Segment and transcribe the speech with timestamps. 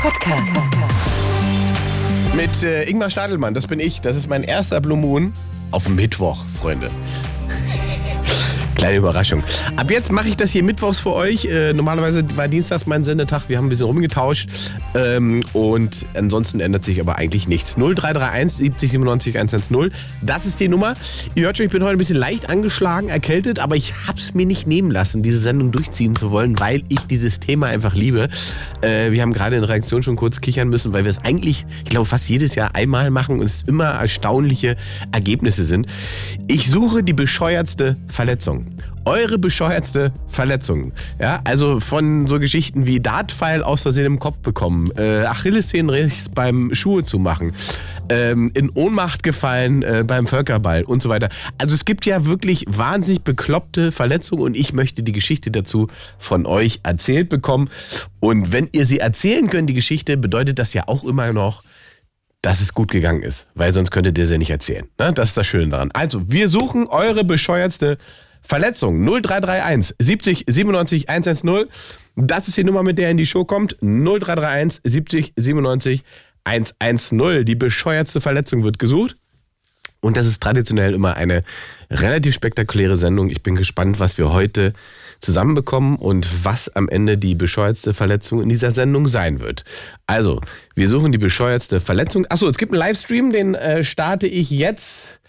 [0.00, 0.52] Podcast.
[2.34, 4.00] Mit äh, Ingmar Stadelmann, das bin ich.
[4.00, 5.32] Das ist mein erster Blue Moon
[5.70, 6.90] auf Mittwoch, Freunde.
[8.82, 9.44] Kleine Überraschung.
[9.76, 11.44] Ab jetzt mache ich das hier mittwochs für euch.
[11.44, 13.42] Äh, normalerweise war Dienstags mein Sendetag.
[13.46, 14.48] Wir haben ein bisschen rumgetauscht.
[14.96, 17.76] Ähm, und ansonsten ändert sich aber eigentlich nichts.
[17.76, 19.92] 0331 70 97 110.
[20.20, 20.94] Das ist die Nummer.
[21.36, 24.34] Ihr hört schon, ich bin heute ein bisschen leicht angeschlagen, erkältet, aber ich habe es
[24.34, 28.30] mir nicht nehmen lassen, diese Sendung durchziehen zu wollen, weil ich dieses Thema einfach liebe.
[28.80, 31.90] Äh, wir haben gerade in Reaktion schon kurz kichern müssen, weil wir es eigentlich, ich
[31.90, 34.74] glaube, fast jedes Jahr einmal machen und es immer erstaunliche
[35.12, 35.86] Ergebnisse sind.
[36.48, 38.71] Ich suche die bescheuertste Verletzung
[39.04, 40.92] eure bescheuertste Verletzung.
[41.20, 46.74] Ja, also von so Geschichten wie Dartpfeil aus Versehen im Kopf bekommen, äh, Achillessehnenriss beim
[46.74, 47.52] Schuhe zu machen,
[48.08, 51.28] ähm, in Ohnmacht gefallen äh, beim Völkerball und so weiter.
[51.58, 56.46] Also es gibt ja wirklich wahnsinnig bekloppte Verletzungen und ich möchte die Geschichte dazu von
[56.46, 57.70] euch erzählt bekommen.
[58.20, 61.64] Und wenn ihr sie erzählen könnt, die Geschichte, bedeutet das ja auch immer noch,
[62.42, 64.86] dass es gut gegangen ist, weil sonst könntet ihr sie nicht erzählen.
[64.98, 65.12] Ne?
[65.12, 65.90] Das ist das Schöne daran.
[65.92, 71.66] Also, wir suchen eure bescheuertste Verletzung 0331 70 97 110.
[72.16, 73.76] Das ist die Nummer, mit der in die Show kommt.
[73.80, 76.02] 0331 70 97
[76.44, 77.44] 110.
[77.44, 79.16] Die bescheuertste Verletzung wird gesucht.
[80.00, 81.44] Und das ist traditionell immer eine
[81.90, 83.30] relativ spektakuläre Sendung.
[83.30, 84.72] Ich bin gespannt, was wir heute
[85.20, 89.64] zusammenbekommen und was am Ende die bescheuertste Verletzung in dieser Sendung sein wird.
[90.08, 90.40] Also,
[90.74, 92.26] wir suchen die bescheuertste Verletzung.
[92.28, 95.20] Achso, es gibt einen Livestream, den äh, starte ich jetzt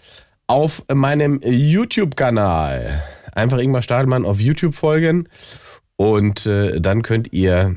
[0.46, 3.02] auf meinem YouTube-Kanal.
[3.34, 5.28] Einfach Ingmar Stadelmann auf YouTube folgen
[5.96, 7.76] und äh, dann könnt ihr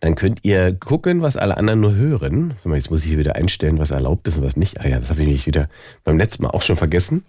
[0.00, 2.54] dann könnt ihr gucken, was alle anderen nur hören.
[2.64, 4.80] Jetzt muss ich hier wieder einstellen, was erlaubt ist und was nicht.
[4.80, 5.68] Ah ja, das habe ich mich wieder
[6.04, 7.24] beim letzten Mal auch schon vergessen.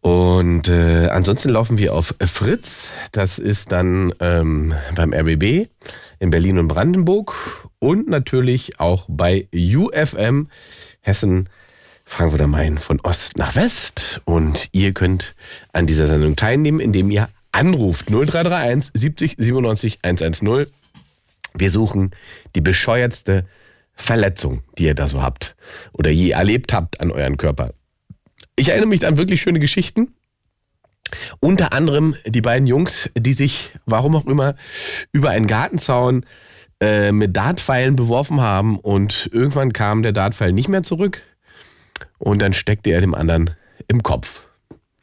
[0.00, 2.90] Und äh, ansonsten laufen wir auf Fritz.
[3.10, 5.68] Das ist dann ähm, beim RBB
[6.20, 10.48] in Berlin und Brandenburg und natürlich auch bei UFM
[11.00, 11.48] Hessen
[12.10, 14.20] Frankfurt am Main von Ost nach West.
[14.24, 15.36] Und ihr könnt
[15.72, 20.66] an dieser Sendung teilnehmen, indem ihr anruft 0331 70 97 110.
[21.54, 22.10] Wir suchen
[22.56, 23.46] die bescheuertste
[23.94, 25.54] Verletzung, die ihr da so habt
[25.96, 27.72] oder je erlebt habt an euren Körper.
[28.56, 30.12] Ich erinnere mich an wirklich schöne Geschichten.
[31.38, 34.56] Unter anderem die beiden Jungs, die sich, warum auch immer,
[35.12, 36.26] über einen Gartenzaun
[36.80, 41.22] äh, mit Dartpfeilen beworfen haben und irgendwann kam der Dartpfeil nicht mehr zurück
[42.20, 43.50] und dann steckte er dem anderen
[43.88, 44.42] im Kopf.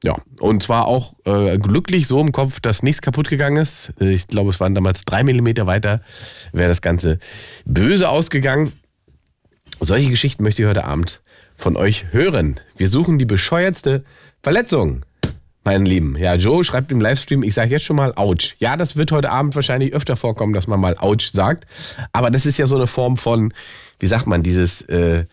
[0.04, 3.92] Ja, und zwar auch äh, glücklich so im Kopf, dass nichts kaputt gegangen ist.
[4.00, 6.02] Ich glaube, es waren damals drei Millimeter weiter,
[6.54, 7.18] wäre das Ganze
[7.66, 8.72] böse ausgegangen.
[9.80, 11.22] Solche Geschichten möchte ich heute Abend
[11.56, 12.60] von euch hören.
[12.76, 14.04] Wir suchen die bescheuertste
[14.44, 15.04] Verletzung,
[15.64, 16.16] meine Lieben.
[16.16, 18.56] Ja, Joe schreibt im Livestream, ich sage jetzt schon mal Ouch.
[18.60, 21.66] Ja, das wird heute Abend wahrscheinlich öfter vorkommen, dass man mal Ouch sagt.
[22.14, 23.52] Aber das ist ja so eine Form von,
[24.00, 24.84] wie sagt man, dieses...
[24.84, 25.24] Äh,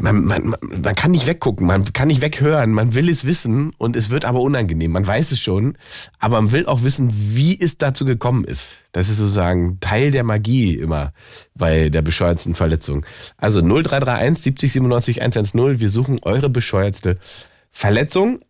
[0.00, 3.96] man, man, man kann nicht weggucken, man kann nicht weghören, man will es wissen und
[3.96, 4.92] es wird aber unangenehm.
[4.92, 5.76] Man weiß es schon,
[6.18, 8.78] aber man will auch wissen, wie es dazu gekommen ist.
[8.92, 11.12] Das ist sozusagen Teil der Magie immer
[11.54, 13.04] bei der bescheuertsten Verletzung.
[13.36, 17.18] Also 0331 70 97 110, wir suchen eure bescheuertste
[17.70, 18.40] Verletzung.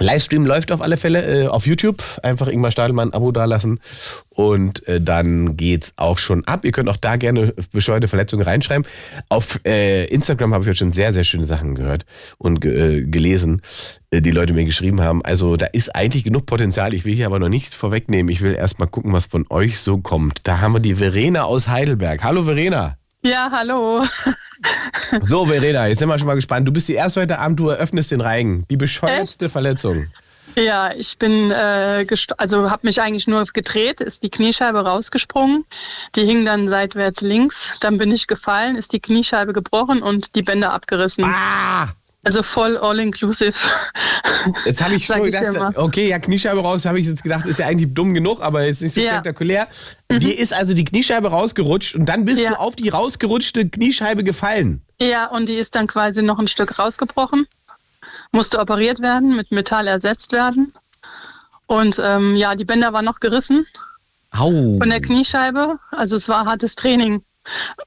[0.00, 2.02] Livestream läuft auf alle Fälle äh, auf YouTube.
[2.22, 3.80] Einfach Ingmar Stadelmann Abo dalassen
[4.30, 6.64] und äh, dann geht's auch schon ab.
[6.64, 8.86] Ihr könnt auch da gerne bescheuerte Verletzungen reinschreiben.
[9.28, 12.04] Auf äh, Instagram habe ich heute schon sehr, sehr schöne Sachen gehört
[12.38, 13.62] und äh, gelesen,
[14.10, 15.24] äh, die Leute mir geschrieben haben.
[15.24, 16.94] Also da ist eigentlich genug Potenzial.
[16.94, 18.32] Ich will hier aber noch nichts vorwegnehmen.
[18.32, 20.40] Ich will erst mal gucken, was von euch so kommt.
[20.44, 22.24] Da haben wir die Verena aus Heidelberg.
[22.24, 22.96] Hallo Verena.
[23.24, 24.04] Ja, hallo.
[25.20, 26.66] So, Verena, jetzt sind wir schon mal gespannt.
[26.66, 28.64] Du bist die erste heute Abend, du eröffnest den Reigen.
[28.70, 29.52] Die bescheuertste Echt?
[29.52, 30.06] Verletzung.
[30.54, 32.06] Ja, ich bin, äh,
[32.38, 35.66] also habe mich eigentlich nur gedreht, ist die Kniescheibe rausgesprungen.
[36.14, 37.78] Die hing dann seitwärts links.
[37.80, 41.24] Dann bin ich gefallen, ist die Kniescheibe gebrochen und die Bänder abgerissen.
[41.24, 41.88] Ah!
[42.24, 43.54] Also voll all-inclusive.
[44.64, 47.66] Jetzt habe ich schon gedacht, okay, ja, Kniescheibe raus, habe ich jetzt gedacht, ist ja
[47.66, 49.12] eigentlich dumm genug, aber jetzt nicht so ja.
[49.12, 49.68] spektakulär.
[50.10, 50.20] Mhm.
[50.20, 52.50] Dir ist also die Kniescheibe rausgerutscht und dann bist ja.
[52.50, 54.82] du auf die rausgerutschte Kniescheibe gefallen.
[55.00, 57.46] Ja, und die ist dann quasi noch ein Stück rausgebrochen.
[58.32, 60.72] musste operiert werden, mit Metall ersetzt werden.
[61.66, 63.66] Und ähm, ja, die Bänder waren noch gerissen
[64.30, 64.78] Au.
[64.78, 65.78] von der Kniescheibe.
[65.90, 67.22] Also es war hartes Training.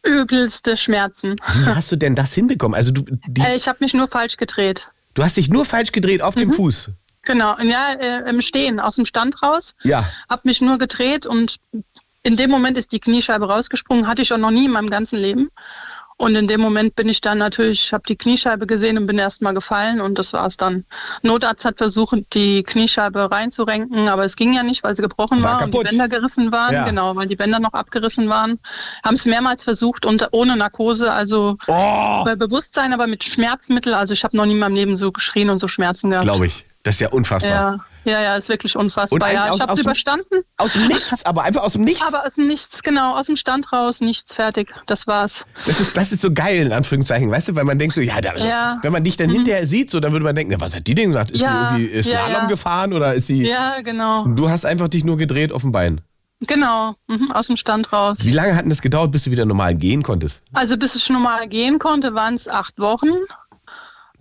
[0.04, 1.36] Übelste Schmerzen.
[1.56, 2.76] Wie hast du denn das hinbekommen?
[2.76, 3.06] Also du,
[3.40, 4.88] Äh, ich habe mich nur falsch gedreht.
[5.14, 6.40] du hast dich nur falsch gedreht auf Mhm.
[6.42, 6.90] dem Fuß.
[7.24, 9.76] Genau, ja, äh, im Stehen, aus dem Stand raus.
[9.84, 10.08] Ja.
[10.30, 11.58] Hab mich nur gedreht und
[12.24, 14.08] in dem Moment ist die Kniescheibe rausgesprungen.
[14.08, 15.50] Hatte ich auch noch nie in meinem ganzen Leben.
[16.20, 19.44] Und in dem Moment bin ich dann natürlich, habe die Kniescheibe gesehen und bin erst
[19.44, 20.84] mal gefallen und das war's dann.
[21.22, 25.60] Notarzt hat versucht, die Kniescheibe reinzurenken, aber es ging ja nicht, weil sie gebrochen War
[25.60, 25.78] war, und die.
[25.78, 26.74] Bänder gerissen waren.
[26.74, 26.86] Ja.
[26.86, 28.58] Genau, weil die Bänder noch abgerissen waren.
[29.06, 33.94] Haben es mehrmals versucht und ohne Narkose, also Oh, bei Bewusstsein, aber mit Schmerzmittel.
[33.94, 36.26] Also ich habe noch nie in meinem Leben so geschrien und so Schmerzen gehabt.
[36.26, 36.66] glaube ich.
[36.82, 37.52] Das ist ja unfassbar.
[37.52, 39.32] Ja, ja, ja, ist wirklich unfassbar.
[39.32, 42.02] Ja, ich habe es überstanden, Aus dem Nichts, aber einfach aus dem Nichts.
[42.08, 44.74] aber aus dem Nichts, genau, aus dem Stand raus, nichts fertig.
[44.88, 45.46] Das war's.
[45.66, 48.20] Das ist, das ist so geil, in Anführungszeichen, weißt du, weil man denkt so, ja,
[48.22, 48.80] da, Ja.
[48.82, 50.96] wenn man dich dann hinterher sieht, so, dann würde man denken, ja, was hat die
[50.96, 51.32] denn gemacht?
[51.32, 52.46] Ist Ja, sie irgendwie Slalom ja.
[52.48, 53.44] gefahren oder ist sie.
[53.44, 54.26] Ja, genau.
[54.28, 56.02] Du hast einfach dich nur gedreht auf dem Bein.
[56.46, 58.20] Genau, mhm, aus dem Stand raus.
[58.22, 60.42] Wie lange hat denn das gedauert, bis du wieder normal gehen konntest?
[60.54, 63.10] Also bis ich normal gehen konnte, waren es acht Wochen.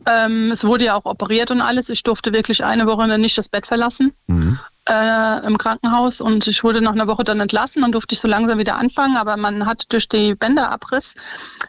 [0.09, 1.89] Ähm, es wurde ja auch operiert und alles.
[1.89, 4.59] Ich durfte wirklich eine Woche dann nicht das Bett verlassen Mhm.
[4.89, 7.83] äh, im Krankenhaus und ich wurde nach einer Woche dann entlassen.
[7.83, 11.15] Dann durfte ich so langsam wieder anfangen, aber man hat durch die Bänderabriss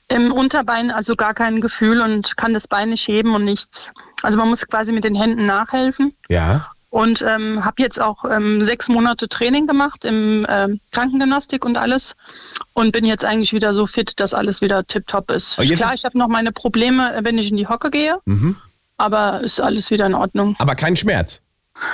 [0.08, 3.92] im Unterbein also gar kein Gefühl und kann das Bein nicht heben und nichts.
[4.22, 6.16] Also man muss quasi mit den Händen nachhelfen.
[6.30, 6.72] Ja.
[7.04, 12.16] Und ähm, habe jetzt auch ähm, sechs Monate Training gemacht im ähm, Krankengymnastik und alles
[12.74, 15.56] und bin jetzt eigentlich wieder so fit, dass alles wieder tipptopp ist.
[15.58, 18.56] Klar, ist- ich habe noch meine Probleme, äh, wenn ich in die Hocke gehe, Mhm.
[18.98, 20.56] aber ist alles wieder in Ordnung.
[20.58, 21.40] Aber kein Schmerz.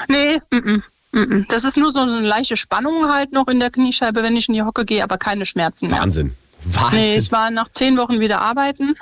[0.07, 1.51] Nee, mm -mm, mm -mm.
[1.51, 4.53] das ist nur so eine leichte Spannung halt noch in der Kniescheibe, wenn ich in
[4.53, 6.00] die Hocke gehe, aber keine Schmerzen mehr.
[6.00, 6.33] Wahnsinn.
[6.63, 7.00] Wahnsinn.
[7.01, 8.95] Nee, ich war nach zehn Wochen wieder arbeiten.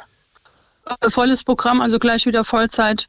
[1.02, 3.08] Äh, Volles Programm, also gleich wieder Vollzeit.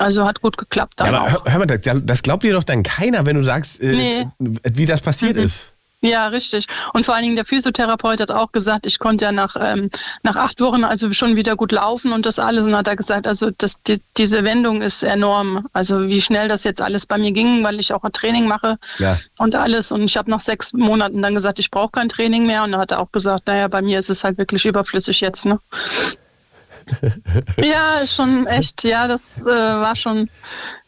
[0.00, 1.44] Also hat gut geklappt ja, dann aber auch.
[1.44, 4.26] hör, hör mal, das, das glaubt dir doch dann keiner, wenn du sagst, äh, Nee.
[4.38, 5.42] wie das passiert Mhm.
[5.42, 5.72] ist.
[6.00, 6.66] Ja, richtig.
[6.92, 9.90] Und vor allen Dingen der Physiotherapeut hat auch gesagt, ich konnte ja nach, ähm,
[10.22, 12.64] nach acht Wochen also schon wieder gut laufen und das alles.
[12.66, 15.66] Und hat er gesagt, also das, die, diese Wendung ist enorm.
[15.72, 18.76] Also wie schnell das jetzt alles bei mir ging, weil ich auch ein Training mache
[19.00, 19.18] Ja.
[19.38, 19.90] und alles.
[19.90, 22.62] Und ich habe nach sechs Monaten dann gesagt, ich brauche kein Training mehr.
[22.62, 25.46] Und dann hat er auch gesagt, naja, bei mir ist es halt wirklich überflüssig jetzt.
[25.46, 25.58] Ne?
[27.62, 30.28] ja, ist schon echt, ja, das äh, war schon,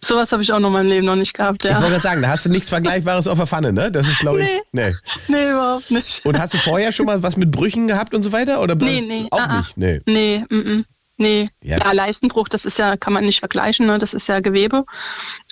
[0.03, 1.65] sowas habe ich auch noch in meinem Leben noch nicht gehabt.
[1.65, 1.77] Ich Ja.
[1.77, 3.91] wollte gerade sagen, da hast du nichts Vergleichbares auf der Pfanne, ne?
[3.91, 4.49] Das ist, glaube ich.
[4.73, 4.95] Nee.
[5.29, 6.25] Nee, überhaupt nicht.
[6.25, 8.61] Und hast du vorher schon mal was mit Brüchen gehabt und so weiter?
[8.61, 9.27] Oder Nee, nee.
[9.31, 9.57] Auch ah, ah.
[9.59, 10.01] nicht, nee.
[10.07, 10.85] Nee, mm, mm,
[11.19, 11.49] nee.
[11.63, 11.79] Ja.
[11.79, 11.93] Ja.
[11.93, 13.99] Leistenbruch, das ist ja, kann man nicht vergleichen, ne?
[13.99, 14.85] das ist ja Gewebe.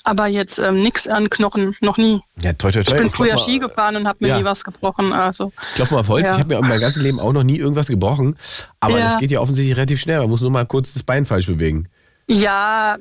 [0.08, 2.20] Aber jetzt ähm, nichts an Knochen, noch nie.
[2.40, 2.94] Ja, toi, toi, toi.
[2.94, 4.38] Ich bin früher mal- Ski gefahren und habe mir Ja.
[4.38, 5.12] nie was gebrochen.
[5.12, 6.25] Also Klopf mal auf Holz.
[6.25, 6.32] Ja.
[6.34, 8.37] Ich habe mir in meinem ganzen Leben auch noch nie irgendwas gebrochen.
[8.81, 9.10] Aber Ja.
[9.10, 10.20] das geht ja offensichtlich relativ schnell.
[10.20, 11.88] Man muss nur mal kurz das Bein falsch bewegen.
[12.31, 12.96] ja,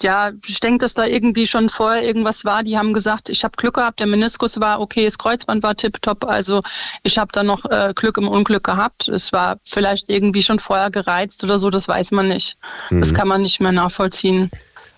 [0.00, 2.62] ja, ich denke, dass da irgendwie schon vorher irgendwas war.
[2.64, 6.24] Die haben gesagt, ich habe Glück gehabt, der Meniskus war okay, das Kreuzband war tipptopp.
[6.24, 6.60] Also
[7.04, 9.06] ich habe da noch äh, Glück im Unglück gehabt.
[9.08, 12.56] Es war vielleicht irgendwie schon vorher gereizt oder so, das weiß man nicht.
[12.90, 13.00] Mhm.
[13.00, 14.50] Das kann man nicht mehr nachvollziehen.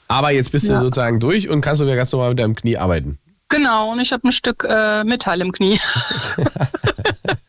[0.08, 0.80] Aber jetzt bist du Ja.
[0.80, 3.18] sozusagen durch und kannst sogar ganz normal mit deinem Knie arbeiten.
[3.48, 5.78] Genau, und ich habe ein Stück äh, Metall im Knie.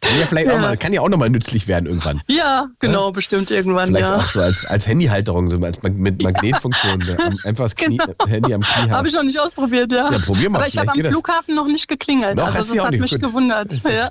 [0.00, 0.60] Kann ja, vielleicht Auch Ja.
[0.60, 2.20] mal, kann ja auch nochmal nützlich werden irgendwann.
[2.28, 4.16] Ja, genau, bestimmt irgendwann, Vielleicht ja.
[4.16, 7.02] auch so als, als Handyhalterung, so als mit Magnetfunktion.
[7.18, 8.26] Am- Einfach das Knie, Genau.
[8.26, 9.06] Handy am Knie Habe haben.
[9.06, 10.10] ich noch nicht ausprobiert, ja.
[10.10, 11.12] Ja, probier mal, Aber ich habe am geht das.
[11.12, 12.36] Flughafen noch nicht geklingelt.
[12.36, 13.22] Noch, also das auch hat nicht, mich gut.
[13.22, 13.72] gewundert.
[13.92, 14.08] Ja.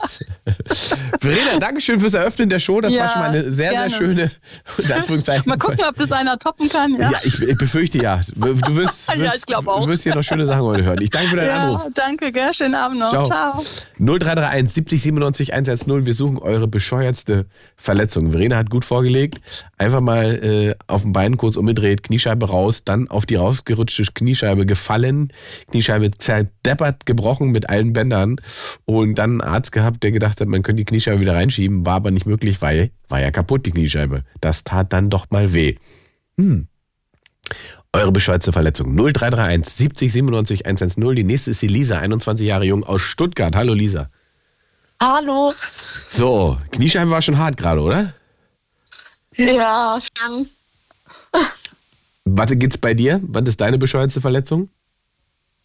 [1.19, 2.81] Verena, Dankeschön fürs Eröffnen der Show.
[2.81, 3.89] Das Ja, war schon mal eine sehr, gerne.
[3.89, 4.31] sehr schöne.
[5.45, 6.93] Mal gucken, ob das einer toppen kann.
[7.00, 8.21] Ja, Ja, ich, ich befürchte ja.
[8.35, 9.88] Du wirst, Ja, wirst, auch.
[9.88, 11.00] wirst hier noch schöne Sachen heute hören.
[11.01, 11.88] Ich danke für deinen Ja, Anruf.
[11.93, 12.53] danke, gell?
[12.53, 13.09] Schönen Abend noch.
[13.11, 13.23] Ciao.
[13.23, 13.63] Ciao.
[14.00, 16.05] 0331 70 97 110.
[16.05, 18.31] Wir suchen eure bescheuertste Verletzung.
[18.31, 19.39] Verena hat gut vorgelegt.
[19.77, 24.65] Einfach mal äh, auf dem Bein kurz umgedreht, Kniescheibe raus, dann auf die rausgerutschte Kniescheibe
[24.65, 25.31] gefallen,
[25.69, 28.37] Kniescheibe zerdeppert, gebrochen mit allen Bändern
[28.85, 31.95] und dann einen Arzt gehabt, der gedacht hat, man könnte die Kniescheibe wieder reinschieben, war
[31.95, 34.23] aber nicht möglich, weil war ja kaputt, die Kniescheibe.
[34.39, 35.75] Das tat dann doch mal weh.
[36.37, 36.67] Hm.
[37.93, 38.95] Eure bescheuerte Verletzung.
[38.95, 41.15] 0331 70 97 110.
[41.15, 43.55] Die nächste ist die Lisa, 21 Jahre jung aus Stuttgart.
[43.55, 44.09] Hallo Lisa.
[45.01, 45.55] Hallo.
[46.12, 48.13] So, Kniescheibe war schon hart gerade, oder?
[49.36, 50.48] Ja, schon.
[52.25, 53.20] Warte, geht's bei dir?
[53.24, 54.70] Was ist deine bescheuerte Verletzung?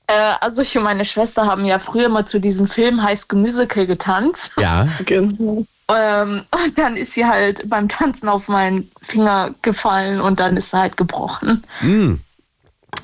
[0.07, 3.87] Äh, also ich und meine Schwester haben ja früher mal zu diesem Film Heiß Gemüsekill
[3.87, 4.53] getanzt.
[4.57, 4.89] Ja.
[5.11, 10.71] Ähm, und dann ist sie halt beim Tanzen auf meinen Finger gefallen und dann ist
[10.71, 11.63] sie halt gebrochen.
[11.81, 12.21] Hm.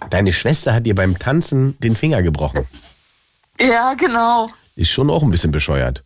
[0.08, 2.66] Deine Schwester hat dir beim Tanzen den Finger gebrochen.
[3.60, 4.48] Ja, genau.
[4.76, 6.02] Ist schon auch ein bisschen bescheuert.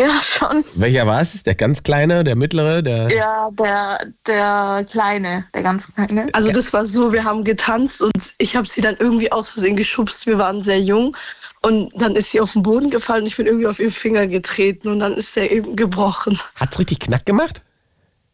[0.00, 0.64] Ja, schon.
[0.76, 1.42] Welcher war es?
[1.42, 3.10] Der ganz kleine, der mittlere, der.
[3.10, 6.28] Ja, der, der Kleine, der ganz Kleine.
[6.32, 9.76] Also das war so, wir haben getanzt und ich habe sie dann irgendwie aus Versehen
[9.76, 10.26] geschubst.
[10.26, 11.14] Wir waren sehr jung
[11.60, 14.26] und dann ist sie auf den Boden gefallen und ich bin irgendwie auf ihren Finger
[14.26, 16.40] getreten und dann ist der eben gebrochen.
[16.56, 17.60] Hat's richtig knack gemacht?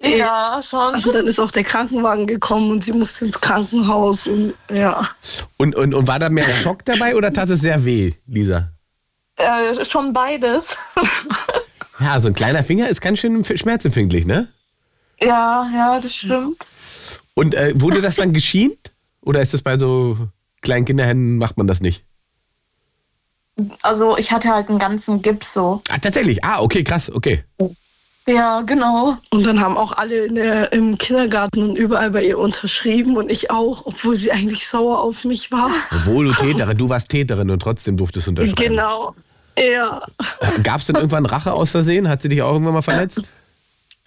[0.00, 0.94] Ja, schon.
[0.94, 5.08] Und dann ist auch der Krankenwagen gekommen und sie musste ins Krankenhaus und ja.
[5.56, 8.70] Und, und, und war da mehr Schock dabei oder tat es sehr weh, Lisa?
[9.37, 10.76] Äh, schon beides.
[11.99, 14.49] Ja, so ein kleiner Finger ist ganz schön schmerzempfindlich, ne?
[15.19, 16.59] ja, ja, das stimmt.
[17.33, 18.93] Und äh, wurde das dann geschient?
[19.23, 20.19] Oder ist das bei so
[20.61, 22.05] kleinen Kinderhänden, macht man das nicht?
[23.81, 25.83] Also ich hatte halt einen ganzen Gips so.
[25.88, 26.45] Ah, tatsächlich.
[26.45, 27.45] Ah, okay, krass, okay.
[28.26, 29.16] Ja, genau.
[29.31, 33.31] Und dann haben auch alle in der, im Kindergarten und überall bei ihr unterschrieben und
[33.31, 35.71] ich auch, obwohl sie eigentlich sauer auf mich war.
[35.90, 38.57] Obwohl du Täterin, du warst Täterin und trotzdem durftest du unterschreiben.
[38.57, 39.14] Genau.
[39.58, 40.02] Ja.
[40.62, 42.08] Gab es denn irgendwann Rache aus Versehen?
[42.08, 43.30] Hat sie dich auch irgendwann mal verletzt?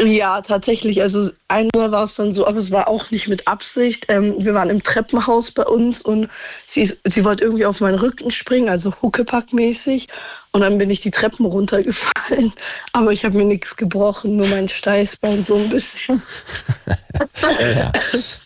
[0.01, 1.01] Ja, tatsächlich.
[1.01, 4.05] Also einmal war es dann so, aber es war auch nicht mit Absicht.
[4.07, 6.29] Ähm, wir waren im Treppenhaus bei uns und
[6.65, 10.07] sie, sie wollte irgendwie auf meinen Rücken springen, also Huckepack-mäßig.
[10.51, 12.51] Und dann bin ich die Treppen runtergefallen.
[12.93, 16.21] Aber ich habe mir nichts gebrochen, nur mein Steißbein so ein bisschen.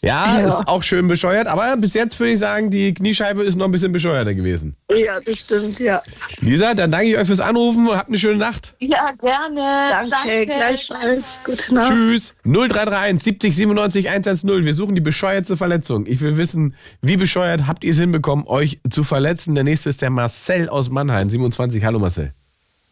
[0.02, 0.48] Ja, Ja.
[0.60, 1.48] ist auch schön bescheuert.
[1.48, 4.76] Aber bis jetzt würde ich sagen, die Kniescheibe ist noch ein bisschen bescheuerter gewesen.
[4.92, 6.02] Ja, das stimmt, ja.
[6.40, 8.76] Lisa, dann danke ich euch fürs Anrufen und habt eine schöne Nacht.
[8.80, 10.10] Ja, gerne.
[10.10, 11.40] Danke, gleichfalls.
[11.44, 11.94] Gute Nacht.
[11.94, 12.34] Tschüss.
[12.44, 14.66] 0331 70 97 110.
[14.66, 16.06] Wir suchen die bescheuertste Verletzung.
[16.08, 19.56] Ich will wissen, wie bescheuert habt ihr es hinbekommen, euch zu verletzen?
[19.56, 21.84] Der nächste ist der Marcel aus Mannheim, 27.
[21.86, 22.34] Hallo Marcel.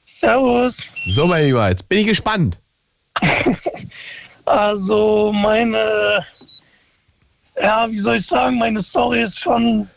[0.05, 0.77] Servus.
[1.09, 2.59] So, mein Lieber, jetzt bin ich gespannt.
[4.45, 6.25] Also meine,
[7.61, 9.89] ja, wie soll ich sagen, meine Story ist schon ein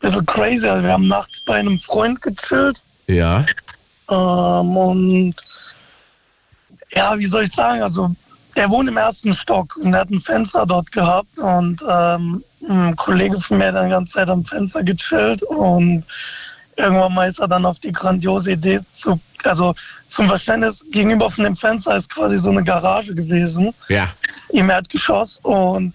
[0.00, 0.66] bisschen crazy.
[0.66, 3.44] Also wir haben nachts bei einem Freund gechillt Ja.
[4.10, 5.34] ähm, und
[6.94, 8.10] ja, wie soll ich sagen, also
[8.56, 13.40] der wohnt im ersten Stock und hat ein Fenster dort gehabt und ähm, ein Kollege
[13.40, 16.02] von mir hat dann die ganze Zeit am Fenster gechillt und
[16.80, 19.74] irgendwann mal ist er dann auf die grandiose Idee zu, also
[20.08, 24.08] zum Verständnis, gegenüber von dem Fenster ist quasi so eine Garage gewesen Ja.
[24.50, 25.94] im Erdgeschoss und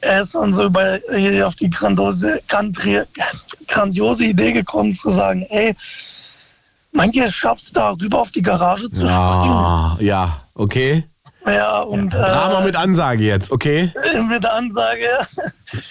[0.00, 2.40] er ist dann so über, äh, auf die grandiose,
[3.68, 5.76] grandiose Idee gekommen zu sagen, ey,
[6.92, 11.04] meint ihr, es schaffst da rüber auf die Garage zu Ah, ja, okay.
[11.46, 13.92] Ja, und Drama äh, mit Ansage jetzt, okay?
[14.28, 15.06] mit Ansage,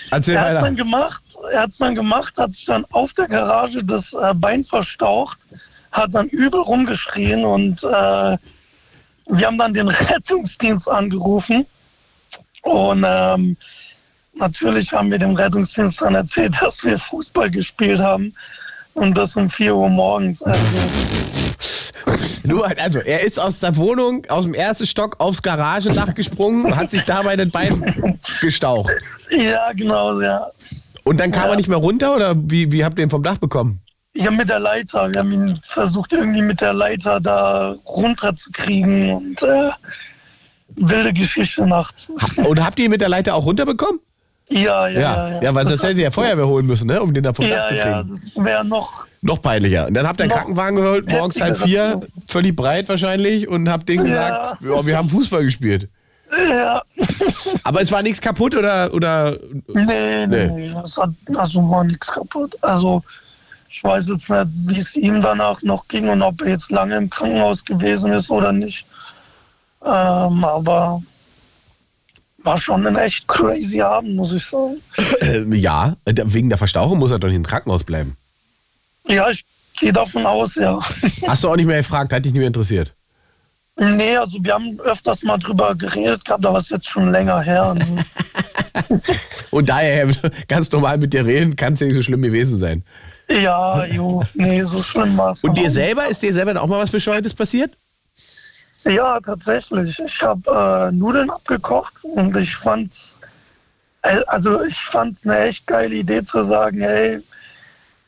[0.09, 0.61] Erzähl er hat weiter.
[0.61, 4.63] dann gemacht, er hat dann gemacht, hat sich dann auf der Garage das äh, Bein
[4.63, 5.37] verstaucht,
[5.91, 8.37] hat dann übel rumgeschrien und äh,
[9.27, 11.65] wir haben dann den Rettungsdienst angerufen
[12.61, 13.57] und ähm,
[14.35, 18.33] natürlich haben wir dem Rettungsdienst dann erzählt, dass wir Fußball gespielt haben
[18.93, 20.41] und das um 4 Uhr morgens.
[20.43, 20.61] Also,
[22.43, 26.75] Nur, also, er ist aus der Wohnung, aus dem ersten Stock aufs Garagendach gesprungen und
[26.75, 28.91] hat sich dabei das Bein gestaucht.
[29.29, 30.47] ja, genau, ja.
[31.03, 33.37] Und dann kam er nicht mehr runter oder wie, wie habt ihr ihn vom Dach
[33.37, 33.81] bekommen?
[34.15, 35.09] Ja, mit der Leiter.
[35.11, 39.69] Wir haben ihn versucht, irgendwie mit der Leiter da runterzukriegen und äh,
[40.75, 42.11] wilde Geschichte nachts.
[42.45, 43.99] Und habt ihr ihn mit der Leiter auch runterbekommen?
[44.49, 45.29] Ja, ja, Ja, ja.
[45.35, 45.55] ja, ja.
[45.55, 47.01] weil sonst hättet ihr ja Feuerwehr holen müssen, ne?
[47.01, 48.09] um den da vom Dach Ja, zu ja, kriegen.
[48.21, 49.05] das wäre noch.
[49.21, 49.87] Noch peinlicher.
[49.87, 52.07] Und dann habt ihr einen Krankenwagen geholt, morgens halb vier, heftiger.
[52.27, 54.85] völlig breit wahrscheinlich, und habt denen gesagt, ja.
[54.85, 55.89] wir haben Fußball gespielt.
[56.49, 56.81] Ja,
[57.63, 59.37] Aber es war nichts kaputt oder, oder
[59.67, 60.27] nee, Nee.
[60.27, 60.69] nee, nee.
[60.73, 62.57] Das hat, also war nichts kaputt.
[62.61, 63.03] Also,
[63.69, 66.95] ich weiß jetzt nicht, wie es ihm danach noch ging und ob er jetzt lange
[66.95, 68.85] im Krankenhaus gewesen ist oder nicht.
[69.83, 71.01] Ähm, aber
[72.43, 74.77] war schon ein echt crazy Abend, muss ich sagen.
[75.21, 78.15] äh, ja, wegen der Verstauchung muss er doch nicht im Krankenhaus bleiben.
[79.07, 79.43] Ja, ich
[79.79, 80.79] gehe davon aus, ja.
[81.27, 82.93] Hast du auch nicht mehr gefragt, hat dich nicht mehr interessiert.
[83.77, 87.39] Nee, also wir haben öfters mal drüber geredet gehabt, aber es ist jetzt schon länger
[87.41, 87.75] her.
[89.51, 90.11] Und daher
[90.47, 92.83] ganz normal mit dir reden, kann es ja nicht so schlimm gewesen sein.
[93.29, 95.43] ja, jo, nee, so schlimm war es.
[95.43, 97.75] Und dir selber, ist dir selber auch mal was Bescheuertes passiert?
[98.83, 99.99] Ja, tatsächlich.
[99.99, 103.19] Ich habe äh, Nudeln abgekocht und ich fand's,
[104.01, 107.21] äh, also ich fand's eine echt geile Idee zu sagen, hey,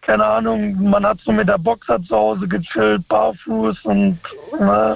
[0.06, 4.18] keine Ahnung, man hat so mit der Boxer zu Hause gechillt, barfuß und
[4.60, 4.96] äh,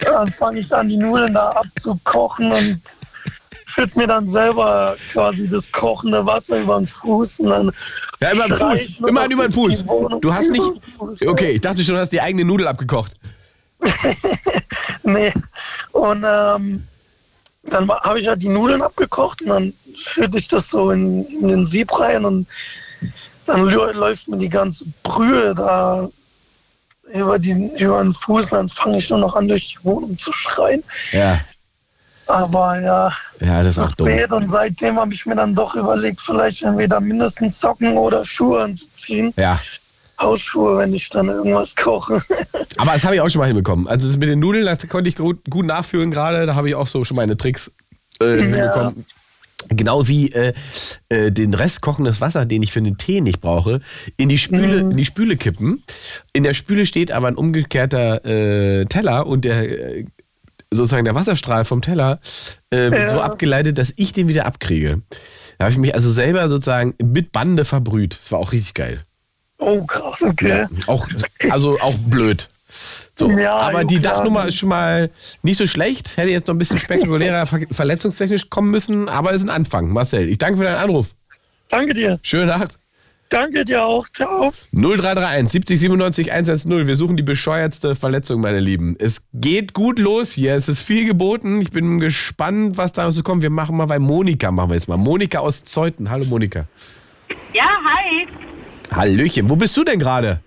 [0.00, 2.80] dann fange ich an, die Nudeln da abzukochen und
[3.66, 7.72] schütt mir dann selber quasi das kochende Wasser über den Fuß und dann
[8.20, 8.74] Ja, immer den Fuß.
[8.74, 9.84] ich nur Immer noch über den Fuß.
[10.20, 10.64] Du hast nicht.
[11.20, 11.30] Über.
[11.32, 13.12] Okay, ich dachte schon, du hast die eigene Nudel abgekocht.
[15.02, 15.32] Nee.
[15.92, 16.86] Und ähm,
[17.64, 21.48] dann habe ich halt die Nudeln abgekocht und dann schütte ich das so in, in
[21.48, 22.46] den Sieb rein und
[23.52, 26.08] dann lä- läuft mir die ganze Brühe da
[27.12, 30.32] über, die, über den Fuß, dann fange ich nur noch an, durch die Wohnung zu
[30.32, 30.82] schreien.
[31.12, 31.40] Ja.
[32.26, 34.06] Aber ja, Ja, das ist auch dumm.
[34.08, 38.62] spät und seitdem habe ich mir dann doch überlegt, vielleicht entweder mindestens Socken oder Schuhe
[38.62, 39.34] anzuziehen.
[39.36, 39.58] Ja.
[40.20, 42.22] Hausschuhe, wenn ich dann irgendwas koche.
[42.76, 43.88] Aber das habe ich auch schon mal hinbekommen.
[43.88, 46.46] Also das mit den Nudeln, das konnte ich gut, gut nachführen gerade.
[46.46, 47.70] Da habe ich auch so schon meine Tricks
[48.20, 49.04] äh, hinbekommen.
[49.68, 50.52] Genau wie äh,
[51.10, 53.80] äh, den Rest kochendes Wasser, den ich für den Tee nicht brauche,
[54.16, 55.82] in die Spüle, in die Spüle kippen.
[56.32, 60.06] In der Spüle steht aber ein umgekehrter äh, Teller und der äh,
[60.72, 62.20] sozusagen der Wasserstrahl vom Teller
[62.70, 65.02] äh, wird so abgeleitet, dass ich den wieder abkriege.
[65.58, 68.18] Da habe ich mich also selber sozusagen mit Bande verbrüht.
[68.18, 69.04] Das war auch richtig geil.
[69.58, 70.66] Oh, krass, okay.
[70.86, 71.06] Auch,
[71.50, 72.48] also auch blöd.
[73.14, 74.16] So, Ja, aber die klar.
[74.16, 75.10] Dachnummer ist schon mal
[75.42, 76.16] nicht so schlecht.
[76.16, 79.92] Hätte jetzt noch ein bisschen spektakulärer ver verletzungstechnisch kommen müssen, aber ist ein Anfang.
[79.92, 81.08] Marcel, ich danke für deinen Anruf.
[81.68, 82.18] Danke dir.
[82.22, 82.78] Schöne Nacht.
[83.28, 84.08] Danke dir auch.
[84.08, 84.52] Ciao.
[84.72, 86.86] 0331 70 97 110.
[86.88, 88.96] Wir suchen die bescheuertste Verletzung, meine Lieben.
[88.98, 90.56] Es geht gut los hier.
[90.56, 91.60] Es ist viel geboten.
[91.60, 93.42] Ich bin gespannt, was da so kommt.
[93.42, 94.96] Wir machen mal bei Monika, machen wir jetzt mal.
[94.96, 96.10] Monika aus Zeuthen.
[96.10, 96.64] Hallo Monika.
[97.54, 98.26] Ja, hi.
[98.92, 99.48] Hallöchen.
[99.48, 100.40] Wo bist du denn gerade?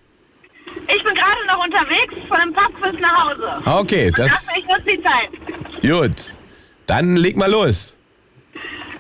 [0.88, 3.62] Ich bin gerade noch unterwegs von einem Pubquiz nach Hause.
[3.66, 4.28] Okay, das.
[4.28, 5.82] dachte, ich nutze die Zeit.
[5.82, 6.34] Gut.
[6.86, 7.94] Dann leg mal los.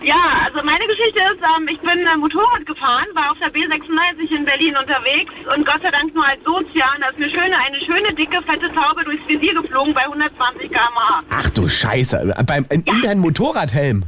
[0.03, 4.35] Ja, also meine Geschichte ist, ähm, ich bin äh, Motorrad gefahren, war auf der B96
[4.35, 6.89] in Berlin unterwegs und Gott sei Dank nur als Sozial.
[6.99, 11.23] Da ist eine schöne, eine schöne, dicke, fette Taube durchs Visier geflogen bei 120 km/h.
[11.29, 12.35] Ach du Scheiße.
[12.45, 14.03] Beim, in, in deinem Motorradhelm.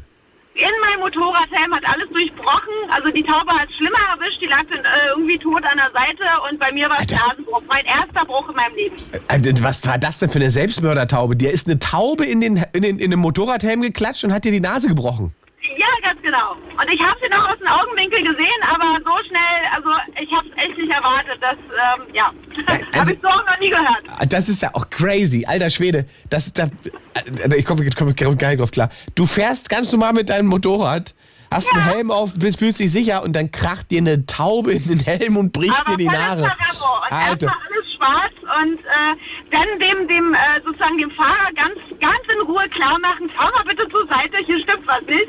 [0.55, 2.73] In meinem Motorradhelm hat alles durchbrochen.
[2.89, 4.41] Also die Taube hat schlimmer erwischt.
[4.41, 7.11] Die lag dann äh, irgendwie tot an der Seite und bei mir war es.
[7.11, 7.61] Nasenbruch.
[7.67, 8.95] Mein erster Bruch in meinem Leben.
[9.27, 11.35] Äh, Was war das denn für eine Selbstmördertaube?
[11.35, 14.51] Dir ist eine Taube in den, in den, in den Motorradhelm geklatscht und hat dir
[14.53, 15.35] die Nase gebrochen.
[15.77, 16.53] Ja, ganz genau.
[16.53, 19.39] Und ich habe sie noch aus dem Augenwinkel gesehen, aber so schnell,
[19.75, 19.89] also
[20.21, 21.37] ich habe es echt nicht erwartet.
[21.41, 22.31] Das, ähm, ja,
[22.67, 24.03] also- habe ich so auch noch nie gehört.
[24.29, 25.45] Das ist ja auch crazy.
[25.47, 26.05] Alter Schwede.
[26.29, 26.65] Das ist da.
[27.13, 28.89] äh, Ich komme komm, komm gar nicht drauf klar.
[29.15, 31.15] Du fährst ganz normal mit deinem Motorrad,
[31.51, 34.87] hast einen Helm auf, bist, fühlst dich sicher und dann kracht dir eine Taube in
[34.87, 36.07] den Helm und bricht Aber dir die.
[36.07, 36.55] Und Alter.
[36.59, 39.15] erstmal alles schwarz und äh,
[39.51, 43.63] dann dem, dem äh, sozusagen dem Fahrer ganz, ganz in Ruhe klar machen, fahr mal
[43.63, 45.27] bitte zur Seite, hier stimmt was nicht.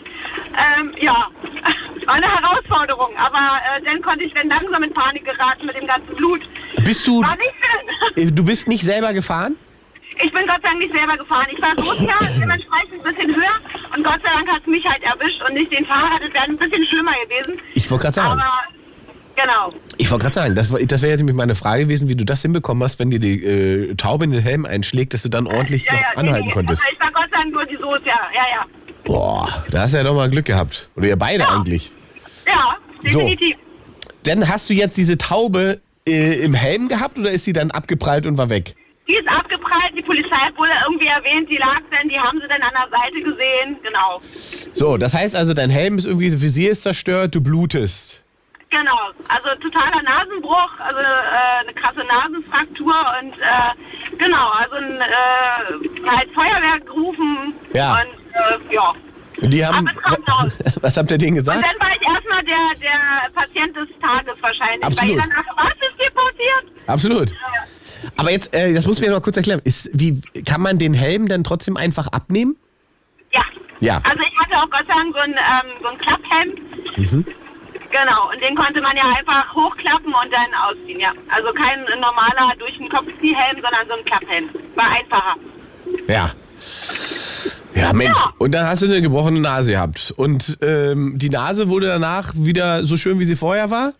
[0.78, 1.28] Ähm, ja,
[2.06, 5.86] war eine Herausforderung, aber äh, dann konnte ich dann langsam in Panik geraten mit dem
[5.86, 6.42] ganzen Blut.
[6.84, 7.22] Bist du.
[7.22, 8.28] War nicht schön.
[8.28, 9.56] äh, Du bist nicht selber gefahren?
[10.22, 11.46] Ich bin Gott sei Dank nicht selber gefahren.
[11.52, 13.60] Ich war sozial, dementsprechend ein bisschen höher
[13.94, 16.18] und Gott sei Dank hat es mich halt erwischt und nicht den Fahrer.
[16.20, 17.60] Das wäre ein bisschen schlimmer gewesen.
[17.74, 18.40] Ich wollte gerade sagen.
[18.40, 18.75] Aber
[19.36, 19.70] genau.
[19.98, 22.42] Ich wollte gerade sagen, das, das wäre jetzt nämlich meine Frage gewesen, wie du das
[22.42, 25.84] hinbekommen hast, wenn dir die äh, Taube in den Helm einschlägt, dass du dann ordentlich
[25.86, 26.52] Ja, noch ja, nee, anhalten nee.
[26.52, 26.82] konntest.
[26.92, 28.66] Ich war Gott sei Dank nur die Soße, ja, ja, ja.
[29.04, 30.90] Boah, da hast du ja doch mal Glück gehabt.
[30.96, 31.92] Oder ihr beide eigentlich.
[32.46, 32.76] Ja,
[33.08, 33.20] So.
[33.20, 33.56] definitiv.
[34.24, 38.26] Dann hast du jetzt diese Taube äh, im Helm gehabt oder ist sie dann abgeprallt
[38.26, 38.74] und war weg?
[39.08, 42.48] Die ist abgeprallt, die Polizei hat wohl irgendwie erwähnt, die lag dann, die haben sie
[42.48, 44.20] dann an der Seite gesehen, genau.
[44.72, 48.24] So, das heißt also, dein Helm ist irgendwie, das Visier ist zerstört, du blutest.
[48.68, 48.98] Genau,
[49.28, 56.28] also totaler Nasenbruch, also äh, eine krasse Nasenfraktur und äh, genau, also ein, äh, halt
[56.34, 58.00] Feuerwehr gerufen Ja.
[58.00, 58.92] und äh, ja.
[59.40, 59.88] Und die haben.
[60.80, 61.62] Was habt ihr denen Und gesagt?
[61.62, 64.82] dann war ich erstmal der, der Patient des Tages wahrscheinlich.
[64.84, 65.18] Absolut.
[65.18, 66.88] Weil dachte, was ist hier passiert?
[66.88, 67.34] Absolut.
[68.16, 69.60] Aber jetzt, äh, das muss mir noch kurz erklären.
[69.64, 72.56] Ist, wie, kann man den Helm dann trotzdem einfach abnehmen?
[73.32, 73.42] Ja.
[73.80, 74.00] Ja.
[74.08, 76.54] Also ich hatte auch Gott sei Dank so einen, ähm, so einen Klapphelm.
[76.96, 77.26] Mhm.
[77.98, 81.12] Genau, und den konnte man ja einfach hochklappen und dann ausziehen, ja.
[81.28, 84.50] Also kein normaler durch den Kopf Ziehhelm, sondern so ein Klapphelm.
[84.74, 85.36] War einfacher.
[86.08, 86.30] Ja.
[87.74, 88.18] Ja, Mensch.
[88.18, 88.32] Ja.
[88.38, 90.12] Und dann hast du eine gebrochene Nase gehabt.
[90.16, 93.94] Und ähm, die Nase wurde danach wieder so schön, wie sie vorher war?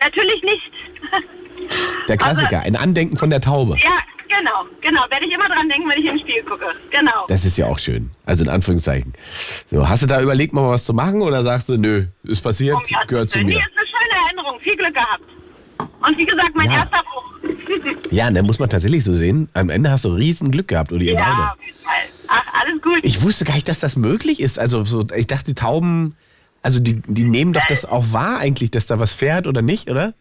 [0.00, 0.70] Natürlich nicht.
[2.08, 3.76] Der Klassiker, ein Andenken von der Taube.
[3.82, 3.98] ja,
[4.38, 5.00] genau, genau.
[5.10, 6.66] Werde ich immer dran denken, wenn ich im Spiel gucke.
[6.90, 7.26] Genau.
[7.28, 8.10] Das ist ja auch schön.
[8.24, 9.12] Also in Anführungszeichen.
[9.70, 12.74] So, hast du da überlegt, mal was zu machen oder sagst du, nö, ist passiert,
[12.76, 13.48] Gottes gehört zu Willen.
[13.48, 13.60] Nee, mir?
[13.60, 14.60] ist eine schöne Erinnerung.
[14.60, 15.22] Viel Glück gehabt.
[16.06, 16.78] Und wie gesagt, mein Ja.
[16.80, 17.22] erster Bruch.
[18.10, 19.48] Ja, dann muss man tatsächlich so sehen.
[19.54, 21.24] Am Ende hast du riesen Glück gehabt, oder ihr beide.
[21.30, 21.92] ja, auf jeden Fall.
[22.28, 22.98] Ach, alles gut.
[23.02, 24.58] Ich wusste gar nicht, dass das möglich ist.
[24.58, 26.14] Also so, ich dachte, die Tauben,
[26.62, 29.90] also die, die nehmen doch das auch wahr eigentlich, dass da was fährt oder nicht,
[29.90, 30.12] oder?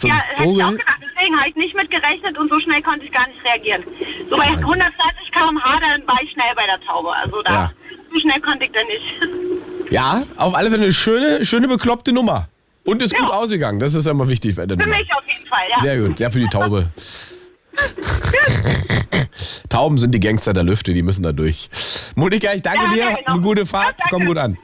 [0.00, 0.98] So ja, hätte ich auch gedacht.
[1.16, 3.82] Deswegen habe ich nicht mit gerechnet und so schnell konnte ich gar nicht reagieren.
[4.30, 4.64] So bei Wahnsinn.
[4.64, 7.10] 120 km/h, dann war ich schnell bei der Taube.
[7.16, 7.72] Also da, Ja.
[8.12, 9.90] so schnell konnte ich dann nicht.
[9.90, 12.48] Ja, auf alle Fälle eine schöne, schöne bekloppte Nummer.
[12.84, 13.18] Und ist Ja.
[13.18, 13.80] gut ausgegangen.
[13.80, 14.96] Das ist immer wichtig bei der Für Nummer.
[14.98, 15.80] mich auf jeden Fall, ja.
[15.82, 16.20] Sehr gut.
[16.20, 16.88] Ja, für die Taube.
[19.68, 21.68] Tauben sind die Gangster der Lüfte, die müssen da durch.
[22.14, 23.18] Monika, ich danke Ja, dir.
[23.26, 23.96] Eine gute Fahrt.
[24.10, 24.56] Komm gut an.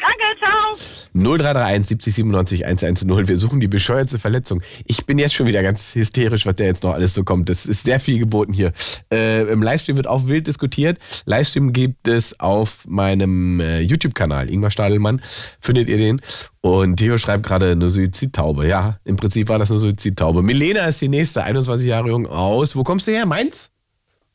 [0.00, 0.98] Danke, ciao.
[1.14, 3.28] 0331 70 97 110.
[3.28, 4.62] Wir suchen die bescheuertste Verletzung.
[4.84, 7.48] Ich bin jetzt schon wieder ganz hysterisch, was da jetzt noch alles so kommt.
[7.48, 8.72] Das ist sehr viel geboten hier.
[9.12, 10.98] Äh, Im Livestream wird auch wild diskutiert.
[11.24, 14.50] Livestream gibt es auf meinem äh, YouTube-Kanal.
[14.50, 15.20] Ingmar Stadelmann,
[15.60, 16.20] findet ihr den.
[16.60, 18.66] Und Theo schreibt gerade eine Suizidtaube.
[18.66, 20.42] Ja, im Prinzip war das eine Suizidtaube.
[20.42, 22.76] Milena ist die nächste, 21 Jahre jung aus.
[22.76, 23.26] Wo kommst du her?
[23.26, 23.70] Mainz?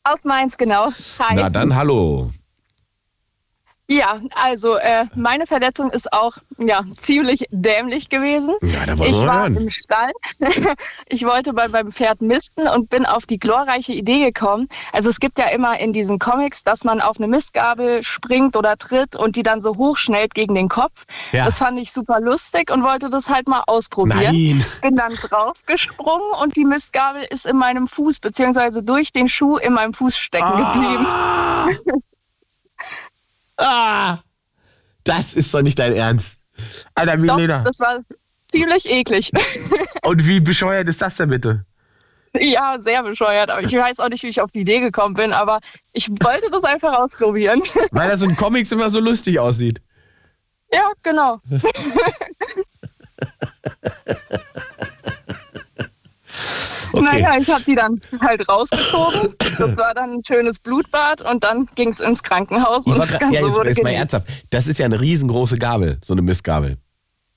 [0.04, 0.90] Aus Mainz, genau.
[1.18, 1.36] Hi.
[1.36, 2.30] Na dann hallo.
[3.86, 8.54] Ja, also äh, meine Verletzung ist auch ja, ziemlich dämlich gewesen.
[8.62, 9.56] Ja, da ich war hören.
[9.56, 10.10] im Stall.
[11.08, 14.68] ich wollte bei meinem Pferd misten und bin auf die glorreiche Idee gekommen.
[14.92, 18.76] Also es gibt ja immer in diesen Comics, dass man auf eine Mistgabel springt oder
[18.76, 21.04] tritt und die dann so hochschnellt gegen den Kopf.
[21.32, 21.44] Ja.
[21.44, 24.34] Das fand ich super lustig und wollte das halt mal ausprobieren.
[24.34, 24.64] Nein.
[24.80, 29.74] Bin dann draufgesprungen und die Mistgabel ist in meinem Fuß beziehungsweise durch den Schuh in
[29.74, 31.06] meinem Fuß stecken geblieben.
[33.56, 34.18] Ah.
[35.04, 36.38] das ist doch nicht dein Ernst.
[36.94, 37.62] Alter, Doch, Milena.
[37.62, 38.00] das war
[38.50, 39.30] ziemlich eklig.
[40.02, 41.64] Und wie bescheuert ist das denn bitte?
[42.38, 43.50] ja, sehr bescheuert.
[43.50, 45.60] Aber ich weiß auch nicht, wie ich auf die Idee gekommen bin, aber
[45.92, 47.62] ich wollte das einfach ausprobieren.
[47.92, 49.80] Weil das in Comics immer so lustig aussieht.
[50.72, 51.40] ja, genau.
[57.04, 57.22] Okay.
[57.22, 59.34] Naja, ich habe die dann halt rausgezogen.
[59.38, 63.18] Das war dann ein schönes Blutbad und dann ging es ins Krankenhaus Ich und das
[63.18, 64.26] Ganze ja, jetzt, wurde jetzt mal ernsthaft.
[64.50, 66.78] Das ist ja eine riesengroße Gabel, so eine Mistgabel.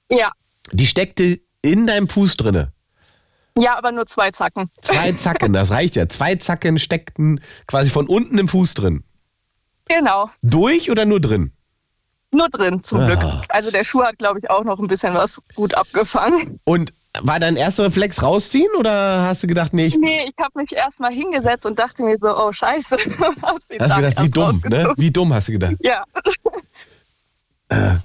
[0.10, 0.32] Ja.
[0.72, 2.72] Die steckte in deinem Fuß drinne.
[3.58, 4.70] ja, aber nur zwei Zacken.
[4.82, 6.08] Zwei Zacken, das reicht ja.
[6.10, 9.04] Zwei Zacken steckten quasi von unten im Fuß drin.
[9.90, 10.30] Genau.
[10.42, 11.52] Durch oder nur drin?
[12.32, 13.08] Nur drin, zum Ah.
[13.08, 13.24] Glück.
[13.50, 16.60] Also der Schuh hat, glaube ich, auch noch ein bisschen was gut abgefangen.
[16.66, 16.92] Und
[17.22, 20.72] war dein erster Reflex rausziehen oder hast du gedacht, nee, ich Nee, ich habe mich
[20.72, 22.98] erstmal hingesetzt und dachte mir so, oh scheiße.
[23.42, 24.94] Hast du gedacht, wie dumm, ne?
[24.98, 25.76] Wie dumm hast du gedacht.
[25.80, 26.04] Ja.
[27.70, 27.96] Äh.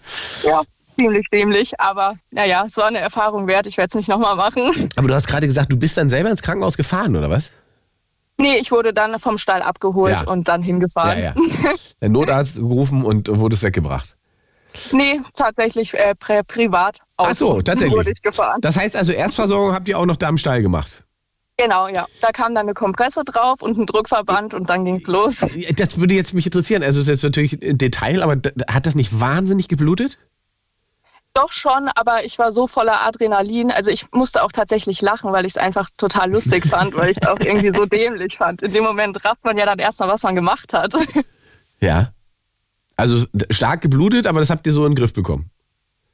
[0.42, 0.62] Ja,
[0.98, 3.68] ziemlich dämlich, aber naja, war eine Erfahrung wert.
[3.68, 4.88] Ich werde es nicht nochmal machen.
[4.96, 7.50] Aber du hast gerade gesagt, du bist dann selber ins Krankenhaus gefahren, oder was?
[8.38, 10.26] Nee, ich wurde dann vom Stall abgeholt Ja.
[10.28, 11.18] und dann hingefahren.
[11.18, 11.34] Ja, ja.
[12.00, 14.16] Der Notarzt gerufen und wurde es weggebracht.
[14.92, 16.98] Nee, tatsächlich äh, pri privat.
[17.16, 17.96] Ach so, tatsächlich.
[17.96, 18.60] Wurde ich gefahren.
[18.60, 21.04] Das heißt also, Erstversorgung habt ihr auch noch da im Stall gemacht.
[21.58, 22.06] Genau, ja.
[22.20, 25.44] Da kam dann eine Kompresse drauf und ein Druckverband und dann ging's los.
[25.76, 26.82] Das würde jetzt mich interessieren.
[26.82, 30.18] Also, das ist jetzt natürlich ein Detail, aber hat das nicht wahnsinnig geblutet?
[31.34, 33.70] Doch schon, aber ich war so voller Adrenalin.
[33.70, 37.16] Also ich musste auch tatsächlich lachen, weil ich es einfach total lustig fand, weil ich
[37.22, 38.60] es auch irgendwie so dämlich fand.
[38.60, 40.94] In dem Moment rafft man ja dann erstmal, was man gemacht hat.
[41.80, 42.12] Ja.
[42.96, 45.50] Also stark geblutet, aber das habt ihr so in den Griff bekommen.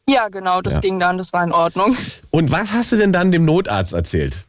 [0.09, 0.81] Ja, genau, das Ja.
[0.81, 1.97] ging dann, das war in Ordnung.
[2.31, 4.47] Und was hast du denn dann dem Notarzt erzählt?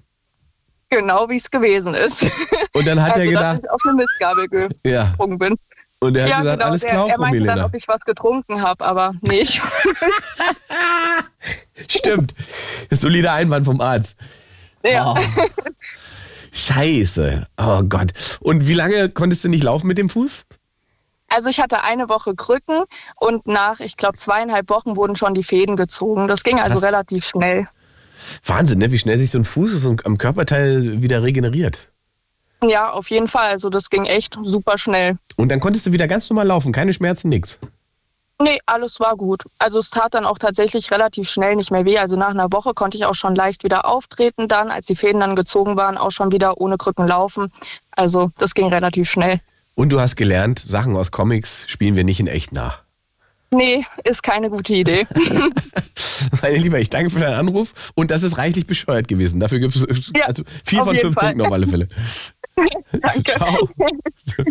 [0.89, 2.25] Genau wie es gewesen ist.
[2.73, 5.05] Und dann hat also, er gedacht, dass ich auf eine Mistgabel ja.
[5.05, 5.55] gesprungen bin.
[5.99, 6.69] Und er hat ja, gesagt, genau.
[6.69, 9.61] alles klar, er Frau meinte dann, ob ich was getrunken habe, aber nee, ich,
[11.89, 12.33] Stimmt.
[12.89, 14.17] Solider Einwand vom Arzt.
[14.83, 15.13] ja.
[15.13, 15.17] Oh.
[16.51, 17.47] Scheiße.
[17.57, 18.13] Oh Gott.
[18.39, 20.45] Und wie lange konntest du nicht laufen mit dem Fuß?
[21.29, 22.83] Also ich hatte eine Woche Krücken
[23.15, 26.27] und nach, ich glaube, zweieinhalb Wochen wurden schon die Fäden gezogen.
[26.27, 26.83] Das ging also Krass.
[26.83, 27.67] relativ schnell.
[28.45, 28.91] Wahnsinn, ne?
[28.91, 31.89] wie schnell sich so ein Fuß so am Körperteil wieder regeneriert.
[32.63, 33.49] Ja, auf jeden Fall.
[33.49, 35.17] Also das ging echt super schnell.
[35.37, 37.59] Und dann konntest du wieder ganz normal laufen, keine Schmerzen, nix.
[38.41, 39.43] Nee, alles war gut.
[39.59, 41.97] Also es tat dann auch tatsächlich relativ schnell nicht mehr weh.
[41.97, 45.19] Also nach einer Woche konnte ich auch schon leicht wieder auftreten dann, als die Fäden
[45.19, 47.51] dann gezogen waren, auch schon wieder ohne Krücken laufen.
[47.95, 49.41] Also das ging relativ schnell.
[49.79, 52.83] Und du hast gelernt, Sachen aus Comics spielen wir nicht in echt nach.
[53.53, 55.07] Nee, ist keine gute Idee.
[56.41, 59.39] Meine Lieber, ich danke für deinen Anruf und das ist reichlich bescheuert gewesen.
[59.39, 61.27] Dafür gibt es Ja, also vier von fünf Fall.
[61.27, 61.87] Punkten auf alle Fälle.
[62.91, 63.31] Danke.
[63.31, 63.69] Ciao.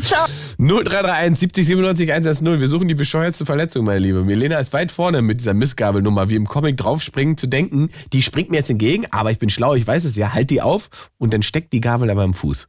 [0.00, 0.26] Ciao.
[0.56, 2.58] 0331 70 97 110.
[2.60, 4.24] Wir suchen die bescheuertste Verletzung, meine Liebe.
[4.24, 8.50] Milena ist weit vorne mit dieser Missgabelnummer, wie im Comic draufspringen, zu denken, die springt
[8.50, 10.88] mir jetzt entgegen, aber ich bin schlau, ich weiß es ja, halt die auf
[11.18, 12.66] und dann steckt die Gabel aber im Fuß.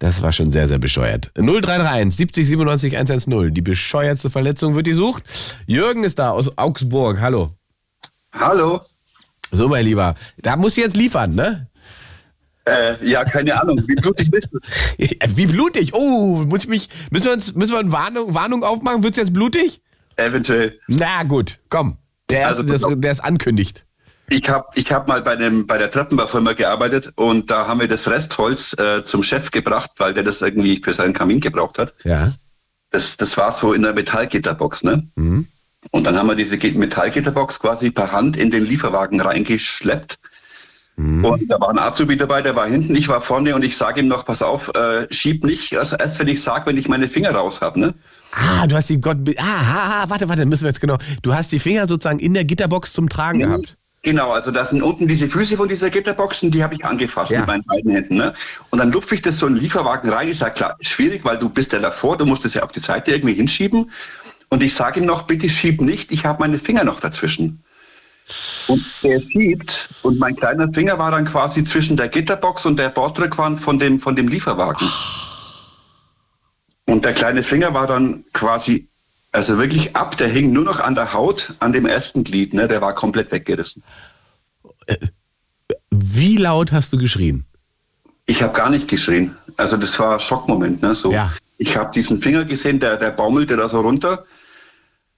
[0.00, 1.30] Das war schon sehr, sehr bescheuert.
[1.36, 3.52] 0331 70 97 110.
[3.54, 5.22] Die bescheuertste Verletzung wird gesucht.
[5.66, 7.20] Jürgen ist da aus Augsburg.
[7.20, 7.54] Hallo.
[8.32, 8.80] Hallo.
[9.52, 10.14] So, mein Lieber.
[10.38, 11.68] Da musst du jetzt liefern, ne?
[12.66, 13.82] Äh, ja, keine Ahnung.
[13.86, 14.58] Wie blutig bist du?
[15.36, 15.92] Wie blutig.
[15.92, 19.02] Oh, muss ich mich, müssen wir uns, müssen wir eine Warnung, Warnung aufmachen?
[19.02, 19.82] Wird's jetzt blutig?
[20.16, 20.78] Eventuell.
[20.86, 21.98] Na gut, komm.
[22.30, 23.84] Der Also, erste, der, der es ankündigt.
[24.30, 27.88] Ich habe ich hab mal bei, einem, bei der Treppenbaufirma gearbeitet und da haben wir
[27.88, 31.94] das Restholz äh, zum Chef gebracht, weil der das irgendwie für seinen Kamin gebraucht hat.
[32.04, 32.32] Ja.
[32.92, 35.06] Das, das war so in der Metallgitterbox, ne?
[35.16, 35.48] Mhm.
[35.90, 40.18] Und dann haben wir diese Metallgitterbox quasi per Hand in den Lieferwagen reingeschleppt.
[40.96, 41.24] Mhm.
[41.24, 44.00] Und da war ein Azubi dabei, der war hinten, ich war vorne und ich sage
[44.00, 47.08] ihm noch, pass auf, äh, schieb nicht, also erst wenn ich sage, wenn ich meine
[47.08, 47.80] Finger raus habe.
[47.80, 47.94] Ne?
[48.32, 49.16] Ah, du hast die Gott.
[49.38, 50.98] Ah, ah, ah, warte, warte, müssen wir jetzt genau.
[51.22, 53.42] Du hast die Finger sozusagen in der Gitterbox zum Tragen mhm.
[53.42, 53.76] gehabt.
[54.02, 57.40] Genau, also das sind unten diese Füße von dieser Gitterboxen, die habe ich angefasst ja.
[57.40, 58.16] mit meinen beiden Händen.
[58.16, 58.32] Ne?
[58.70, 60.28] Und dann lupfe ich das so in den Lieferwagen rein.
[60.28, 62.80] Ist ja klar, schwierig, weil du bist ja davor, du musst es ja auf die
[62.80, 63.90] Seite irgendwie hinschieben.
[64.48, 67.62] Und ich sage ihm noch, bitte schieb nicht, ich habe meine Finger noch dazwischen.
[68.68, 72.88] Und der schiebt und mein kleiner Finger war dann quasi zwischen der Gitterbox und der
[72.88, 74.90] Bordrückwand von dem, von dem Lieferwagen.
[76.86, 78.88] Und der kleine Finger war dann quasi,
[79.32, 82.66] also wirklich ab, der hing nur noch an der Haut, an dem ersten Glied, ne?
[82.66, 83.82] der war komplett weggerissen.
[84.86, 84.96] Äh,
[85.90, 87.44] wie laut hast du geschrien?
[88.26, 89.36] Ich habe gar nicht geschrien.
[89.56, 90.82] Also das war ein Schockmoment.
[90.82, 90.94] Ne?
[90.94, 91.32] So, ja.
[91.58, 94.24] Ich habe diesen Finger gesehen, der, der baumelte da so runter.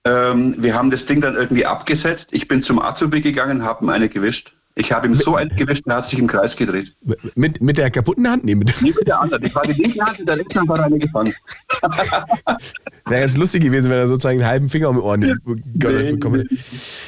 [0.04, 2.32] Ähm, wir haben das Ding dann irgendwie abgesetzt.
[2.32, 4.52] Ich bin zum Azubi gegangen, habe ihm eine gewischt.
[4.74, 6.94] Ich habe ihm so einen gewischt, er hat sich im Kreis gedreht.
[7.34, 8.44] Mit, mit der kaputten Hand?
[8.44, 9.44] Nee, mit, nee, mit der anderen.
[9.44, 11.34] Ich war die linke Hand, in der rechten Hand war eine gefangen.
[13.06, 16.40] Wäre ganz lustig gewesen, wenn er sozusagen einen halben Finger um die Ohren nee, bekommen
[16.40, 16.56] hätte.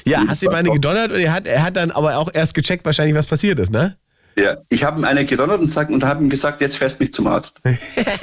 [0.05, 2.53] Ja, hast du ihm eine gedonnert und er hat, er hat dann aber auch erst
[2.55, 3.97] gecheckt, wahrscheinlich, was passiert ist, ne?
[4.37, 7.27] Ja, ich habe ihm eine gedonnert und, und habe ihm gesagt, jetzt fährst mich zum
[7.29, 7.61] Arzt.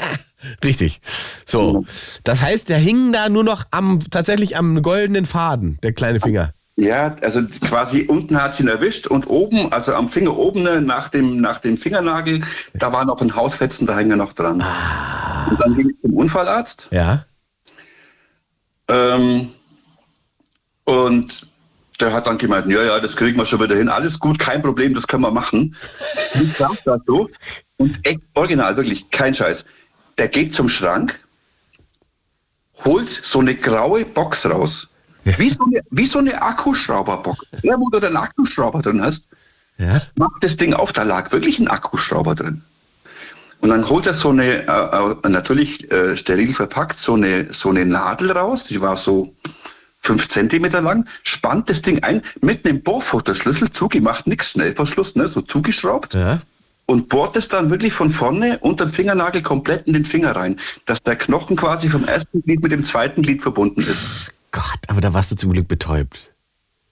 [0.64, 1.00] Richtig.
[1.46, 1.86] So.
[2.24, 6.54] Das heißt, der hing da nur noch am, tatsächlich am goldenen Faden, der kleine Finger.
[6.82, 10.82] Ja, also quasi unten hat sie ihn erwischt und oben, also am Finger oben ne,
[10.82, 12.42] nach dem, nach dem Fingernagel,
[12.74, 14.62] da war noch ein Hautfetzen, da hängt er noch dran.
[14.62, 15.48] Ah.
[15.50, 16.88] Und dann ging ich zum Unfallarzt.
[16.92, 17.26] Ja.
[18.88, 19.50] Ähm,
[20.86, 21.48] und
[22.00, 23.90] der hat dann gemeint, ja, ja, das kriegen wir schon wieder hin.
[23.90, 25.76] Alles gut, kein Problem, das können wir machen.
[26.34, 27.30] Ich sag das so.
[27.76, 29.66] Und echt original, wirklich, kein Scheiß
[30.22, 31.20] der geht zum Schrank,
[32.86, 34.91] holt so eine graue Box raus.
[35.24, 35.38] Ja.
[35.38, 37.46] Wie, so eine, wie so eine Akkuschrauberbox.
[37.62, 39.30] Ja, wo du den Akkuschrauber drin hast,
[39.78, 40.02] ja.
[40.16, 42.62] macht das Ding auf, da lag wirklich ein Akkuschrauber drin.
[43.60, 47.70] Und dann holt er so eine, äh, äh, natürlich äh, steril verpackt, so eine, so
[47.70, 49.36] eine Nadel raus, die war so
[50.00, 55.42] fünf Zentimeter lang, spannt das Ding ein, mit einem Bohrfutterschlüssel zugemacht, nichts Schnellverschluss, ne, so
[55.42, 56.16] zugeschraubt.
[56.16, 56.40] Ja
[56.92, 60.60] und bohrt es dann wirklich von vorne unter den Fingernagel komplett in den Finger rein,
[60.86, 64.10] dass der Knochen quasi vom ersten Glied mit dem zweiten Glied verbunden ist.
[64.52, 66.34] Gott, aber da warst du zum Glück betäubt.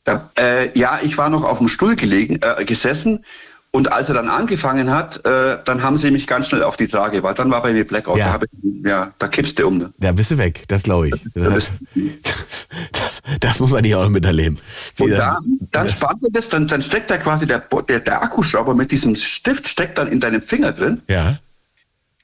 [0.04, 3.24] Da, äh, ja, ich war noch auf dem Stuhl gelegen, äh, gesessen
[3.72, 6.88] und als er dann angefangen hat, äh, dann haben sie mich ganz schnell auf die
[6.88, 8.18] Trage, weil dann war bei mir Blackout.
[8.18, 9.78] Ja, da, ich, ja, da kippst du um.
[9.78, 9.94] Ne?
[10.00, 11.14] Da bist du weg, das glaube ich.
[11.36, 11.70] Das,
[12.92, 14.58] das, das, muss man nicht auch noch miterleben.
[14.98, 15.40] Und da,
[15.72, 19.16] dann spannt er das, dann, dann steckt da quasi der, der, der Akkuschrauber mit diesem
[19.16, 21.04] Stift, steckt dann in deinem Finger drin.
[21.08, 21.38] Ja.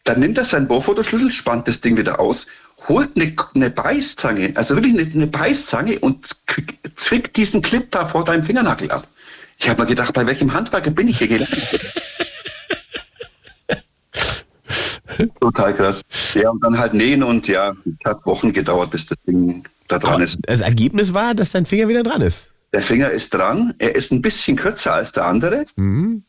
[0.05, 2.45] Dann nimmt er seinen Bohrfotoschlüssel, spannt das Ding wieder aus,
[2.87, 6.27] holt eine, eine Beißzange, also wirklich eine, eine Beißzange und
[6.95, 9.07] zwickt diesen Clip da vor deinem Fingernagel ab.
[9.57, 11.93] Ich habe mir gedacht, bei welchem Handwerker bin ich hier gelandet?
[15.39, 16.01] Total krass.
[16.35, 19.97] Ja, und dann halt nähen und ja, es hat Wochen gedauert, bis das Ding da
[19.97, 20.37] dran Aber ist.
[20.43, 22.51] Das Ergebnis war, dass dein Finger wieder dran ist.
[22.73, 23.73] Der Finger ist dran.
[23.79, 25.65] Er ist ein bisschen kürzer als der andere.
[25.77, 26.25] Mhm.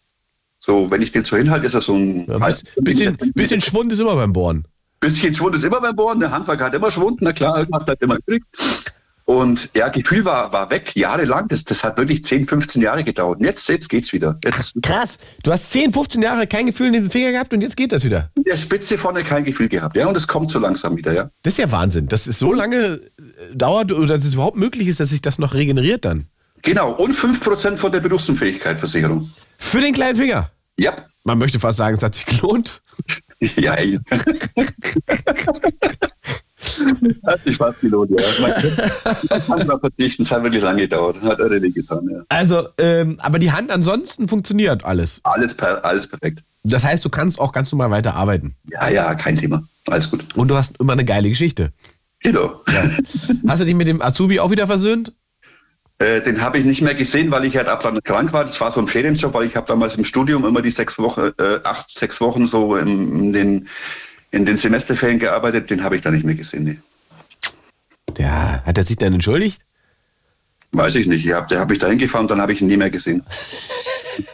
[0.66, 2.26] So, wenn ich den so hinhalte, ist er so ein.
[2.26, 2.38] Ja,
[2.78, 4.66] bisschen, bisschen Schwund ist immer beim Bohren.
[4.98, 6.18] Bisschen Schwund ist immer beim Bohren.
[6.18, 7.18] Der Handwerker hat immer Schwund.
[7.22, 8.42] Na klar, irgendwas hat immer übrig.
[9.26, 11.46] Und ja, Gefühl war, war weg, jahrelang.
[11.46, 13.38] Das, das hat wirklich 10, 15 Jahre gedauert.
[13.38, 14.38] Und jetzt, jetzt geht's wieder.
[14.44, 15.18] Jetzt, krass.
[15.44, 18.02] Du hast 10, 15 Jahre kein Gefühl in den Finger gehabt und jetzt geht das
[18.02, 18.30] wieder.
[18.34, 20.08] In der Spitze vorne kein Gefühl gehabt, ja.
[20.08, 21.30] Und es kommt so langsam wieder, ja.
[21.44, 23.00] Das ist ja Wahnsinn, dass es so lange äh,
[23.54, 26.26] dauert oder dass es überhaupt möglich ist, dass sich das noch regeneriert dann.
[26.62, 26.90] Genau.
[26.92, 29.30] Und 5% von der Berufsunfähigkeitsversicherung.
[29.58, 30.50] Für den kleinen Finger?
[30.78, 30.94] Ja.
[31.24, 32.82] Man möchte fast sagen, es hat sich gelohnt.
[33.56, 33.98] ja, ey.
[37.26, 38.26] Hat sich fast gelohnt, ja.
[39.48, 41.20] Man kann verzichten, es hat wirklich lange gedauert.
[41.22, 42.22] Hat irre getan, ja.
[42.28, 45.20] Also, ähm, aber die Hand ansonsten funktioniert alles.
[45.24, 46.42] Alles, per, alles perfekt.
[46.64, 48.56] Das heißt, du kannst auch ganz normal weiterarbeiten.
[48.70, 49.62] Ja, ja, kein Thema.
[49.86, 50.24] Alles gut.
[50.34, 51.72] Und du hast immer eine geile Geschichte.
[52.20, 52.60] Genau.
[52.68, 52.90] Ja.
[53.46, 55.12] Hast du dich mit dem Azubi auch wieder versöhnt?
[55.98, 58.44] Äh, den habe ich nicht mehr gesehen, weil ich halt ab dann krank war.
[58.44, 61.30] Das war so ein Ferienjob, weil ich habe damals im Studium immer die sechs Wochen,
[61.38, 63.68] äh, acht, sechs Wochen so in, in den
[64.30, 66.64] in den Semesterferien gearbeitet, den habe ich da nicht mehr gesehen.
[66.64, 66.78] Nee.
[68.18, 69.60] Ja, hat er sich dann entschuldigt?
[70.72, 71.32] Weiß ich nicht.
[71.32, 73.22] Hab, der habe ich da hingefahren, dann habe ich ihn nie mehr gesehen.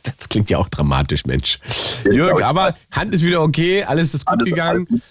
[0.04, 1.58] Das klingt ja auch dramatisch, Mensch.
[2.04, 5.02] Ja, Jürgen, aber Hand ist wieder okay, alles ist gut alles gegangen.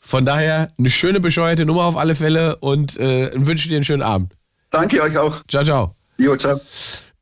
[0.00, 4.00] Von daher eine schöne bescheuerte Nummer auf alle Fälle und äh, wünsche dir einen schönen
[4.00, 4.32] Abend.
[4.76, 5.40] Danke euch auch.
[5.48, 5.94] Ciao, ciao.
[6.18, 6.60] Jo, ciao.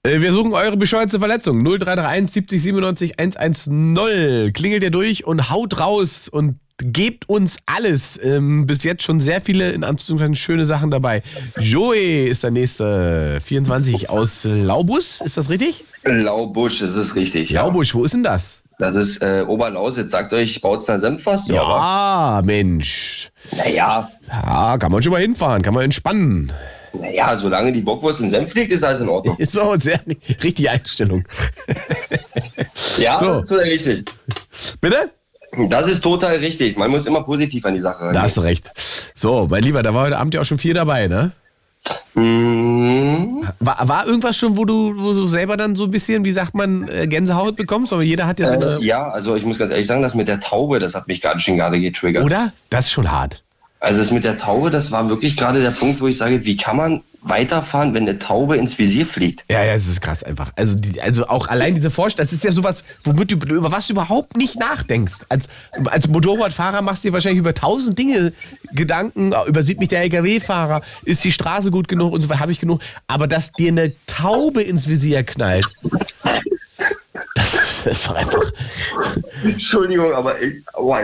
[0.03, 1.63] Äh, wir suchen eure bescheuerte Verletzung.
[1.63, 4.53] 0331 70 97 110.
[4.53, 8.19] Klingelt ihr durch und haut raus und gebt uns alles.
[8.21, 11.23] Ähm, bis jetzt schon sehr viele, in Anführungszeichen, schöne Sachen dabei.
[11.61, 15.85] Joey ist der nächste, 24 aus Laubus, ist das richtig?
[16.03, 17.51] Laubusch, das ist richtig.
[17.51, 18.59] Laubusch, wo ist denn das?
[18.81, 20.11] Das ist äh, Oberlausitz.
[20.11, 21.47] Sagt euch Bautzner Senf was?
[21.47, 23.31] Ja, Mensch.
[23.57, 24.11] Naja.
[24.29, 26.53] Ja, kann man schon mal hinfahren, kann man entspannen.
[27.01, 29.37] Naja, solange die Bockwurst in Senf liegt, ist alles in Ordnung.
[29.61, 30.01] Auch sehr
[30.43, 31.25] richtige Einstellung.
[32.99, 33.27] Ja, So.
[33.27, 34.05] das ist total richtig.
[34.81, 35.11] Bitte?
[35.69, 36.79] Das ist total richtig.
[36.79, 38.23] Man muss immer positiv an die Sache Da rangehen.
[38.23, 38.71] hast du recht.
[39.15, 41.33] So, mein Lieber, da war heute Abend ja auch schon viel dabei, ne?
[42.15, 43.47] Mhm.
[43.61, 46.55] War, war irgendwas schon, wo du, wo du selber dann so ein bisschen, wie sagt
[46.55, 47.93] man, äh, Gänsehaut bekommst?
[47.93, 48.77] Aber jeder hat ja so eine.
[48.77, 51.21] Äh, ja, also ich muss ganz ehrlich sagen, das mit der Taube, das hat mich
[51.21, 52.25] ganz schön gerade getriggert.
[52.25, 52.53] Oder?
[52.71, 53.43] Das ist schon hart.
[53.85, 56.57] Also das mit der Taube, das war wirklich gerade der Punkt, wo ich sage, wie
[56.57, 59.45] kann man weiterfahren, wenn eine Taube ins Visier fliegt?
[59.51, 60.53] Ja, ja, es ist krass einfach.
[60.57, 63.87] Also, die, also auch allein diese Vorstellung, das ist ja sowas, womit du, über was
[63.87, 65.21] du überhaupt nicht nachdenkst.
[65.29, 65.49] Als,
[65.87, 68.33] als Motorradfahrer machst du dir wahrscheinlich über tausend Dinge
[68.73, 72.61] Gedanken, übersieht mich der LKW-Fahrer, ist die Straße gut genug und so weiter, habe ich
[72.61, 72.81] genug.
[73.07, 75.67] Aber dass dir eine Taube ins Visier knallt,
[77.35, 77.55] das
[77.87, 78.53] ist doch einfach.
[79.43, 80.95] Entschuldigung, aber ich, oh,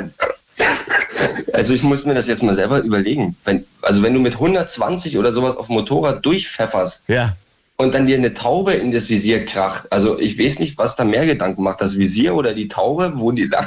[1.52, 3.36] also ich muss mir das jetzt mal selber überlegen.
[3.44, 7.36] Wenn, also wenn du mit 120 oder sowas auf dem Motorrad durchpfefferst Ja.
[7.76, 11.04] und dann dir eine Taube in das Visier kracht, also ich weiß nicht, was da
[11.04, 13.66] mehr Gedanken macht, das Visier oder die Taube, wo die lang,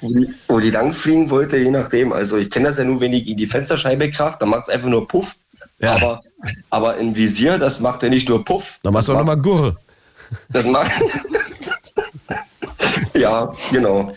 [0.00, 2.12] wo, die, wo die lang fliegen wollte, je nachdem.
[2.12, 4.68] Also ich kenne das ja nur, wenn die in die Fensterscheibe kracht, dann macht es
[4.68, 5.34] einfach nur Puff.
[5.80, 5.92] Ja.
[5.92, 6.22] Aber,
[6.70, 8.78] aber im Visier, das macht ja nicht nur Puff.
[8.82, 9.76] Dann machst du auch nochmal Gurre.
[10.50, 10.92] Das macht.
[13.18, 14.12] Ja, genau.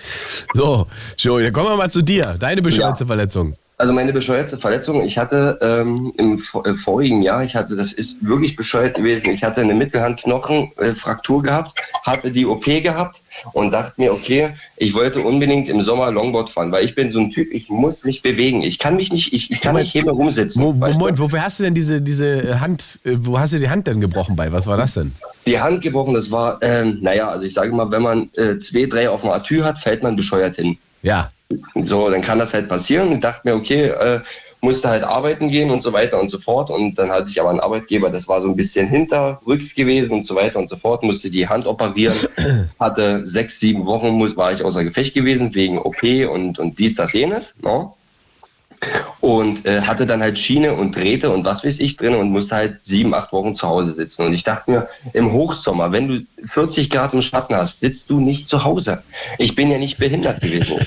[0.53, 0.87] So,
[1.17, 2.35] Joey, dann kommen wir mal zu dir.
[2.39, 3.55] Deine bescheuerte Verletzung.
[3.81, 7.91] Also meine bescheuerte Verletzung, ich hatte ähm, im vor- äh, vorigen Jahr, ich hatte, das
[7.91, 13.93] ist wirklich bescheuert gewesen, ich hatte eine Mittelhandknochenfraktur gehabt, hatte die OP gehabt und dachte
[13.97, 17.51] mir, okay, ich wollte unbedingt im Sommer Longboard fahren, weil ich bin so ein Typ,
[17.51, 18.61] ich muss mich bewegen.
[18.61, 20.61] Ich kann mich nicht, ich, ich kann nicht hier mehr rumsitzen.
[20.61, 20.99] Mo weißt du?
[20.99, 23.99] Moment, wofür hast du denn diese, diese Hand, äh, wo hast du die Hand denn
[23.99, 24.51] gebrochen bei?
[24.51, 25.11] Was war das denn?
[25.47, 28.85] Die Hand gebrochen, das war, ähm, naja, also ich sage mal, wenn man äh, zwei,
[28.85, 30.77] drei auf dem Atü hat, fällt man bescheuert hin.
[31.01, 31.31] Ja.
[31.75, 33.11] So, dann kann das halt passieren.
[33.13, 34.19] Ich dachte mir, okay, äh,
[34.61, 36.69] musste halt arbeiten gehen und so weiter und so fort.
[36.69, 40.27] Und dann hatte ich aber einen Arbeitgeber, das war so ein bisschen hinterrücks gewesen und
[40.27, 42.15] so weiter und so fort, musste die Hand operieren,
[42.79, 46.95] hatte sechs, sieben Wochen, muss, war ich außer Gefecht gewesen wegen OP und, und dies,
[46.95, 47.55] das, jenes.
[47.61, 47.95] No?
[49.19, 52.55] Und äh, hatte dann halt Schiene und Drähte und was weiß ich drin und musste
[52.55, 54.25] halt sieben, acht Wochen zu Hause sitzen.
[54.25, 58.19] Und ich dachte mir, im Hochsommer, wenn du 40 Grad im Schatten hast, sitzt du
[58.19, 59.03] nicht zu Hause.
[59.37, 60.79] Ich bin ja nicht behindert gewesen.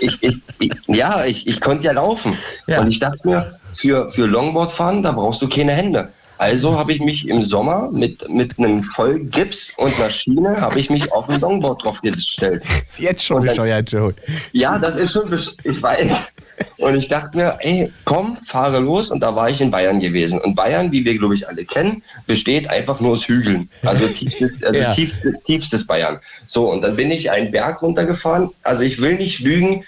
[0.00, 2.36] Ich, ich, ich, ja, ich, ich konnte ja laufen.
[2.66, 2.80] Ja.
[2.80, 6.12] Und ich dachte mir, für, für Longboard fahren, da brauchst du keine Hände.
[6.38, 10.88] Also habe ich mich im Sommer mit, mit einem Vollgips und einer Schiene habe ich
[10.88, 12.62] mich auf ein Longboard drauf gestellt.
[12.90, 14.14] Ist jetzt schon dann- bescheuert, Joey.
[14.52, 15.32] Ja, das ist schon,
[15.64, 16.32] ich weiß.
[16.78, 19.10] Und ich dachte mir, ey, komm, fahre los.
[19.10, 20.40] Und da war ich in Bayern gewesen.
[20.40, 23.68] Und Bayern, wie wir, glaube ich, alle kennen, besteht einfach nur aus Hügeln.
[23.82, 24.92] Also, tiefstes, also Ja.
[24.92, 26.18] tiefste, tiefstes Bayern.
[26.46, 28.50] So, und dann bin ich einen Berg runtergefahren.
[28.62, 29.84] Also, ich will nicht lügen.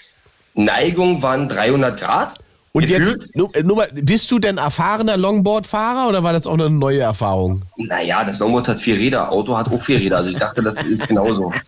[0.53, 2.39] Neigung waren 300 Grad.
[2.73, 3.23] Und Gefühlt.
[3.23, 7.01] jetzt, nur, nur mal, bist du denn erfahrener Longboard-Fahrer oder war das auch eine neue
[7.01, 7.63] Erfahrung?
[7.75, 10.17] Naja, das Longboard hat vier Räder, Auto hat auch vier Räder.
[10.17, 11.51] Also ich dachte, das ist genauso.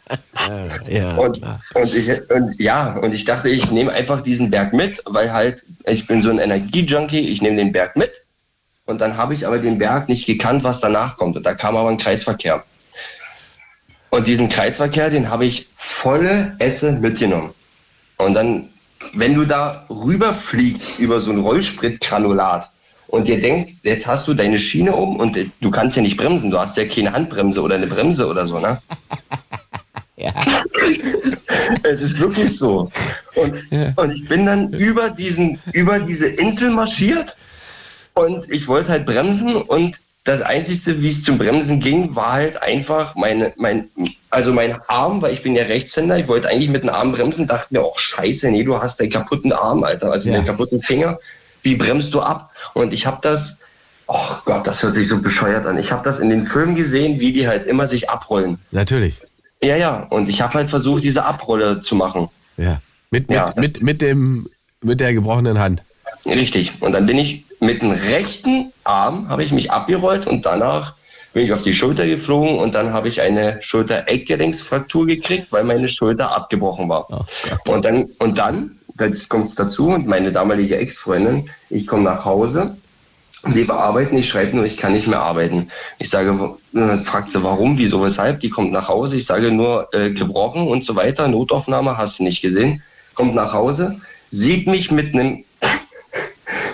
[0.89, 1.39] Ja, Und,
[1.73, 5.63] und, ich, und ja, und ich dachte, ich nehme einfach diesen Berg mit, weil halt,
[5.85, 8.11] ich bin so ein Energiejunkie, ich nehme den Berg mit.
[8.85, 11.37] Und dann habe ich aber den Berg nicht gekannt, was danach kommt.
[11.37, 12.61] Und da kam aber ein Kreisverkehr.
[14.09, 17.51] Und diesen Kreisverkehr, den habe ich volle Esse mitgenommen.
[18.17, 18.69] Und dann,
[19.13, 22.69] wenn du da rüberfliegst über so ein Rollspritgranulat
[23.07, 26.51] und dir denkst, jetzt hast du deine Schiene um und du kannst ja nicht bremsen,
[26.51, 28.81] du hast ja keine Handbremse oder eine Bremse oder so, ne?
[31.83, 32.91] Es ist wirklich so.
[33.35, 33.53] Und,
[33.97, 37.35] und ich bin dann über, diesen, über diese Insel marschiert
[38.13, 42.61] und ich wollte halt bremsen und das Einzige, wie es zum Bremsen ging, war halt
[42.61, 43.89] einfach meine, mein,
[44.29, 47.45] also mein Arm, weil ich bin ja Rechtshänder, ich wollte eigentlich mit dem Arm bremsen,
[47.45, 50.35] dachte mir, oh scheiße, nee, du hast einen kaputten Arm, Alter, also Ja.
[50.35, 51.19] einen kaputten Finger,
[51.61, 52.51] wie bremst du ab?
[52.73, 53.59] Und ich habe das,
[54.07, 57.19] oh Gott, das hört sich so bescheuert an, ich habe das in den Filmen gesehen,
[57.19, 58.59] wie die halt immer sich abrollen.
[58.71, 59.15] Natürlich.
[59.61, 62.29] Ja, ja, und ich habe halt versucht, diese Abrolle zu machen.
[62.57, 62.81] Ja.
[63.11, 64.49] Mit, mit, Ja, mit, mit, dem,
[64.81, 65.83] mit der gebrochenen Hand.
[66.25, 66.71] Richtig.
[66.79, 70.93] Und dann bin ich mit dem rechten Arm, habe ich mich abgerollt und danach
[71.33, 75.87] bin ich auf die Schulter geflogen und dann habe ich eine Schulter-Eckgelenksfraktur gekriegt, weil meine
[75.87, 77.07] Schulter abgebrochen war.
[77.67, 82.23] und dann, und dann, jetzt kommt es dazu und meine damalige Ex-Freundin, ich komme nach
[82.23, 82.77] Hause,
[83.47, 85.69] die bearbeiten, ich schreibe nur, ich kann nicht mehr arbeiten.
[85.99, 86.55] Ich sage,
[87.03, 90.85] fragt sie, warum, wieso, weshalb, die kommt nach Hause, ich sage nur, äh, gebrochen und
[90.85, 92.81] so weiter, Notaufnahme, hast du nicht gesehen,
[93.15, 93.99] kommt nach Hause,
[94.29, 95.43] sieht mich mit einem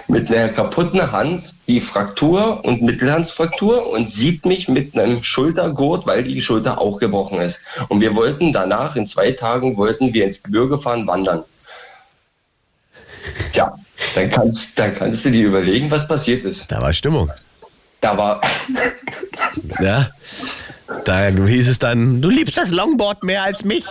[0.10, 6.24] mit einer kaputten Hand die Fraktur und Mittelhandsfraktur und sieht mich mit einem Schultergurt, weil
[6.24, 7.60] die Schulter auch gebrochen ist.
[7.90, 11.44] Und wir wollten danach, in zwei Tagen, wollten wir ins Gebirge fahren, wandern.
[13.52, 13.74] Tja,
[14.16, 16.72] dann kannst, dann kannst du dir überlegen, was passiert ist.
[16.72, 17.30] Da war Stimmung.
[18.02, 18.42] Da war,
[19.82, 20.10] Ja.
[21.06, 23.86] Da hieß es dann, du liebst das Longboard mehr als mich.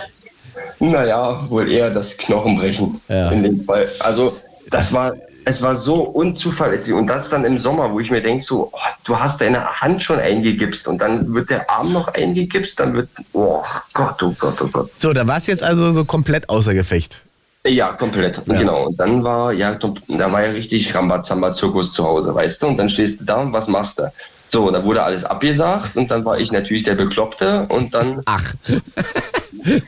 [0.79, 3.31] naja, wohl eher das Knochenbrechen Ja.
[3.31, 3.87] in dem Fall.
[3.99, 4.37] Also,
[4.69, 5.13] das war,
[5.45, 6.93] es war so unzuverlässig.
[6.93, 10.01] Und das dann im Sommer, wo ich mir denke, so, oh, du hast deine Hand
[10.01, 13.63] schon eingegipst und dann wird der Arm noch eingegipst, dann wird, oh
[13.93, 14.91] Gott, oh Gott, oh Gott.
[14.97, 17.23] So, da war es jetzt also so komplett außer Gefecht.
[17.67, 18.41] Ja, komplett.
[18.45, 18.57] Ja.
[18.57, 18.87] Genau.
[18.87, 22.67] Und dann war, ja, da war ja richtig Rambazamba-Zirkus zu Hause, weißt du?
[22.67, 24.11] Und dann stehst du da und was machst du?
[24.47, 28.21] So, da wurde alles abgesagt und dann war ich natürlich der Bekloppte und dann.
[28.25, 28.53] Ach.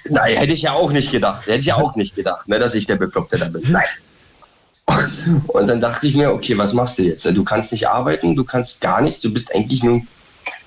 [0.10, 1.48] Nein, hätte ich ja auch nicht gedacht.
[1.48, 3.64] Hätte ich ja auch nicht gedacht, ne, dass ich der Bekloppte da bin.
[3.72, 3.86] Nein.
[5.48, 7.26] Und dann dachte ich mir, okay, was machst du jetzt?
[7.26, 10.02] Du kannst nicht arbeiten, du kannst gar nichts, du bist eigentlich nur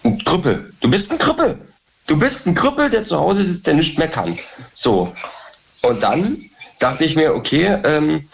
[0.04, 0.72] ein Krüppel.
[0.80, 1.58] Du bist ein Krüppel.
[2.06, 4.38] Du bist ein Krüppel, der zu Hause sitzt, der nichts mehr kann.
[4.74, 5.12] So.
[5.82, 6.38] Und dann
[6.78, 8.28] dachte ich mir, okay, ähm,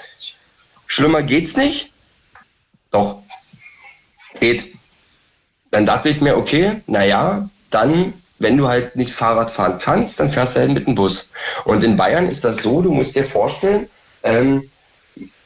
[0.86, 1.92] schlimmer geht's nicht.
[2.90, 3.22] Doch.
[4.40, 4.74] Geht.
[5.70, 10.30] Dann dachte ich mir, okay, naja, dann, wenn du halt nicht Fahrrad fahren kannst, dann
[10.30, 11.30] fährst du halt mit dem Bus.
[11.64, 13.88] Und in Bayern ist das so, du musst dir vorstellen,
[14.24, 14.68] ähm,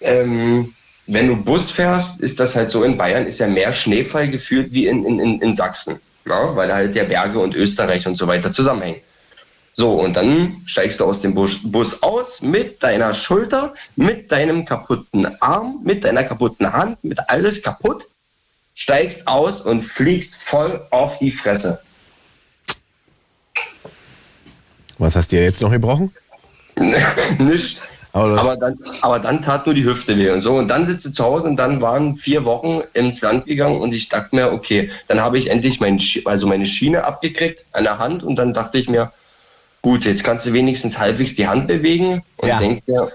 [0.05, 0.73] ähm,
[1.07, 4.73] wenn du Bus fährst, ist das halt so, in Bayern ist ja mehr Schneefall gefühlt
[4.73, 6.57] wie in, in, in, in Sachsen, ja?
[6.57, 9.01] weil da halt ja Berge und Österreich und so weiter zusammenhängen.
[9.77, 14.65] So, und dann steigst du aus dem Bus, Bus aus mit deiner Schulter, mit deinem
[14.65, 18.07] kaputten Arm, mit deiner kaputten Hand, mit alles kaputt,
[18.75, 21.83] steigst aus und fliegst voll auf die Fresse.
[24.99, 26.13] Was hast du dir jetzt noch gebrochen?
[27.39, 27.83] Nicht.
[28.15, 30.55] Aber Aber dann, aber dann tat nur die Hüfte weh und so.
[30.55, 33.93] Und dann sitzt du zu Hause und dann waren vier Wochen ins Land gegangen und
[33.93, 37.99] ich dachte mir, okay, dann habe ich endlich mein, also meine Schiene abgekriegt an der
[37.99, 39.11] Hand und dann dachte ich mir,
[39.83, 42.59] gut, jetzt kannst du wenigstens halbwegs die Hand bewegen und Ja.
[42.59, 43.11] denk mir,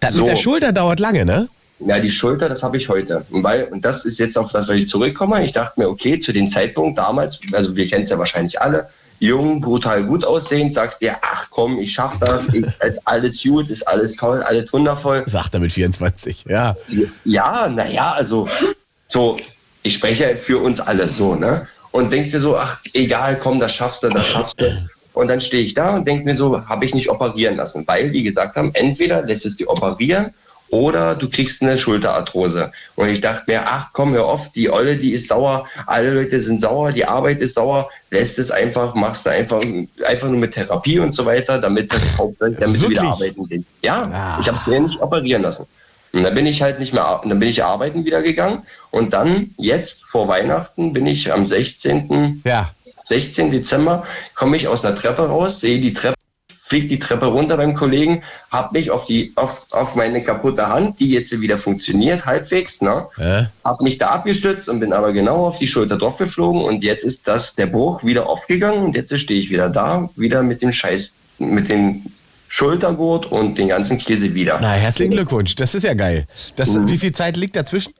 [0.00, 0.20] Das so.
[0.20, 1.48] mit der Schulter dauert lange, ne?
[1.80, 3.24] ja, die Schulter, das habe ich heute.
[3.30, 5.42] Und, weil, und das ist jetzt auf das, was ich zurückkomme.
[5.44, 8.88] Ich dachte mir, okay, zu dem Zeitpunkt damals, also wir kennen es ja wahrscheinlich alle,
[9.20, 13.68] jung, brutal gut aussehend, sagst dir, ach komm, ich schaff das, ich, ist alles gut,
[13.70, 15.24] ist alles toll, alles wundervoll.
[15.26, 16.74] Sagt er mit 24, ja.
[17.24, 18.48] Ja, naja, also
[19.08, 19.36] so,
[19.82, 21.66] ich spreche ja für uns alle so, ne?
[21.92, 24.88] Und denkst dir so, ach, egal, komm, das schaffst du, das schaffst du.
[25.12, 28.10] Und dann stehe ich da und denke mir so, habe ich nicht operieren lassen, weil
[28.10, 30.34] die gesagt haben, entweder lässt es die operieren
[30.70, 32.72] oder du kriegst eine Schulterarthrose.
[32.96, 36.40] Und ich dachte mir, ach komm, hör auf, die Olle, die ist sauer, alle Leute
[36.40, 39.62] sind sauer, die Arbeit ist sauer, lässt es einfach, machst du einfach,
[40.06, 43.12] einfach nur mit Therapie und so weiter, damit das hauptsächlich, damit du wieder Wirklich?
[43.12, 43.64] arbeiten geht.
[43.82, 44.38] Ja, Ah.
[44.40, 45.66] ich habe es mir nicht operieren lassen.
[46.12, 48.62] Und dann bin ich halt nicht mehr, dann bin ich arbeiten wieder gegangen.
[48.92, 52.40] Und dann, jetzt vor Weihnachten, bin ich am 16.
[52.44, 52.70] Ja.
[53.06, 53.50] 16.
[53.50, 54.04] Dezember,
[54.34, 56.13] komme ich aus der Treppe raus, sehe die Treppe,
[56.74, 60.98] fliege die Treppe runter beim Kollegen, habe mich auf, die, auf, auf meine kaputte Hand,
[60.98, 63.06] die jetzt wieder funktioniert, halbwegs, ne?
[63.16, 63.44] Äh?
[63.64, 67.04] habe mich da abgestützt und bin aber genau auf die Schulter drauf geflogen und jetzt
[67.04, 70.72] ist das der Bruch wieder aufgegangen und jetzt stehe ich wieder da, wieder mit dem
[70.72, 72.02] Scheiß, mit dem
[72.48, 74.58] Schultergurt und den ganzen Käse wieder.
[74.60, 75.54] Na, herzlichen Glückwunsch.
[75.54, 76.26] Das ist ja geil.
[76.56, 76.88] Das, Mhm.
[76.88, 77.92] Wie viel Zeit liegt dazwischen?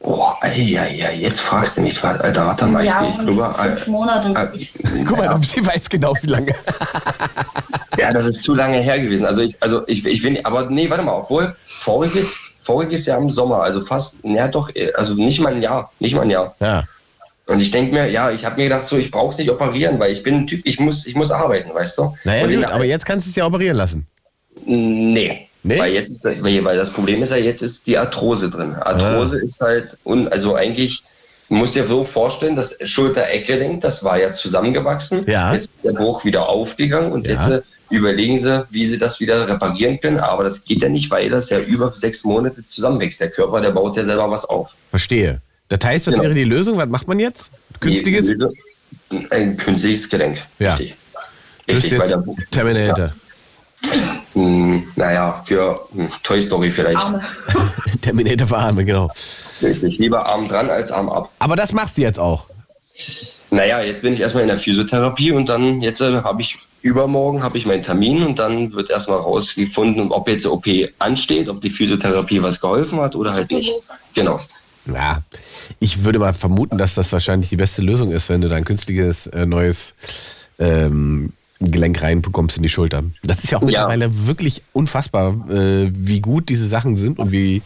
[0.00, 0.78] Oh, ey,
[1.18, 2.84] jetzt fragst du mich was, Alter, warte mal.
[2.84, 4.28] Ja, ich, ich, glaube, fünf äh, Monate.
[4.28, 6.54] äh, Guck mal, sie weiß genau, wie lange.
[7.98, 9.24] Ja, das ist zu lange her gewesen.
[9.24, 13.30] Also ich, also ich, ich will, aber nee, warte mal, obwohl voriges, voriges Jahr im
[13.30, 16.54] Sommer, also fast, ja doch, also nicht mal ein Jahr, nicht mal ein Jahr.
[16.60, 16.84] Ja.
[17.46, 19.98] Und ich denke mir, ja, ich habe mir gedacht, so, ich brauche es nicht operieren,
[20.00, 22.14] weil ich bin ein Typ, ich muss, ich muss arbeiten, weißt du?
[22.24, 24.06] Naja, gut, aber jetzt kannst du es ja operieren lassen.
[24.64, 25.48] Nee.
[25.66, 25.80] Nee?
[25.80, 28.74] Weil, jetzt, weil, das Problem ist ja, jetzt ist die Arthrose drin.
[28.74, 31.02] Arthrose ist halt, un, also eigentlich,
[31.48, 35.24] du musst dir so vorstellen, das Schulter-Eckgelenk, das war ja zusammengewachsen.
[35.26, 35.52] Ja.
[35.52, 37.32] Jetzt ist der Bruch wieder aufgegangen und Ja.
[37.32, 40.20] jetzt äh, überlegen sie, wie sie das wieder reparieren können.
[40.20, 43.20] Aber das geht ja nicht, weil das ja über sechs Monate zusammenwächst.
[43.20, 44.70] Der Körper, der baut ja selber was auf.
[44.90, 45.40] Verstehe.
[45.68, 46.24] Das heißt, was Genau.
[46.24, 46.76] wäre die Lösung?
[46.78, 47.50] Was macht man jetzt?
[47.80, 48.30] Künstliches?
[49.30, 50.38] Ein künstliches Gelenk.
[50.60, 50.74] Ja.
[50.74, 50.94] Richtig.
[51.66, 53.12] Bist Richtig, weil der, Terminator.
[54.32, 56.96] Hm, naja, für hm, Toy Story vielleicht.
[56.96, 57.22] Arme.
[58.02, 59.10] Terminator für Arme, genau.
[59.62, 59.98] Richtig.
[59.98, 61.30] Lieber Arm dran als Arm ab.
[61.38, 62.46] Aber das machst du jetzt auch.
[63.50, 67.42] Naja, jetzt bin ich erstmal in der Physiotherapie und dann jetzt äh, habe ich übermorgen
[67.42, 70.66] habe ich meinen Termin und dann wird erstmal rausgefunden, ob jetzt OP
[70.98, 73.72] ansteht, ob die Physiotherapie was geholfen hat oder halt nicht.
[74.14, 74.38] Genau.
[74.86, 75.22] Ja,
[75.80, 79.26] ich würde mal vermuten, dass das wahrscheinlich die beste Lösung ist, wenn du dein künstliches
[79.26, 79.94] äh, neues
[80.58, 83.02] ähm, Gelenk reinbekommst in die Schulter.
[83.22, 87.62] Das ist ja auch mittlerweile wirklich unfassbar, äh, wie gut diese Sachen sind und wie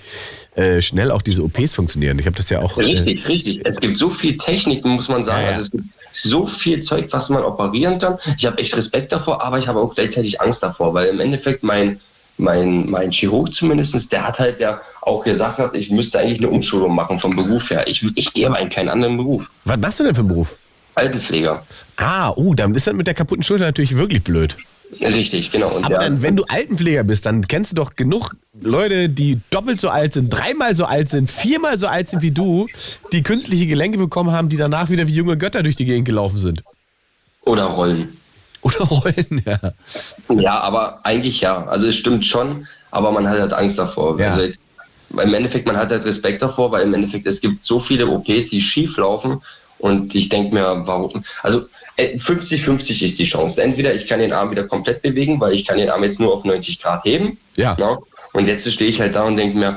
[0.55, 2.18] äh, schnell auch diese OPs funktionieren.
[2.18, 2.78] Ich habe das ja auch.
[2.78, 3.61] äh, Richtig, richtig.
[3.64, 5.43] Es gibt so viel Technik, muss man sagen.
[5.43, 5.57] Ja, ja.
[5.57, 8.18] Also es gibt so viel Zeug, was man operieren kann.
[8.38, 11.62] Ich habe echt Respekt davor, aber ich habe auch gleichzeitig Angst davor, weil im Endeffekt
[11.64, 11.99] mein,
[12.38, 16.49] mein, mein Chirurg zumindest, der hat halt ja auch gesagt, hat, ich müsste eigentlich eine
[16.49, 17.86] Umschulung machen vom Beruf her.
[17.86, 19.51] Ich, ich gehe aber in keinen anderen Beruf.
[19.64, 20.57] Was machst du denn für einen Beruf?
[21.01, 21.64] Altenpfleger.
[21.96, 24.57] Ah, oh, dann ist das mit der kaputten Schulter natürlich wirklich blöd.
[25.01, 25.68] Richtig, genau.
[25.68, 29.38] Und Aber der- dann, wenn du Altenpfleger bist, dann kennst du doch genug Leute, die
[29.51, 32.66] doppelt so alt sind, dreimal so alt sind, viermal so alt sind wie du,
[33.12, 36.38] die künstliche Gelenke bekommen haben, die danach wieder wie junge Götter durch die Gegend gelaufen
[36.38, 36.64] sind.
[37.42, 38.16] Oder Rollen.
[38.62, 39.59] Oder Rollen, ja.
[40.34, 41.64] Ja, aber eigentlich ja.
[41.66, 44.18] Also es stimmt schon, aber man hat halt Angst davor.
[44.18, 44.26] Ja.
[44.26, 44.61] Also jetzt,
[45.11, 48.51] im Endeffekt, man hat halt Respekt davor, weil im Endeffekt es gibt so viele OPs,
[48.51, 49.40] die schief laufen
[49.80, 51.24] und ich denke mir, warum?
[51.42, 51.62] Also
[51.96, 53.62] äh, 50-50 ist die Chance.
[53.62, 56.32] Entweder ich kann den Arm wieder komplett bewegen, weil ich kann den Arm jetzt nur
[56.32, 57.38] auf 90 Grad heben.
[57.56, 57.76] Ja.
[58.32, 59.76] Und jetzt stehe ich halt da und denke mir,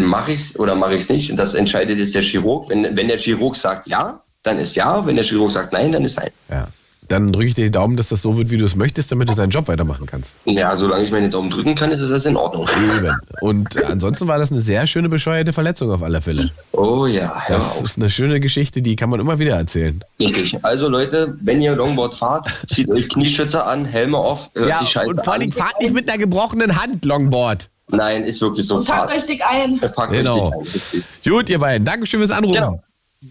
[0.00, 1.30] mache ich es oder mache ich es nicht?
[1.30, 2.68] Und das entscheidet jetzt der Chirurg.
[2.68, 5.04] Wenn, wenn der Chirurg sagt ja, dann ist ja.
[5.06, 6.30] Wenn der Chirurg sagt nein, dann ist nein.
[6.50, 6.68] Ja.
[7.08, 9.28] Dann drücke ich dir die Daumen, dass das so wird, wie du es möchtest, damit
[9.28, 10.36] du deinen Job weitermachen kannst.
[10.44, 12.66] Ja, solange ich meine Daumen drücken kann, ist es das in Ordnung.
[12.96, 13.16] Eben.
[13.40, 16.48] Und ansonsten war das eine sehr schöne, bescheuerte Verletzung auf alle Fälle.
[16.72, 17.84] Oh ja, Das auf.
[17.84, 20.00] ist eine schöne Geschichte, die kann man immer wieder erzählen.
[20.20, 20.58] Richtig.
[20.64, 24.88] Also Leute, wenn ihr Longboard fahrt, zieht euch Knieschützer an, Helme auf, hört Ja, sich
[24.88, 27.68] scheiße und vor allem fahrt nicht mit einer gebrochenen Hand Longboard.
[27.88, 28.82] Nein, ist wirklich so.
[28.82, 29.78] Packt euch dick ein.
[29.78, 30.50] Packt Genau.
[30.50, 31.04] dick ein, richtig.
[31.24, 31.84] Gut, ihr beiden.
[31.84, 32.54] Dankeschön fürs Anrufen.
[32.54, 32.82] Genau.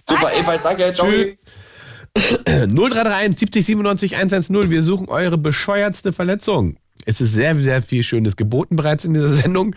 [0.09, 0.93] Super, ebenfalls danke.
[0.93, 1.07] Ciao.
[1.09, 1.35] Tschüss.
[2.15, 4.69] 0331 70 97 110.
[4.69, 6.77] Wir suchen eure bescheuertste Verletzung.
[7.05, 9.75] Es ist sehr, sehr viel Schönes geboten bereits in dieser Sendung.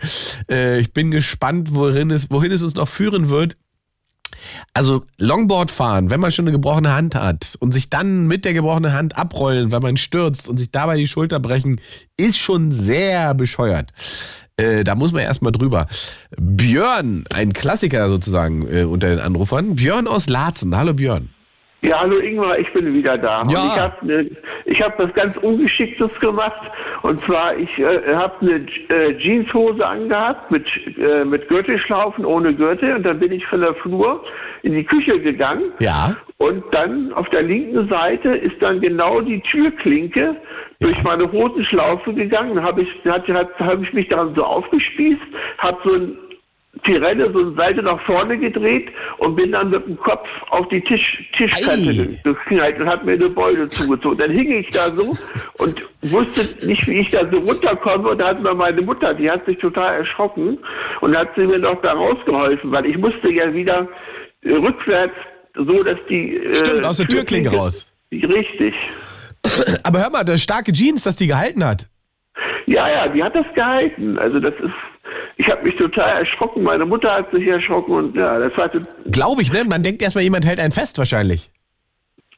[0.49, 3.57] Äh, ich bin gespannt, wohin es, wohin es uns noch führen wird.
[4.73, 8.53] Also Longboard fahren, wenn man schon eine gebrochene Hand hat und sich dann mit der
[8.53, 11.81] gebrochenen Hand abrollen, weil man stürzt und sich dabei die Schulter brechen,
[12.17, 13.91] ist schon sehr bescheuert.
[14.55, 15.87] Äh, da muss man erstmal drüber.
[16.37, 19.75] Björn, ein Klassiker sozusagen äh, unter den Anrufern.
[19.75, 20.75] Björn aus Laatzen.
[20.75, 21.29] Hallo Björn.
[21.81, 23.41] Ja, hallo Ingmar, ich bin wieder da.
[23.49, 23.61] Ja.
[23.61, 24.29] Und ich habe ne,
[24.65, 26.69] ich hab was ganz Ungeschicktes gemacht.
[27.03, 30.65] Und zwar, ich äh, habe eine äh, Jeanshose angehabt mit,
[30.97, 32.95] äh, mit Gürtelschlaufen, ohne Gürtel.
[32.95, 34.25] Und dann bin ich von der Flur
[34.63, 35.71] in die Küche gegangen.
[35.79, 36.17] Ja.
[36.37, 40.35] Und dann auf der linken Seite ist dann genau die Türklinke
[40.81, 42.55] durch meine Hosenschlaufe gegangen.
[42.55, 45.21] Dann habe ich, hat, hat, hab ich mich daran so aufgespießt,
[45.59, 46.17] habe so ein
[46.85, 50.81] Tirelle so eine Seite nach vorne gedreht und bin dann mit dem Kopf auf die
[50.81, 54.17] Tisch, Tischkante geknallt und hat mir eine Beule zugezogen.
[54.19, 55.17] Dann hing ich da so
[55.57, 58.09] und wusste nicht, wie ich da so runterkomme.
[58.09, 60.59] Und da hat mir meine Mutter, die hat sich total erschrocken
[61.01, 63.87] und hat sie mir noch da rausgeholfen, weil ich musste ja wieder
[64.45, 65.15] rückwärts,
[65.55, 66.37] so dass die...
[66.37, 67.93] äh, Stimmt, aus der Türklinke raus.
[68.11, 68.75] Richtig.
[69.83, 71.87] Aber hör mal, das starke Jeans, das die gehalten hat.
[72.69, 74.19] Ja, ja, die hat das gehalten.
[74.19, 74.73] Also das ist,
[75.37, 76.61] ich habe mich total erschrocken.
[76.61, 79.63] Meine Mutter hat sich erschrocken und ja, das war to- Glaube ich, ne?
[79.63, 81.49] Man denkt erstmal, jemand hält einen fest wahrscheinlich.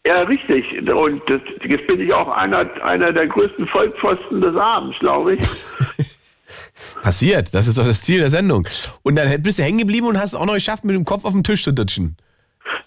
[0.05, 0.63] ja richtig.
[0.89, 5.41] Und das, jetzt bin ich auch einer, einer der größten Vollpfosten des Abends, glaube ich.
[7.03, 8.67] Passiert, das ist doch das Ziel der Sendung.
[9.03, 11.25] Und dann bist du hängen geblieben und hast es auch noch geschafft, mit dem Kopf
[11.25, 12.15] auf den Tisch zu ditchen.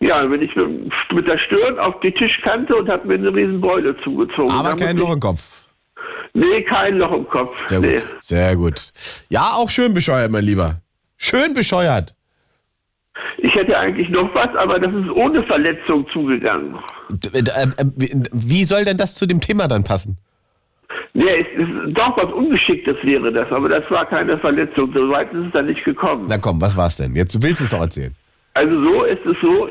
[0.00, 3.34] Ja, dann bin ich mit, mit der Stirn auf die Tischkante und habe mir eine
[3.34, 4.50] riesen Beule zugezogen.
[4.50, 4.96] Aber Da kein
[6.34, 7.56] nee, kein Loch im Kopf.
[7.68, 7.96] Sehr nee.
[7.96, 8.92] gut, sehr gut.
[9.28, 10.80] Ja, auch schön bescheuert, mein Lieber.
[11.16, 12.14] Schön bescheuert.
[13.38, 16.76] Ich hätte eigentlich noch was, aber das ist ohne Verletzung zugegangen.
[17.32, 17.66] Äh, äh,
[18.32, 20.18] Wie soll denn das zu dem Thema dann passen?
[21.12, 24.92] Nee, es ist doch was Ungeschicktes wäre das, aber das war keine Verletzung.
[24.92, 26.26] So weit ist es dann nicht gekommen.
[26.28, 27.14] Na komm, was war's denn?
[27.14, 28.14] Jetzt willst du es doch erzählen.
[28.54, 29.68] Also so ist es so,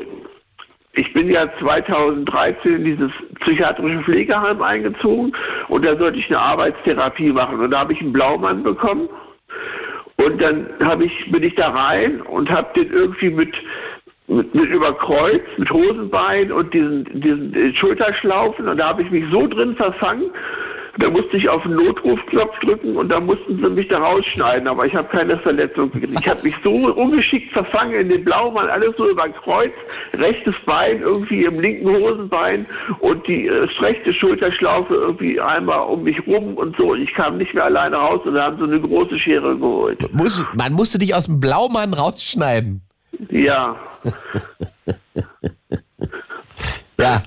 [0.96, 5.32] ich bin ja 2013 in dieses psychiatrische Pflegeheim eingezogen
[5.68, 7.60] und da sollte ich eine Arbeitstherapie machen.
[7.60, 9.08] Und da habe ich einen Blaumann bekommen.
[10.16, 10.68] Und dann
[11.02, 13.54] ich bin ich da rein und habe den irgendwie mit
[14.26, 18.68] mit, mit überkreuzt, mit Hosenbein und diesen, diesen Schulterschlaufen.
[18.68, 20.30] Und da habe ich mich so drin verfangen,
[20.98, 24.86] da musste ich auf den Notrufknopf drücken und da mussten sie mich da rausschneiden, aber
[24.86, 26.18] ich habe keine Verletzung gekriegt.
[26.20, 29.76] Ich habe mich so ungeschickt verfangen in den Blaumann, alles so überkreuzt,
[30.14, 32.64] rechtes Bein irgendwie im linken Hosenbein
[33.00, 36.94] und die äh, rechte Schulterschlaufe irgendwie einmal um mich rum und so.
[36.94, 40.12] Ich kam nicht mehr alleine raus und da haben sie eine große Schere geholt.
[40.12, 42.82] Muss, man musste dich aus dem Blaumann rausschneiden.
[43.30, 43.76] Ja.
[46.98, 47.22] Ja.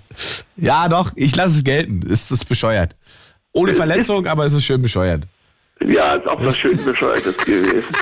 [0.55, 1.99] Ja, doch, ich lasse es gelten.
[2.09, 2.95] Es ist bescheuert.
[3.57, 5.23] Ohne Verletzung, aber es ist schön bescheuert.
[5.85, 7.83] Ja, ist auch was schön Bescheuertes gewesen.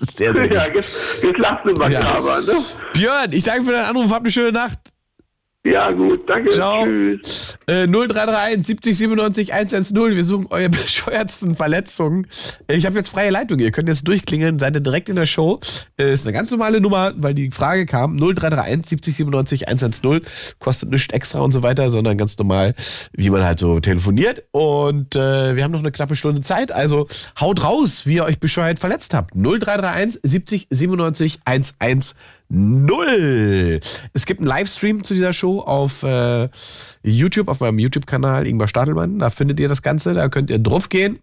[0.00, 2.00] Das ist sehr ja, jetzt, jetzt lachst du mal Ja.
[2.00, 2.52] aber, ne?
[2.92, 4.12] Björn, ich danke für deinen Anruf.
[4.12, 4.78] Hab eine schöne Nacht.
[5.70, 6.50] Ja, gut, danke.
[6.50, 6.84] Ciao.
[6.84, 7.58] Tschüss.
[7.66, 10.16] Äh, 0331 70 97 110.
[10.16, 12.26] Wir suchen eure bescheuertsten Verletzungen.
[12.68, 13.58] Ich habe jetzt freie Leitung.
[13.58, 15.60] Ihr könnt jetzt durchklingeln, seid ihr direkt in der Show.
[15.98, 18.16] Äh, ist eine ganz normale Nummer, weil die Frage kam.
[18.16, 20.20] 0331 70 97 110.
[20.58, 22.74] Kostet nichts extra und so weiter, sondern ganz normal,
[23.12, 24.44] wie man halt so telefoniert.
[24.52, 26.72] Und äh, wir haben noch eine knappe Stunde Zeit.
[26.72, 27.08] Also
[27.38, 29.34] haut raus, wie ihr euch bescheuert verletzt habt.
[29.34, 32.14] 0331 70 97 110.
[32.50, 36.48] Es gibt einen Livestream zu dieser Show auf äh,
[37.02, 39.18] YouTube, auf meinem YouTube-Kanal Ingmar Stadelmann.
[39.18, 41.18] Da findet ihr das Ganze, da könnt ihr drauf gehen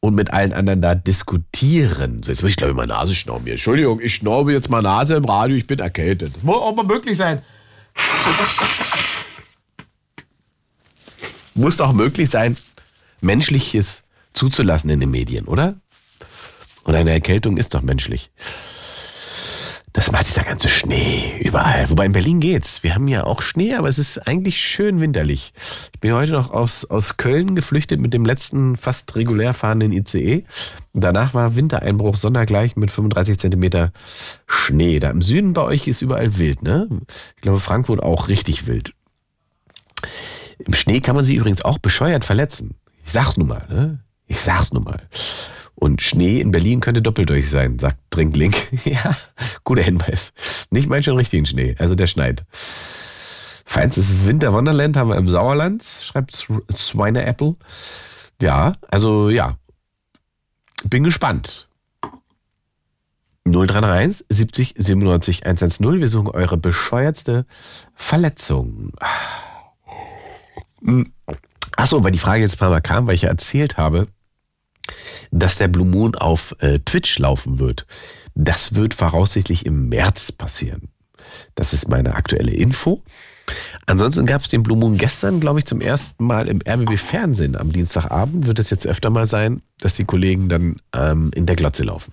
[0.00, 2.22] und mit allen anderen da diskutieren.
[2.22, 3.54] So, jetzt muss ich glaube ich mal Nase schnauben hier.
[3.54, 6.34] Entschuldigung, ich schnaube jetzt mal Nase im Radio, ich bin erkältet.
[6.34, 7.42] Das muss auch mal möglich sein.
[11.54, 12.56] Muss doch möglich sein,
[13.20, 15.76] Menschliches zuzulassen in den Medien, oder?
[16.82, 18.32] Und eine Erkältung ist doch menschlich.
[19.94, 21.88] Das macht dieser ganze Schnee überall.
[21.88, 22.82] Wobei in Berlin geht's.
[22.82, 25.52] Wir haben ja auch Schnee, aber es ist eigentlich schön winterlich.
[25.94, 30.42] Ich bin heute noch aus, aus Köln geflüchtet mit dem letzten fast regulär fahrenden ICE.
[30.94, 33.92] Danach war Wintereinbruch sondergleich mit 35 Zentimeter
[34.48, 34.98] Schnee.
[34.98, 36.88] Da im Süden bei euch ist überall wild, ne?
[37.36, 38.94] Ich glaube Frankfurt auch richtig wild.
[40.58, 42.74] Im Schnee kann man sich übrigens auch bescheuert verletzen.
[43.06, 44.00] Ich sag's nun mal, ne?
[44.26, 45.02] Ich sag's nun mal.
[45.74, 48.54] Und Schnee in Berlin könnte doppeldurch sein, sagt Drinkling.
[48.84, 49.16] ja,
[49.64, 50.32] guter Hinweis.
[50.70, 52.44] Nicht mein schon richtigen Schnee, also der schneit.
[52.50, 57.56] Feins ist Winter Wonderland, haben wir im Sauerland, schreibt Swine Apple.
[58.40, 59.58] Ja, also ja.
[60.84, 61.68] Bin gespannt.
[63.46, 66.00] 0331 70 97 110.
[66.00, 67.46] Wir suchen eure bescheuertste
[67.94, 68.92] Verletzung.
[71.76, 74.08] Achso, weil die Frage jetzt ein paar Mal kam, weil ich ja erzählt habe,
[75.30, 77.86] dass der Blue Moon auf äh, Twitch laufen wird.
[78.34, 80.88] Das wird voraussichtlich im März passieren.
[81.54, 83.02] Das ist meine aktuelle Info.
[83.86, 87.56] Ansonsten gab es den Blue Moon gestern, glaube ich, zum ersten Mal im RBB Fernsehen
[87.56, 88.46] am Dienstagabend.
[88.46, 92.12] Wird es jetzt öfter mal sein, dass die Kollegen dann ähm, in der Glotze laufen.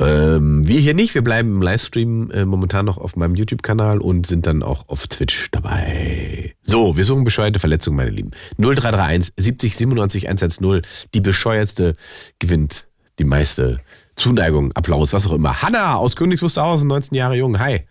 [0.00, 4.26] Ähm, wir hier nicht, wir bleiben im Livestream äh, momentan noch auf meinem YouTube-Kanal und
[4.26, 6.54] sind dann auch auf Twitch dabei.
[6.62, 8.30] So, wir suchen bescheuerte Verletzungen, meine Lieben.
[8.58, 10.82] 0331 70 97 110.
[11.14, 11.96] Die bescheuertste
[12.38, 12.86] gewinnt
[13.18, 13.80] die meiste
[14.14, 15.62] Zuneigung, Applaus, was auch immer.
[15.62, 17.58] Hanna aus Königs Wusterhausen, 19 Jahre jung.
[17.58, 17.84] Hi.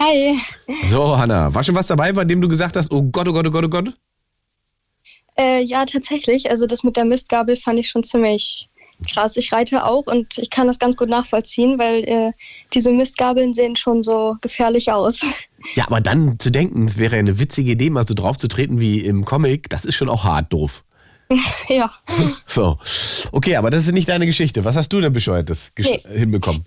[0.00, 0.38] Hi.
[0.88, 3.46] So, Hanna, war schon was dabei, bei dem du gesagt hast, oh Gott, oh Gott,
[3.46, 3.92] oh Gott, oh Gott?
[5.38, 6.50] Äh, ja, tatsächlich.
[6.50, 8.70] Also das mit der Mistgabel fand ich schon ziemlich
[9.10, 9.36] krass.
[9.36, 12.32] Ich reite auch und ich kann das ganz gut nachvollziehen, weil äh,
[12.72, 15.20] diese Mistgabeln sehen schon so gefährlich aus.
[15.74, 18.78] Ja, aber dann zu denken, es wäre eine witzige Idee, mal so drauf zu treten
[18.78, 20.84] wie im Comic, das ist schon auch hart doof.
[21.68, 21.90] ja.
[22.46, 22.78] So.
[23.32, 24.64] Okay, aber das ist nicht deine Geschichte.
[24.64, 26.02] Was hast du denn bescheuertes nee.
[26.08, 26.64] hinbekommen?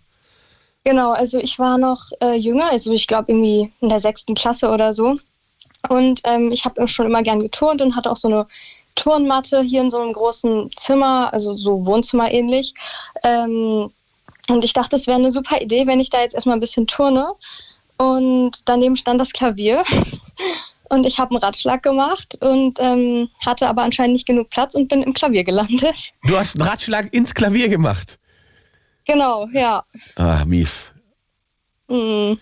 [0.84, 4.69] Genau, also ich war noch äh, jünger, also ich glaube irgendwie in der sechsten Klasse
[4.69, 5.17] oder so.
[5.88, 8.47] Und ähm, ich habe schon immer gern geturnt und hatte auch so eine
[9.00, 12.74] Turnmatte hier in so einem großen Zimmer, also so Wohnzimmer ähnlich.
[13.24, 13.89] Ähm,
[14.50, 16.86] und ich dachte, es wäre eine super Idee, wenn ich da jetzt erstmal ein bisschen
[16.86, 17.34] turne.
[17.97, 19.84] Und daneben stand das Klavier.
[20.91, 24.88] Und ich habe einen Ratschlag gemacht und ähm, hatte aber anscheinend nicht genug Platz und
[24.88, 26.14] bin im Klavier gelandet.
[26.24, 28.18] Du hast einen Ratschlag ins Klavier gemacht?
[29.06, 29.84] Genau, ja.
[30.16, 30.88] Ah, mies.
[31.89, 32.39] Mhm.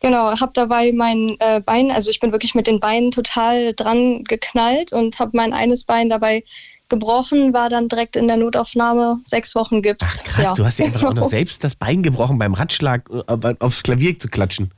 [0.00, 4.24] Genau, habe dabei mein äh, Bein, also ich bin wirklich mit den Beinen total dran
[4.24, 6.44] geknallt und habe mein eines Bein dabei
[6.88, 10.04] gebrochen, war dann direkt in der Notaufnahme, sechs Wochen Gips.
[10.06, 10.54] Ach, krass, ja.
[10.54, 14.18] du hast ja einfach auch noch selbst das Bein gebrochen beim Ratschlag äh, aufs Klavier
[14.18, 14.70] zu klatschen.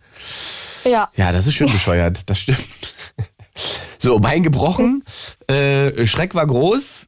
[0.84, 1.10] Ja.
[1.16, 2.58] Ja, das ist schön bescheuert, das stimmt.
[4.00, 5.02] So, Bein gebrochen,
[5.48, 7.06] äh, Schreck war groß.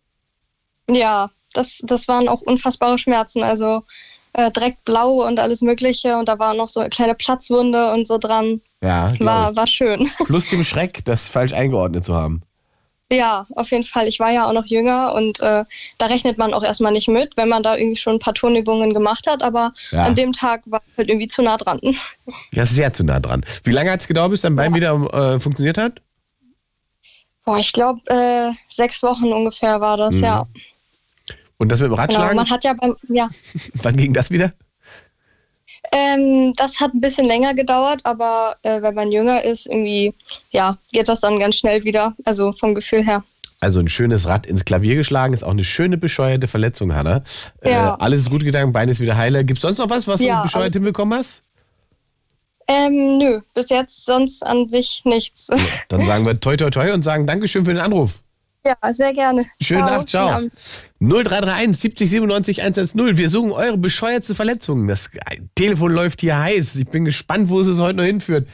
[0.91, 3.45] Ja, das, das waren auch unfassbare Schmerzen.
[3.45, 3.85] Also
[4.33, 6.17] äh, direkt blau und alles Mögliche.
[6.17, 8.61] Und da war noch so eine kleine Platzwunde und so dran.
[8.83, 10.09] Ja, war, war schön.
[10.25, 12.43] Plus dem Schreck, das falsch eingeordnet zu haben.
[13.13, 14.07] Ja, auf jeden Fall.
[14.07, 15.65] Ich war ja auch noch jünger und äh,
[15.99, 18.95] da rechnet man auch erstmal nicht mit, wenn man da irgendwie schon ein paar Turnübungen
[18.95, 19.43] gemacht hat.
[19.43, 20.03] Aber ja.
[20.03, 21.81] an dem Tag war halt irgendwie zu nah dran.
[22.53, 23.45] Ja, sehr zu nah dran.
[23.65, 24.77] Wie lange hat es gedauert, bis dein Bein ja.
[24.77, 26.01] wieder äh, funktioniert hat?
[27.45, 30.25] Boah, ich glaube, äh, sechs Wochen ungefähr war das, mhm.
[30.25, 30.47] ja.
[31.61, 32.31] Und das mit dem Ratschlagen?
[32.31, 33.29] Genau, man hat ja beim, ja.
[33.75, 34.55] Wann ging das wieder?
[35.93, 40.15] Ähm, das hat ein bisschen länger gedauert, aber äh, wenn man jünger ist, irgendwie,
[40.53, 43.25] ja, geht das dann ganz schnell wieder, also vom Gefühl her.
[43.61, 47.23] Also ein schönes Rad ins Klavier geschlagen ist auch eine schöne bescheuerte Verletzung, Hanna.
[47.61, 47.95] Äh, ja.
[47.97, 49.45] Alles ist gut gegangen, Bein ist wieder heile.
[49.45, 51.43] Gibt es sonst noch was, was ja, du bescheuert hinbekommen hast?
[52.69, 55.49] Ähm, nö, bis jetzt sonst an sich nichts.
[55.51, 55.59] Ja,
[55.89, 58.21] dann sagen wir toi toi toi und sagen Dankeschön für den Anruf.
[58.67, 59.47] Ja, sehr gerne.
[59.61, 61.09] Schönen ciao, Abend, ciao.
[61.23, 63.17] 0331 70 97 110.
[63.17, 64.87] Wir suchen eure bescheuertste Verletzungen.
[64.87, 65.09] Das
[65.55, 66.77] Telefon läuft hier heiß.
[66.77, 68.47] Ich bin gespannt, wo es es heute noch hinführt.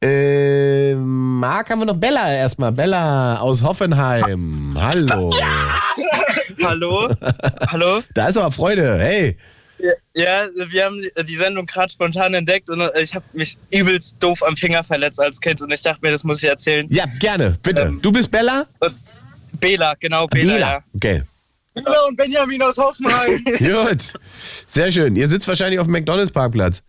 [0.00, 2.70] Äh, Marc haben wir noch Bella erstmal.
[2.70, 4.76] Bella aus Hoffenheim.
[4.78, 5.34] Hallo.
[6.62, 7.08] Hallo?
[7.68, 8.00] Hallo?
[8.14, 8.96] Da ist aber Freude.
[8.98, 9.36] Hey.
[10.14, 14.42] Ja, wir haben die- die Sendung gerade spontan entdeckt und ich habe mich übelst doof
[14.42, 16.86] am Finger verletzt als Kind und ich dachte mir, das muss ich erzählen.
[16.90, 17.56] Ja, gerne.
[17.62, 17.92] Bitte.
[18.02, 18.66] du bist Bella?
[19.60, 20.58] Bela, genau, Bela.
[20.58, 20.84] Ja.
[20.94, 21.22] Okay.
[21.74, 23.44] Bela und Benjamin aus Hoffenheim.
[23.58, 24.14] Gut.
[24.66, 25.16] Sehr schön.
[25.16, 26.82] Ihr sitzt wahrscheinlich auf dem McDonalds-Parkplatz.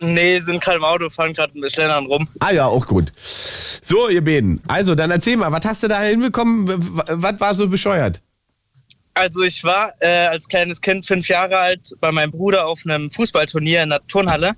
[0.00, 2.28] nee, sind gerade im Auto, fahren gerade mit Schlendern rum.
[2.40, 3.12] Ah ja, auch gut.
[3.16, 4.60] So, ihr beiden.
[4.66, 6.66] Also, dann erzähl mal, was hast du da hinbekommen?
[6.68, 8.20] Was war so bescheuert?
[9.14, 13.10] Also ich war äh, als kleines Kind fünf Jahre alt bei meinem Bruder auf einem
[13.10, 14.54] Fußballturnier in der Turnhalle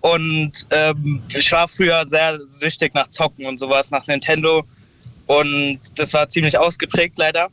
[0.00, 4.64] und ähm, ich war früher sehr süchtig nach Zocken und sowas, nach Nintendo
[5.30, 7.50] und das war ziemlich ausgeprägt leider.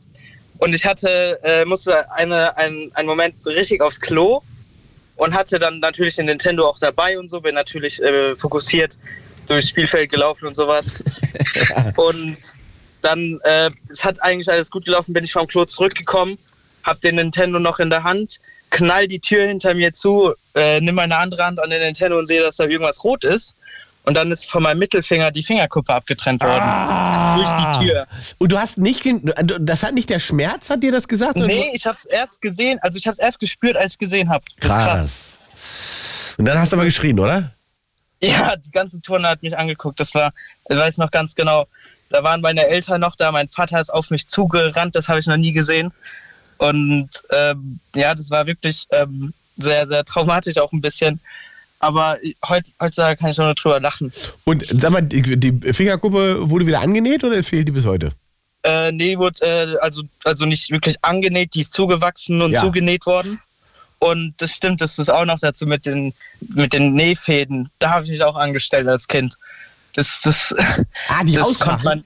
[0.58, 4.42] Und ich hatte, äh, musste eine, ein, einen Moment richtig aufs Klo
[5.14, 8.98] und hatte dann natürlich den Nintendo auch dabei und so, bin natürlich äh, fokussiert
[9.46, 11.00] durchs Spielfeld gelaufen und sowas.
[11.96, 12.36] Und
[13.00, 16.36] dann, äh, es hat eigentlich alles gut gelaufen, bin ich vom Klo zurückgekommen,
[16.82, 20.96] hab den Nintendo noch in der Hand, knall die Tür hinter mir zu, äh, nimm
[20.96, 23.54] meine andere Hand an den Nintendo und sehe, dass da irgendwas rot ist.
[24.08, 27.36] Und dann ist von meinem Mittelfinger die Fingerkuppe abgetrennt worden.
[27.36, 28.06] Durch die Tür.
[28.38, 29.06] Und du hast nicht,
[29.60, 31.36] das hat nicht der Schmerz, hat dir das gesagt?
[31.36, 34.42] oder Nee, ich hab's erst gesehen, also ich hab's erst gespürt, als ich gesehen hab.
[34.46, 35.38] Das ist krass.
[35.52, 36.34] Krass.
[36.38, 37.50] Und dann hast du aber geschrien, oder?
[38.22, 40.00] Ja, die ganze Turne hat mich angeguckt.
[40.00, 40.32] Das war,
[40.70, 41.66] ich weiß noch ganz genau.
[42.08, 45.26] Da waren meine Eltern noch da, mein Vater ist auf mich zugerannt, das habe ich
[45.26, 45.92] noch nie gesehen.
[46.56, 51.20] Und ähm, ja, das war wirklich ähm, sehr, sehr traumatisch auch ein bisschen.
[51.80, 52.18] Aber
[52.48, 54.12] heut, heutzutage kann ich nur drüber lachen.
[54.44, 58.10] Und sag mal, die, die Fingerkuppe wurde wieder angenäht oder fehlt die bis heute?
[58.64, 62.62] Äh, nee, wurde äh, also, also nicht wirklich angenäht, die ist zugewachsen und Ja.
[62.62, 63.40] zugenäht worden.
[64.00, 66.12] Und das stimmt, das ist auch noch dazu mit den,
[66.54, 67.68] mit den Nähfäden.
[67.78, 69.36] Da habe ich mich auch angestellt als Kind.
[69.94, 70.54] Das, das,
[71.08, 72.04] ah, die das man.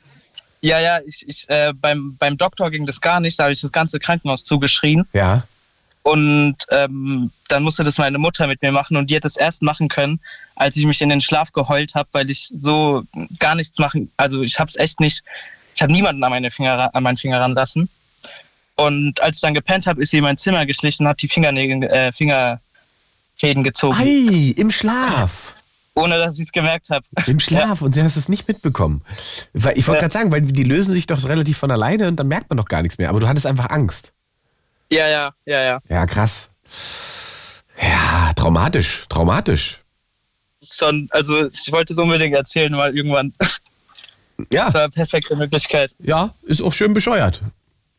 [0.61, 3.61] Ja, ja, ich, ich, äh, beim, beim Doktor ging das gar nicht, da habe ich
[3.61, 5.07] das ganze Krankenhaus zugeschrien.
[5.13, 5.43] Ja.
[6.03, 9.63] Und ähm, dann musste das meine Mutter mit mir machen und die hat es erst
[9.63, 10.19] machen können,
[10.57, 13.05] als ich mich in den Schlaf geheult habe, weil ich so
[13.39, 15.23] gar nichts machen, also ich habe es echt nicht,
[15.77, 17.89] ich habe niemanden an, meine Finger, an meinen Finger ranlassen.
[18.75, 21.29] Und als ich dann gepennt habe, ist sie in mein Zimmer geschlichen und hat die
[21.29, 23.97] Fingernägel, äh, Fingerfäden gezogen.
[23.97, 25.55] Ei, im Schlaf.
[25.95, 27.05] Ohne dass ich es gemerkt habe.
[27.27, 29.03] Im Schlaf und sie hast es nicht mitbekommen.
[29.53, 32.29] Weil, ich wollte gerade sagen, weil die lösen sich doch relativ von alleine und dann
[32.29, 33.11] merkt man doch gar nichts mehr.
[33.11, 34.13] Aber du hattest einfach Angst.
[34.93, 35.81] Ja, ja, ja, ja.
[35.89, 36.49] Ja, krass.
[37.81, 39.81] Ja, traumatisch, traumatisch.
[40.63, 43.33] Schon, also ich wollte es unbedingt erzählen, weil irgendwann.
[44.53, 44.67] Ja.
[44.67, 45.97] Das war eine perfekte Möglichkeit.
[45.99, 47.41] Ja, ist auch schön bescheuert.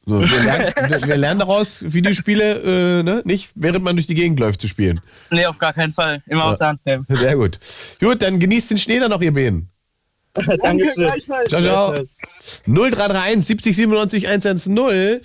[0.06, 0.74] So, wir, lernen,
[1.08, 5.02] wir lernen daraus, Videospiele äh, ne, nicht, während man durch die Gegend läuft, zu spielen.
[5.32, 6.22] Nee, auf gar keinen Fall.
[6.28, 7.06] Immer aus der Hand nehmen.
[7.10, 7.60] Sehr gut.
[8.00, 9.70] Gut, dann genießt den Schnee dann noch, ihr Bären.
[10.62, 11.12] Dankeschön.
[11.48, 11.94] Ciao, ciao.
[12.66, 15.22] 0331 70 97 110.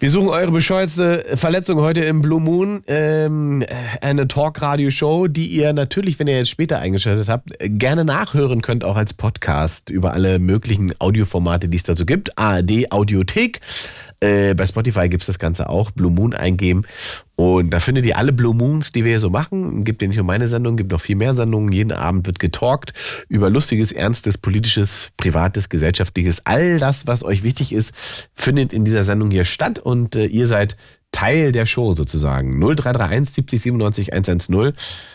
[0.00, 2.84] Wir suchen eure bescheuerste Verletzung heute im Blue Moon.
[2.86, 3.64] Ähm,
[4.00, 8.94] eine Talk-Radio-Show, die ihr natürlich, wenn ihr jetzt später eingeschaltet habt, gerne nachhören könnt, auch
[8.94, 12.38] als Podcast über alle möglichen Audioformate, die es dazu gibt.
[12.38, 13.60] ARD Audiothek.
[14.20, 15.90] Äh, bei Spotify gibt es das Ganze auch.
[15.90, 16.84] Blue Moon eingeben.
[17.36, 19.84] Und da findet ihr alle Blue Moons, die wir hier so machen.
[19.84, 21.70] Gibt ja nicht nur meine Sendung, gibt noch viel mehr Sendungen.
[21.70, 22.92] Jeden Abend wird getalkt
[23.28, 26.44] über lustiges, ernstes, politisches, privates, gesellschaftliches.
[26.46, 27.92] All das, was euch wichtig ist,
[28.34, 29.78] findet in dieser Sendung hier statt.
[29.78, 30.76] Und äh, ihr seid
[31.12, 32.58] Teil der Show sozusagen.
[32.58, 34.72] 0331 70 97 110.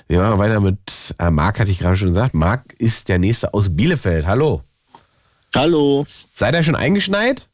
[0.07, 2.33] Wir machen weiter mit äh, Marc, hatte ich gerade schon gesagt.
[2.33, 4.25] Marc ist der Nächste aus Bielefeld.
[4.25, 4.61] Hallo.
[5.53, 6.05] Hallo.
[6.07, 7.47] Seid ihr schon eingeschneit?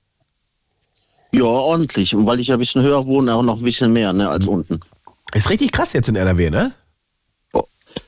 [1.32, 2.16] Ja, ordentlich.
[2.16, 4.48] Und weil ich ja ein bisschen höher wohne, auch noch ein bisschen mehr ne, als
[4.48, 4.80] unten.
[5.34, 6.72] Ist richtig krass jetzt in NRW, ne?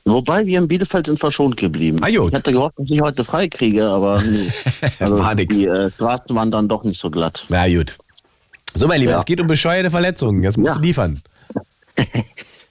[0.04, 1.98] Wobei wir in Bielefeld sind verschont geblieben.
[2.02, 4.50] Ah, Ich hatte gehofft, dass ich heute frei kriege, aber nee.
[4.98, 5.56] Also War nix.
[5.56, 7.44] Die äh, Straßen waren dann doch nicht so glatt.
[7.48, 7.96] Na gut.
[8.74, 9.18] So, mein Lieber, Ja.
[9.18, 10.42] es geht um bescheuerte Verletzungen.
[10.42, 10.80] Jetzt musst Ja.
[10.80, 11.22] du liefern.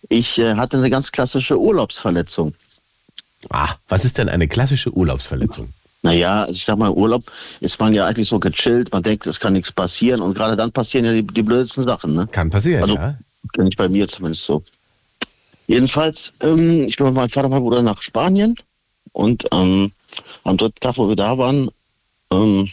[0.10, 2.54] Ich äh, hatte eine ganz klassische Urlaubsverletzung.
[3.50, 5.70] Ah, was ist denn eine klassische Urlaubsverletzung?
[6.04, 7.24] Naja, also ich sag mal, Urlaub
[7.60, 10.72] ist man ja eigentlich so gechillt, man denkt, es kann nichts passieren und gerade dann
[10.72, 12.14] passieren ja die, die blödesten Sachen.
[12.14, 12.28] Ne?
[12.32, 13.18] Kann passieren, also, ja.
[13.54, 14.64] Kenne ich bei mir zumindest so.
[15.68, 18.56] Jedenfalls, ähm, ich bin mit meinem Vater und meinem Bruder nach Spanien
[19.14, 19.92] und ähm,
[20.44, 21.70] am dritten Tag, wo wir da waren,
[22.32, 22.70] ähm,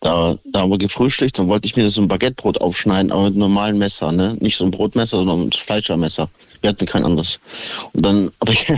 [0.00, 3.32] da, da haben wir gefrühstückt und wollte ich mir so ein Baguettebrot aufschneiden, aber mit
[3.32, 4.36] einem normalen Messer, ne?
[4.40, 6.28] Nicht so ein Brotmesser, sondern ein Fleischermesser.
[6.60, 7.40] Wir hatten kein anderes.
[7.92, 8.68] Und dann habe ich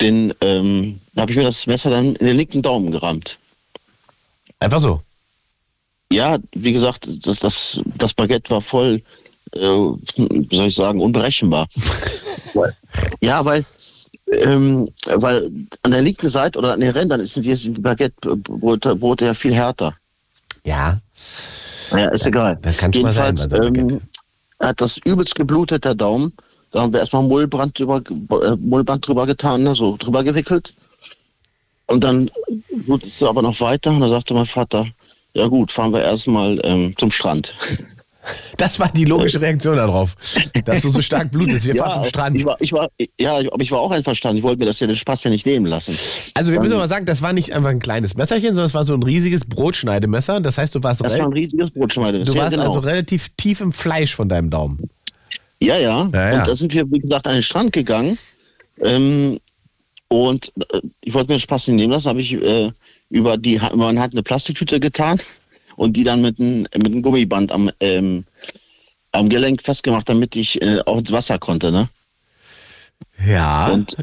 [0.00, 3.38] den, ähm, da habe ich mir das Messer dann in den linken Daumen gerammt.
[4.60, 5.02] Einfach so?
[6.10, 9.02] Ja, wie gesagt, das, das, das Baguette war voll,
[9.52, 11.66] äh, wie soll ich sagen, unberechenbar.
[13.20, 13.64] ja, weil
[14.30, 15.50] Ähm, weil
[15.82, 19.94] an der linken Seite oder an den Rändern sind die, Baguette-Brote Brote ja viel härter.
[20.64, 21.00] Ja.
[21.90, 22.58] Ja, ist egal.
[22.62, 22.92] Mal sein.
[22.92, 24.00] Jedenfalls einem ähm,
[24.60, 26.32] hat das übelst geblutet, der Daumen.
[26.70, 30.74] Da haben wir erstmal Mullband drüber, äh, Mullband drüber getan, ne, so drüber gewickelt.
[31.86, 32.30] Und dann
[32.84, 33.90] blutet es aber noch weiter.
[33.90, 34.86] Und da sagte mein Vater,
[35.32, 37.54] ja gut, fahren wir erstmal ähm, zum Strand.
[38.58, 40.14] Das war die logische Reaktion darauf,
[40.64, 41.64] dass du so stark blutest.
[41.64, 42.36] Wir fahren zum Strand.
[42.36, 44.36] Ich war, ich war, ja, aber ich war auch einverstanden.
[44.38, 45.96] Ich wollte mir das ja den Spaß ja nicht nehmen lassen.
[46.34, 48.74] Also wir Dann- müssen aber sagen, das war nicht einfach ein kleines Messerchen, sondern es
[48.74, 50.40] war so ein riesiges Brotschneidemesser.
[50.40, 52.68] Das heißt, du warst, Das war ein riesiges Brotschneidemesser, du ja, warst genau.
[52.68, 54.90] also relativ tief im Fleisch von deinem Daumen.
[55.60, 56.08] Ja, ja.
[56.12, 56.38] Ja, ja.
[56.38, 58.18] Und da sind wir, wie gesagt, an den Strand gegangen.
[58.80, 59.40] Ähm,
[60.08, 62.70] und äh, ich wollte mir den Spaß nicht nehmen lassen, habe ich äh,
[63.10, 65.20] über die man hat eine Plastiktüte getan
[65.76, 68.24] und die dann mit einem mit einem Gummiband am, ähm,
[69.12, 71.88] am Gelenk festgemacht, damit ich äh, auch ins Wasser konnte, ne?
[73.26, 73.68] Ja.
[73.68, 73.96] Und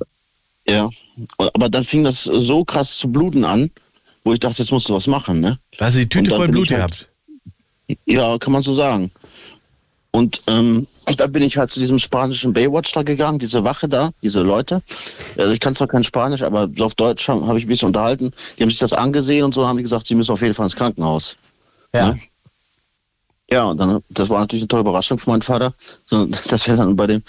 [0.68, 0.90] ja.
[1.38, 3.72] Aber dann fing das so krass zu bluten an,
[4.24, 5.58] wo ich dachte, jetzt musst du was machen, ne?
[5.80, 7.10] Also die Tüte voll Blut halt- gehabt.
[8.06, 9.12] Ja, kann man so sagen.
[10.16, 10.88] Und ähm,
[11.18, 14.82] da bin ich halt zu diesem spanischen Baywatch da gegangen, diese Wache da, diese Leute.
[15.38, 17.88] Also ich kann zwar kein Spanisch, aber so auf Deutsch habe hab ich ein bisschen
[17.88, 18.32] unterhalten.
[18.58, 20.68] Die haben sich das angesehen und so haben die gesagt, sie müssen auf jeden Fall
[20.68, 21.36] ins Krankenhaus.
[21.94, 22.14] Ja.
[22.14, 22.20] Ne?
[23.52, 25.74] Ja, und dann, das war natürlich eine tolle Überraschung für meinen Vater,
[26.48, 27.22] dass wir dann bei dem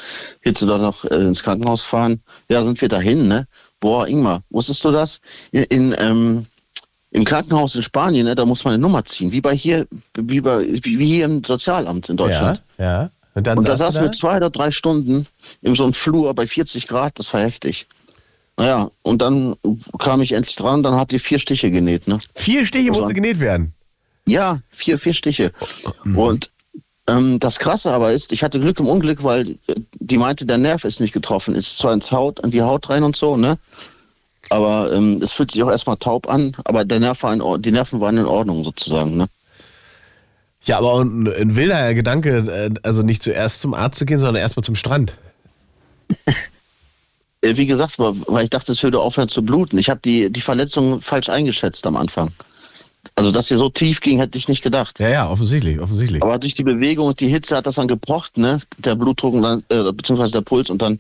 [0.42, 2.22] Hitze da noch äh, ins Krankenhaus fahren.
[2.48, 3.48] Ja, sind wir dahin, ne?
[3.80, 5.20] Boah, Ingmar, wusstest du das?
[5.50, 6.46] In, in ähm,
[7.10, 10.40] im Krankenhaus in Spanien, ne, da muss man eine Nummer ziehen, wie bei hier, wie,
[10.40, 12.62] bei, wie, hier im Sozialamt in Deutschland.
[12.78, 13.10] Ja, ja.
[13.34, 15.26] Und dann Und da saß saßen wir zwei oder drei Stunden
[15.62, 17.86] in so einem Flur bei 40 Grad, das war heftig.
[18.58, 19.54] Naja, und dann
[19.98, 22.08] kam ich endlich dran, dann hat die vier Stiche genäht.
[22.08, 22.18] Ne?
[22.34, 23.74] Vier Stiche musste war- genäht werden.
[24.26, 25.52] Ja, vier, vier Stiche.
[26.16, 26.50] Und
[27.06, 30.58] ähm, das Krasse aber ist, ich hatte Glück im Unglück, weil äh, die meinte, der
[30.58, 31.54] Nerv ist nicht getroffen.
[31.54, 33.58] Ist zwar ins Haut, in die Haut rein und so, ne?
[34.48, 37.72] Aber ähm, es fühlt sich auch erstmal taub an, aber der Nerv war in, die
[37.72, 39.26] Nerven waren in Ordnung sozusagen, ne?
[40.64, 44.42] Ja, aber ein, ein wilder Gedanke, äh, also nicht zuerst zum Arzt zu gehen, sondern
[44.42, 45.16] erstmal zum Strand.
[47.42, 49.78] Wie gesagt, weil ich dachte, es würde aufhören zu bluten.
[49.78, 52.32] Ich habe die, die Verletzung falsch eingeschätzt am Anfang.
[53.14, 54.98] Also, dass sie so tief ging, hätte ich nicht gedacht.
[54.98, 56.22] Ja, ja, offensichtlich, offensichtlich.
[56.22, 58.58] Aber durch die Bewegung und die Hitze hat das dann gepocht, ne?
[58.78, 60.98] Der Blutdruck und dann, äh, beziehungsweise der Puls und dann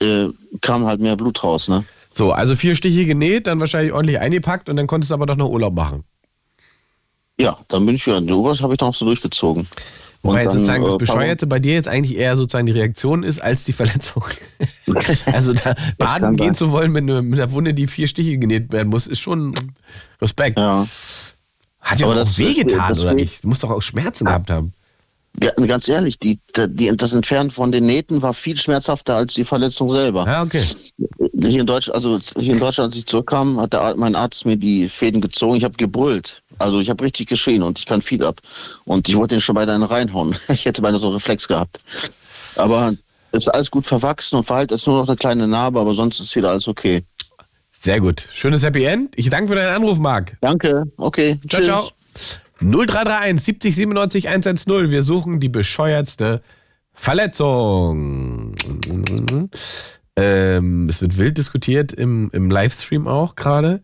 [0.00, 0.28] äh,
[0.62, 1.84] kam halt mehr Blut raus, ne?
[2.12, 5.36] So, also vier Stiche genäht, dann wahrscheinlich ordentlich eingepackt und dann konntest du aber doch
[5.36, 6.04] noch Urlaub machen.
[7.38, 9.66] Ja, dann bin ich wieder in den Urlaub, habe ich dann auch so durchgezogen.
[10.22, 13.42] Wobei dann, sozusagen das äh, Bescheuerte bei dir jetzt eigentlich eher sozusagen die Reaktion ist
[13.42, 14.24] als die Verletzung.
[15.32, 16.54] also da baden gehen sein.
[16.54, 19.54] zu wollen mit, mit einer Wunde, die vier Stiche genäht werden muss, ist schon
[20.20, 20.58] Respekt.
[20.58, 23.42] Hat ja Aber auch wehgetan, oder nicht?
[23.42, 24.72] Du musst doch auch Schmerzen gehabt haben.
[25.40, 29.90] Ganz ehrlich, die, die, das Entfernen von den Nähten war viel schmerzhafter als die Verletzung
[29.90, 30.26] selber.
[30.26, 30.62] Ja, okay.
[31.40, 34.58] Hier in, Deutsch, also hier in Deutschland, als ich zurückkam, hat der, mein Arzt mir
[34.58, 35.56] die Fäden gezogen.
[35.56, 36.42] Ich habe gebrüllt.
[36.58, 38.40] Also ich habe richtig geschrien und ich kann viel ab.
[38.84, 40.36] Und ich wollte den schon beinahe reinhauen.
[40.48, 41.78] Ich hätte beinahe so einen Reflex gehabt.
[42.56, 42.92] Aber
[43.32, 46.20] es ist alles gut verwachsen und verheilt ist nur noch eine kleine Narbe, aber sonst
[46.20, 47.02] ist wieder alles okay.
[47.72, 48.28] Sehr gut.
[48.32, 49.14] Schönes Happy End.
[49.16, 50.36] Ich danke für deinen Anruf, Marc.
[50.42, 50.84] Danke.
[50.98, 51.38] Okay.
[51.48, 51.66] Ciao, Tschüss.
[51.66, 51.90] ciao.
[52.62, 54.90] 0331 70 97 110.
[54.90, 56.42] Wir suchen die bescheuertste
[56.92, 58.54] Verletzung.
[60.14, 63.80] Ähm, es wird wild diskutiert im, im Livestream auch gerade,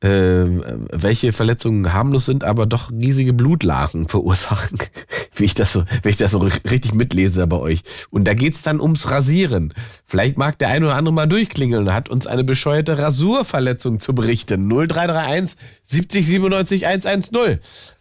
[0.00, 4.78] ähm, welche Verletzungen harmlos sind, aber doch riesige Blutlachen verursachen.
[5.34, 7.82] wie ich das so, wenn ich das so richtig mitlese bei euch.
[8.10, 9.74] Und da geht's dann ums Rasieren.
[10.06, 14.14] Vielleicht mag der ein oder andere mal durchklingeln und hat uns eine bescheuerte Rasurverletzung zu
[14.14, 14.68] berichten.
[14.68, 17.60] 0331 70 97 110.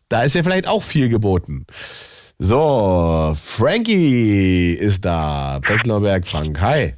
[0.09, 1.65] Da ist ja vielleicht auch viel geboten.
[2.39, 5.59] So, Frankie ist da.
[5.61, 6.61] Prenzlauer Berg, Frank.
[6.61, 6.93] Hi.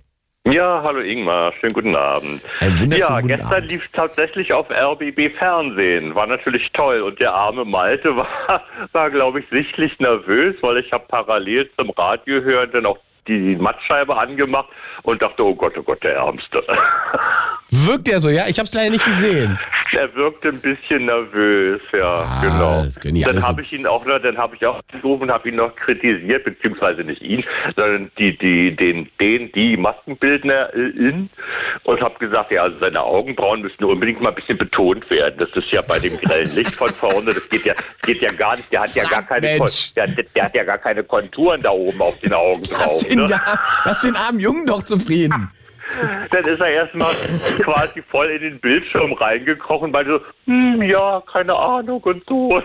[0.48, 2.42] Ja, hallo Ingmar, schönen guten Abend.
[2.60, 6.14] Ein Ja, gestern lief tatsächlich auf RBB Fernsehen.
[6.14, 7.02] War natürlich toll.
[7.02, 11.90] Und der arme Malte war, war glaube ich, sichtlich nervös, weil ich habe parallel zum
[11.92, 13.00] Radio hören dann auch
[13.38, 14.70] die Mattscheibe angemacht
[15.04, 16.64] und dachte, oh Gott, oh Gott, der Ärmste.
[17.72, 18.48] Wirkt er so, ja?
[18.48, 19.60] Ich habe es leider nicht gesehen.
[19.92, 22.86] Er wirkte ein bisschen nervös, ja, genau.
[23.04, 25.50] die alle Dann habe ich ihn auch noch, dann habe ich auch angerufen und habe
[25.50, 27.44] ihn noch kritisiert, beziehungsweise nicht ihn,
[27.76, 31.30] sondern die, die, den, den, die Maskenbildnerin
[31.84, 35.36] und habe gesagt, ja, also seine Augenbrauen müssen unbedingt mal ein bisschen betont werden.
[35.38, 38.32] Das ist ja bei dem grellen Licht von vorne, das geht ja, das geht ja
[38.32, 38.72] gar nicht.
[38.72, 39.60] Der hat ja gar keine,
[39.96, 42.64] der, der hat ja gar keine Konturen da oben auf den Augen
[43.24, 43.28] Ne?
[43.28, 45.52] da, lass den armen Jungen doch zufrieden.
[46.30, 47.12] Dann ist er erstmal
[47.64, 52.62] quasi voll in den Bildschirm reingekrochen, weil so, hm, ja, keine Ahnung und so.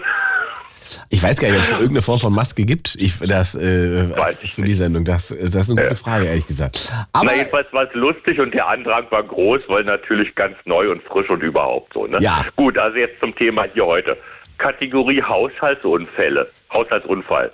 [1.09, 2.95] Ich weiß gar nicht, ob es irgendeine Form von Maske gibt.
[2.97, 5.05] Ich, das, äh, Weiß ich für die Sendung.
[5.05, 6.93] Das, das ist eine gute Frage, ehrlich gesagt.
[7.13, 10.91] Aber Na, jedenfalls war es lustig und der Andrang war groß, weil natürlich ganz neu
[10.91, 12.07] und frisch und überhaupt so.
[12.07, 12.19] Ne?
[12.21, 12.45] Ja.
[12.57, 14.17] Gut, also jetzt zum Thema hier heute.
[14.59, 16.49] Kategorie Haushaltsunfälle.
[16.73, 17.53] Haushaltsunfall.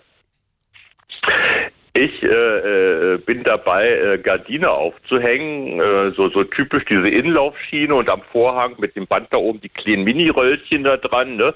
[1.92, 8.08] Ich äh, äh, bin dabei, äh, Gardine aufzuhängen, äh, so, so typisch diese Inlaufschiene und
[8.08, 11.36] am Vorhang mit dem Band da oben die kleinen Mini-Röllchen da dran.
[11.36, 11.52] Ne?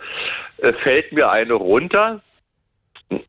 [0.82, 2.20] Fällt mir eine runter,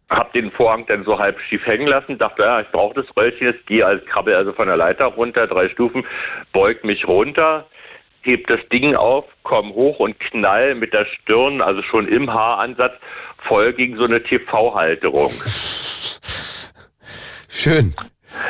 [0.10, 3.48] hab den Vorhang dann so halb schief hängen lassen, dachte, ja, ich brauche das Röllchen,
[3.48, 6.06] jetzt gehe als Krabbel also von der Leiter runter, drei Stufen,
[6.54, 7.68] beug mich runter,
[8.22, 12.94] heb das Ding auf, komm hoch und knall mit der Stirn, also schon im Haaransatz,
[13.48, 15.32] voll gegen so eine TV-Halterung.
[17.56, 17.96] Schön.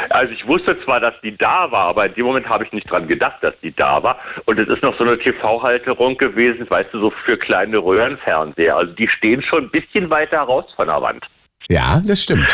[0.10, 2.90] Also ich wusste zwar, dass die da war, aber in dem Moment habe ich nicht
[2.90, 4.18] dran gedacht, dass die da war.
[4.46, 8.76] Und es ist noch so eine TV-Halterung gewesen, weißt du, so für kleine Röhrenfernseher.
[8.76, 11.24] Also die stehen schon ein bisschen weiter raus von der Wand.
[11.70, 12.48] Ja, das stimmt.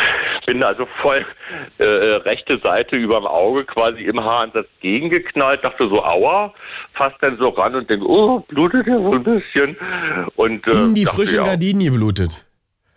[0.46, 1.24] Bin also voll
[1.78, 6.52] äh, rechte Seite überm Auge quasi im Haaransatz gegengeknallt, dachte so, aua,
[6.94, 9.76] fast dann so ran und denke, oh, blutet ja so ein bisschen.
[10.36, 12.44] Und, äh, In die dachte, frischen ja, Gardinen geblutet.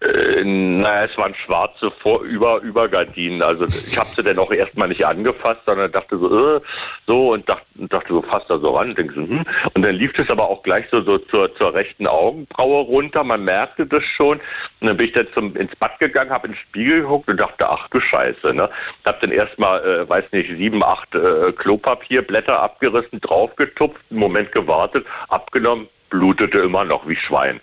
[0.06, 3.42] Äh, naja, es waren schwarze Vor über Übergardinen.
[3.42, 6.62] Also ich habe sie dann auch erstmal nicht angefasst, sondern dachte so, äh,
[7.08, 8.96] so und dachte, dachte so fast da so ran.
[8.96, 9.46] Denk so, hm.
[9.74, 13.24] Und dann lief es aber auch gleich so, so zur, zur rechten Augenbraue runter.
[13.24, 14.40] Man merkte das schon.
[14.82, 17.38] Und dann bin ich dann zum, ins Bad gegangen, habe in den Spiegel geguckt und
[17.38, 18.54] dachte, ach du Scheiße.
[18.54, 18.70] Ne?
[19.06, 25.06] Hab dann erstmal, äh, weiß nicht, sieben, acht äh, Klopapierblätter abgerissen, draufgetupft, einen Moment gewartet,
[25.30, 27.60] abgenommen, blutete immer noch wie Schwein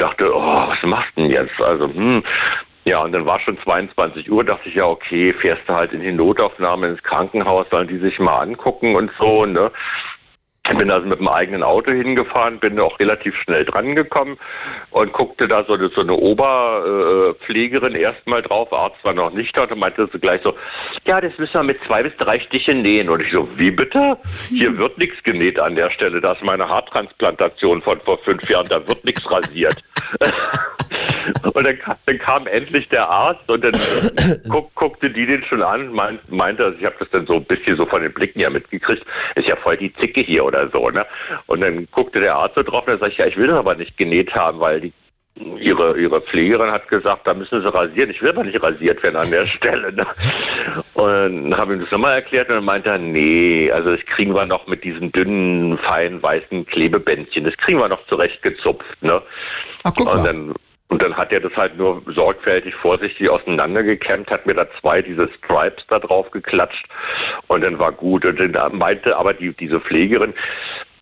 [0.00, 1.60] dachte, oh, was machst du denn jetzt?
[1.60, 2.22] Also, hm.
[2.84, 6.00] Ja, und dann war schon 22 Uhr, dachte ich, ja, okay, fährst du halt in
[6.00, 9.70] die Notaufnahme ins Krankenhaus, sollen die sich mal angucken und so, ne?
[10.68, 14.36] Ich bin also mit dem eigenen Auto hingefahren, bin auch relativ schnell drangekommen
[14.90, 19.64] und guckte da so eine, so eine Oberpflegerin erstmal drauf, Arzt war noch nicht da
[19.64, 20.54] und meinte so gleich so,
[21.06, 23.08] ja, das müssen wir mit zwei bis drei Stichen nähen.
[23.08, 24.18] Und ich so, wie bitte?
[24.48, 28.68] Hier wird nichts genäht an der Stelle, das ist meine Haartransplantation von vor fünf Jahren,
[28.68, 29.82] da wird nichts rasiert.
[31.54, 33.72] Und dann, dann kam endlich der Arzt und dann
[34.48, 37.44] guck, guckte die den schon an, meint, meinte, also ich habe das dann so ein
[37.44, 39.04] bisschen so von den Blicken ja mitgekriegt,
[39.34, 41.06] ist ja voll die Zicke hier oder so, ne?
[41.46, 43.56] Und dann guckte der Arzt so drauf und dann sag ich, ja, ich will das
[43.56, 44.92] aber nicht genäht haben, weil die
[45.58, 48.10] Ihre, ihre Pflegerin hat gesagt, da müssen Sie rasieren.
[48.10, 49.92] Ich will aber nicht rasiert werden an der Stelle.
[49.92, 50.06] Ne?
[50.94, 54.04] Und dann habe ich ihm das nochmal erklärt und dann meinte er, nee, also das
[54.06, 59.02] kriegen wir noch mit diesen dünnen, feinen, weißen Klebebändchen, das kriegen wir noch zurechtgezupft.
[59.02, 59.22] Ne?
[59.84, 60.24] Ach, guck und mal.
[60.24, 60.54] dann
[60.90, 65.28] und dann hat er das halt nur sorgfältig, vorsichtig auseinandergekämmt, hat mir da zwei diese
[65.38, 66.84] Stripes da drauf geklatscht
[67.46, 68.24] und dann war gut.
[68.24, 70.34] Und dann meinte aber die, diese Pflegerin,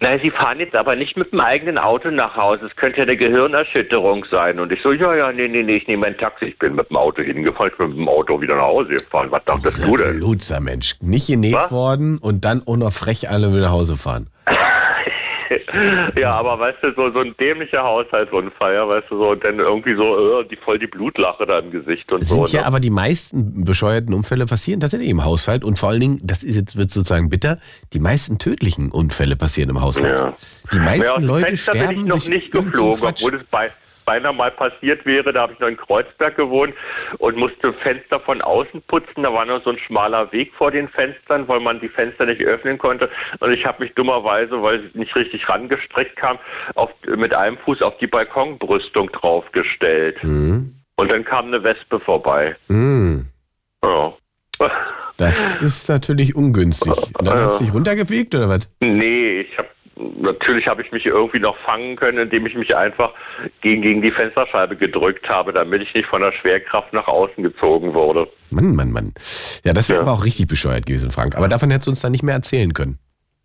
[0.00, 2.66] naja, Sie fahren jetzt aber nicht mit dem eigenen Auto nach Hause.
[2.66, 4.60] Es könnte ja eine Gehirnerschütterung sein.
[4.60, 6.44] Und ich so, ja, ja, nee, nee, nee, ich nehme ein Taxi.
[6.44, 9.28] Ich bin mit dem Auto hingefahren, ich bin mit dem Auto wieder nach Hause gefahren.
[9.30, 10.20] Was dachtest du denn?
[10.20, 10.94] Lutzer Mensch.
[11.00, 11.72] Nicht genäht Was?
[11.72, 14.28] worden und dann auch noch frech alle wieder nach Hause fahren.
[16.16, 19.58] ja, aber weißt du, so, so ein dämlicher Haushaltsunfall, ja, weißt du, so, und dann
[19.58, 22.56] irgendwie so, äh, die voll die Blutlache da im Gesicht und Sind so.
[22.56, 22.66] ja ne?
[22.66, 26.56] aber die meisten bescheuerten Unfälle passieren tatsächlich im Haushalt und vor allen Dingen, das ist
[26.56, 27.58] jetzt wird sozusagen bitter,
[27.92, 30.18] die meisten tödlichen Unfälle passieren im Haushalt.
[30.18, 30.36] Ja.
[30.72, 33.44] Die Ja, meisten dem Leute Fenster bin sterben ich noch durch nicht geflogen, obwohl es
[33.50, 33.70] bei,
[34.08, 35.34] beinahe mal passiert wäre.
[35.34, 36.72] Da habe ich noch in Kreuzberg gewohnt
[37.18, 39.22] und musste Fenster von außen putzen.
[39.22, 42.40] Da war noch so ein schmaler Weg vor den Fenstern, weil man die Fenster nicht
[42.40, 43.10] öffnen konnte.
[43.40, 46.38] Und ich habe mich dummerweise, weil ich nicht richtig rangestreckt kam,
[46.74, 50.16] auf, mit einem Fuß auf die Balkonbrüstung draufgestellt.
[50.24, 50.74] Mhm.
[50.96, 52.56] Und dann kam eine Wespe vorbei.
[52.68, 53.26] Mhm.
[53.84, 54.14] Ja.
[55.18, 56.92] Das ist natürlich ungünstig.
[57.18, 57.66] Und dann hat es Ja.
[57.66, 58.70] dich runtergefegt oder was?
[58.82, 59.68] Nee, ich habe
[60.20, 63.12] natürlich habe ich mich irgendwie noch fangen können, indem ich mich einfach
[63.60, 67.94] gegen, gegen die Fensterscheibe gedrückt habe, damit ich nicht von der Schwerkraft nach außen gezogen
[67.94, 68.28] wurde.
[68.50, 69.12] Mann, Mann, Mann.
[69.64, 71.36] Ja, das wäre aber auch richtig bescheuert gewesen, Frank.
[71.36, 72.98] Aber davon hättest du uns dann nicht mehr erzählen können.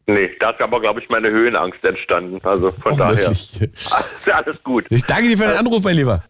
[0.08, 2.40] Nee, da ist aber, glaube ich, meine Höhenangst entstanden.
[2.44, 3.16] Also von Auch daher.
[3.16, 3.70] möglich.
[4.34, 4.86] Alles gut.
[4.90, 6.24] Ich danke dir für den Anruf, mein Lieber.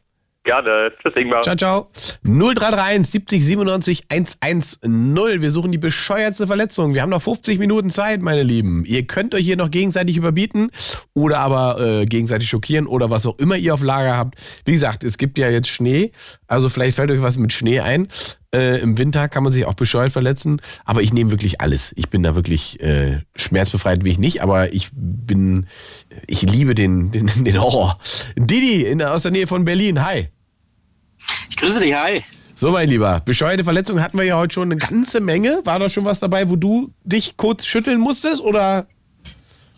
[0.44, 0.91] Gerne.
[1.02, 1.41] Tschüss, Ingmar.
[1.41, 1.89] Ciao, ciao.
[2.24, 5.41] 0331 70 97 110.
[5.41, 6.94] Wir suchen die bescheuertste Verletzung.
[6.94, 8.84] Wir haben noch 50 Minuten Zeit, meine Lieben.
[8.86, 10.70] Ihr könnt euch hier noch gegenseitig überbieten
[11.14, 14.36] oder aber äh, gegenseitig schockieren oder was auch immer ihr auf Lager habt.
[14.66, 16.12] Wie gesagt, es gibt ja jetzt Schnee.
[16.48, 18.10] Also vielleicht fällt euch was mit Schnee ein.
[18.54, 20.62] Äh, Im Winter kann man sich auch bescheuert verletzen.
[20.86, 21.91] Aber ich nehme wirklich alles.
[21.95, 24.43] Ich bin da wirklich äh, schmerzbefreit wie ich nicht.
[24.43, 25.66] Aber ich bin,
[26.28, 27.99] ich liebe den, den, den Horror.
[28.36, 30.06] Didi in, aus der Nähe von Berlin.
[30.06, 30.30] Hi.
[31.49, 32.24] Ich grüße dich, hi.
[32.56, 35.62] So, mein Lieber, bescheuerte Verletzungen hatten wir ja heute schon eine ganze Menge.
[35.64, 38.88] War da schon was dabei, wo du dich kurz schütteln musstest oder?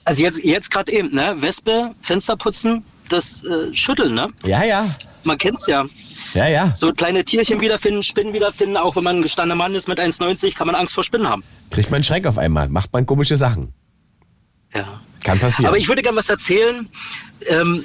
[0.04, 1.36] Also jetzt, jetzt gerade eben, ne?
[1.40, 4.30] Wespe, Fenster putzen, das äh, Schütteln, ne?
[4.44, 4.88] Ja, ja.
[5.24, 5.86] Man kennt's ja.
[6.36, 6.76] Ja, ja.
[6.76, 10.56] So kleine Tierchen wiederfinden, Spinnen wiederfinden, auch wenn man ein gestandener Mann ist mit 1,90,
[10.56, 11.44] kann man Angst vor Spinnen haben.
[11.72, 13.74] Kriegt man einen Schreck auf einmal, macht man komische Sachen.
[14.74, 15.02] Ja.
[15.24, 15.68] Kann passieren.
[15.68, 16.88] Aber ich würde gerne was erzählen.
[17.48, 17.84] Ähm,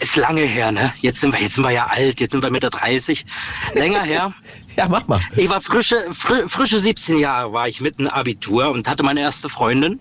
[0.00, 0.92] ist lange her, ne?
[1.00, 3.24] Jetzt sind wir, jetzt sind wir ja alt, jetzt sind wir Mitte 30.
[3.74, 4.34] Länger her.
[4.76, 5.20] ja, mach mal.
[5.36, 9.48] Ich war frische, fr frische 17 Jahre, war ich mitten Abitur und hatte meine erste
[9.48, 10.00] Freundin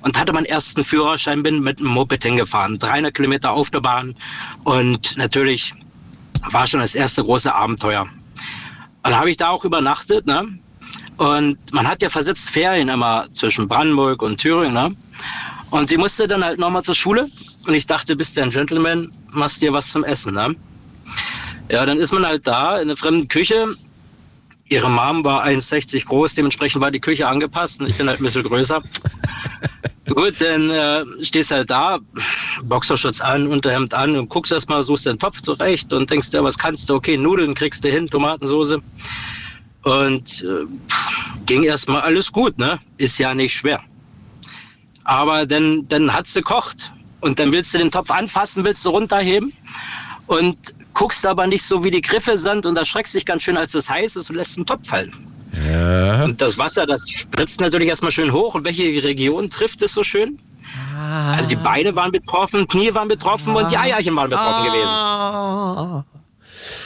[0.00, 2.78] und hatte meinen ersten Führerschein, bin mit einem Moped hingefahren.
[2.78, 4.16] 300 Kilometer Autobahn
[4.64, 5.74] und natürlich
[6.50, 8.02] war schon das erste große Abenteuer.
[8.02, 8.10] Und
[9.02, 10.58] dann habe ich da auch übernachtet, ne?
[11.16, 14.94] Und man hat ja versetzt Ferien immer zwischen Brandenburg und Thüringen, ne?
[15.70, 17.26] Und sie musste dann halt nochmal zur Schule.
[17.66, 20.54] Und ich dachte, bist du ein Gentleman, machst dir was zum Essen, ne?
[21.70, 23.74] Ja, dann ist man halt da in der fremden Küche.
[24.68, 28.24] Ihre Mom war 1,60 groß, dementsprechend war die Küche angepasst und ich bin halt ein
[28.24, 28.82] bisschen größer.
[30.08, 31.98] Gut, dann äh, stehst halt da,
[32.62, 36.56] Boxerschutz an, Unterhemd an und guckst erstmal, suchst den Topf zurecht und denkst dir, was
[36.56, 36.94] kannst du?
[36.94, 38.80] Okay, Nudeln kriegst du hin, Tomatensoße.
[39.82, 40.64] Und äh,
[41.46, 42.78] ging erstmal alles gut, ne?
[42.98, 43.80] Ist ja nicht schwer.
[45.04, 48.90] Aber dann, dann hat sie gekocht und dann willst du den Topf anfassen, willst du
[48.90, 49.52] runterheben
[50.26, 50.56] und
[50.94, 53.88] guckst aber nicht so, wie die Griffe sind und erschreckst dich ganz schön, als es
[53.90, 55.12] heiß ist und lässt den Topf fallen.
[55.70, 56.24] Ja.
[56.24, 58.54] Und das Wasser, das spritzt natürlich erstmal schön hoch.
[58.54, 60.38] Und welche Region trifft es so schön?
[60.96, 66.04] Also die Beine waren betroffen, Knie waren betroffen und die Eierchen waren betroffen gewesen.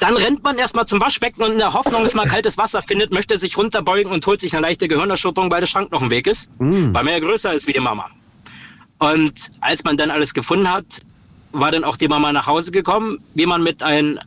[0.01, 3.13] Dann rennt man erstmal zum Waschbecken und in der Hoffnung, dass man kaltes Wasser findet,
[3.13, 6.27] möchte sich runterbeugen und holt sich eine leichte Gehirnerschütterung, weil der Schrank noch im Weg
[6.27, 6.93] ist, Mm.
[6.93, 8.07] weil man ja größer ist wie die Mama.
[8.99, 10.85] Und als man dann alles gefunden hat,
[11.53, 14.19] war dann auch die Mama nach Hause gekommen, wie man mit ein,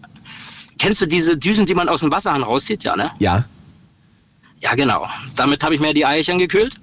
[0.79, 3.11] kennst du diese Düsen, die man aus dem Wasserhahn rauszieht, ja, ne?
[3.19, 3.45] Ja.
[4.64, 5.07] Ja, genau.
[5.36, 6.76] Damit habe ich mir die Eierchen gekühlt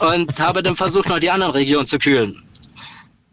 [0.00, 2.42] und habe dann versucht, noch die anderen Regionen zu kühlen.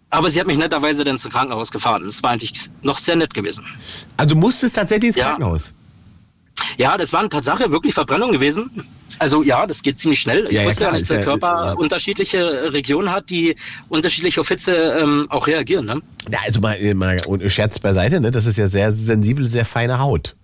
[0.09, 2.03] Aber sie hat mich netterweise dann zum Krankenhaus gefahren.
[2.05, 3.65] Das war eigentlich noch sehr nett gewesen.
[4.17, 5.29] Also musstest tatsächlich ins Ja.
[5.29, 5.71] Krankenhaus.
[6.77, 8.69] Ja, das war eine Tatsache, wirklich Verbrennung gewesen.
[9.19, 10.47] Also ja, das geht ziemlich schnell.
[10.49, 11.73] Ich Ja, wusste ja nicht, dass der Körper ja.
[11.73, 13.55] unterschiedliche Regionen hat, die
[13.87, 15.85] unterschiedlich auf Hitze ähm, auch reagieren.
[15.85, 16.01] Ne?
[16.29, 17.17] Ja, also mal, mal
[17.49, 18.31] Scherz beiseite, ne?
[18.31, 20.35] Das ist ja sehr sensibel, sehr feine Haut.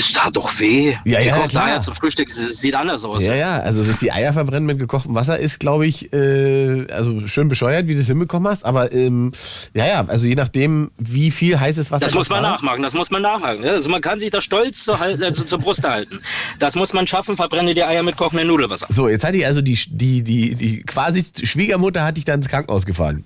[0.00, 0.94] Ist da doch weh.
[1.04, 1.62] Ja, ja, Gekochte.
[1.62, 3.22] Eier zum Frühstück, sieht anders aus.
[3.22, 7.26] Ja, ja, also sich die Eier verbrennen mit gekochtem Wasser ist, glaube ich, äh, also
[7.26, 8.64] schön bescheuert, wie du es hinbekommen hast.
[8.64, 9.32] Aber ähm,
[9.74, 12.52] ja, ja, also je nachdem, wie viel heißes Wasser Das muss man war.
[12.52, 13.60] nachmachen, das muss man nachhaken.
[13.62, 13.72] ne?
[13.72, 16.20] Also man kann sich da stolz zur, äh, zu- zur Brust halten.
[16.58, 18.86] Das muss man schaffen, verbrenne die Eier mit kochendem Nudelwasser.
[18.88, 22.48] So, jetzt hatte ich also die, die, die, die quasi Schwiegermutter hat dich dann ins
[22.48, 23.22] Krankenhaus gefahren.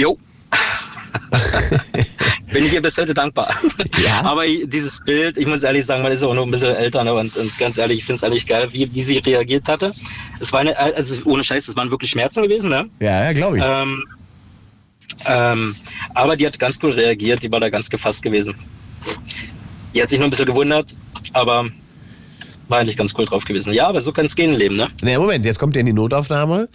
[0.00, 0.18] Jo.
[2.52, 3.52] Bin ich ihr bis heute dankbar.
[4.22, 7.12] Aber dieses Bild, ich muss ehrlich sagen, man ist auch noch ein bisschen älter ne?
[7.12, 9.92] und, und ganz ehrlich, ich finde es eigentlich geil, wie, wie sie reagiert hatte.
[10.40, 12.88] Es war eine, also ohne Scheiß, es waren wirklich Schmerzen gewesen, ne?
[13.00, 13.64] Ja, ja, glaube ich.
[13.64, 14.04] Ähm,
[15.26, 15.74] ähm,
[16.14, 18.54] aber die hat ganz cool reagiert, die war da ganz gefasst gewesen.
[19.94, 20.94] Die hat sich nur ein bisschen gewundert,
[21.32, 21.68] aber
[22.68, 23.72] war eigentlich ganz cool drauf gewesen.
[23.72, 24.88] Ja, aber so kann es gehen im Leben, ne?
[25.02, 26.68] Na, Moment, jetzt kommt er in die Notaufnahme,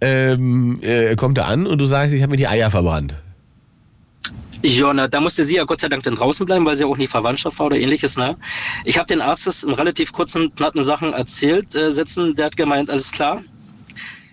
[0.00, 3.16] ähm, äh, kommt er an und du sagst, ich habe mir die Eier verbrannt.
[4.62, 6.96] Ja, na, da musste sie ja Gott sei Dank dann draußen bleiben, weil sie auch
[6.96, 8.16] nie Verwandtschaft war oder ähnliches.
[8.16, 8.36] Ne?
[8.84, 12.34] Ich habe den Arzt das in relativ kurzen, knappen Sachen erzählt, äh, Sätzen.
[12.34, 13.42] Der hat gemeint, alles klar.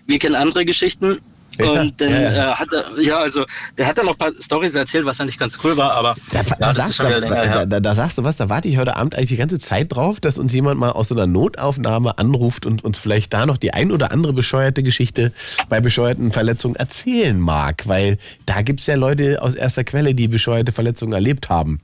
[0.06, 1.20] Wir kennen andere Geschichten.
[1.58, 2.52] Ja, und dann ja, ja.
[2.52, 3.44] Äh, hat er, ja, also,
[3.78, 6.40] der hat dann noch ein paar Stories erzählt, was eigentlich ganz cool war, aber Da,
[6.40, 9.14] ja, da, sagst, wieder da, da, da sagst du was, da warte ich heute Abend
[9.14, 12.84] eigentlich die ganze Zeit drauf, dass uns jemand mal aus so einer Notaufnahme anruft und
[12.84, 15.32] uns vielleicht da noch die ein oder andere bescheuerte Geschichte
[15.68, 17.86] bei bescheuerten Verletzungen erzählen mag.
[17.86, 21.80] Weil da gibt es ja Leute aus erster Quelle, die bescheuerte Verletzungen erlebt haben.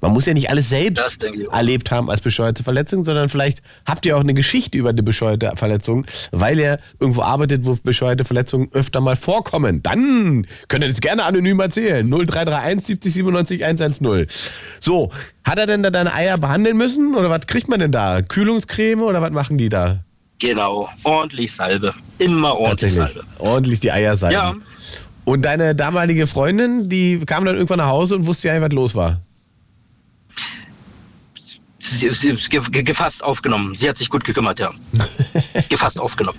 [0.00, 4.16] Man muss ja nicht alles selbst erlebt haben als bescheuerte Verletzung, sondern vielleicht habt ihr
[4.16, 9.00] auch eine Geschichte über eine bescheuerte Verletzung, weil ihr irgendwo arbeitet, wo bescheuerte Verletzungen öfter
[9.00, 9.82] mal vorkommen.
[9.82, 12.08] Dann könnt ihr das gerne anonym erzählen.
[12.08, 14.26] 0331 70 97 110.
[14.80, 15.10] So,
[15.44, 18.22] hat er denn da deine Eier behandeln müssen oder was kriegt man denn da?
[18.22, 20.04] Kühlungscreme oder was machen die da?
[20.40, 21.94] Genau, ordentlich Salbe.
[22.18, 22.92] Immer ordentlich.
[22.92, 23.22] Salbe.
[23.38, 24.32] Ordentlich die Eier sein.
[24.32, 24.54] Ja.
[25.24, 28.94] Und deine damalige Freundin, die kam dann irgendwann nach Hause und wusste ja, was los
[28.94, 29.20] war.
[31.84, 32.34] Sie, sie
[32.70, 33.74] gefasst aufgenommen.
[33.74, 34.70] Sie hat sich gut gekümmert, ja.
[35.68, 36.38] gefasst aufgenommen.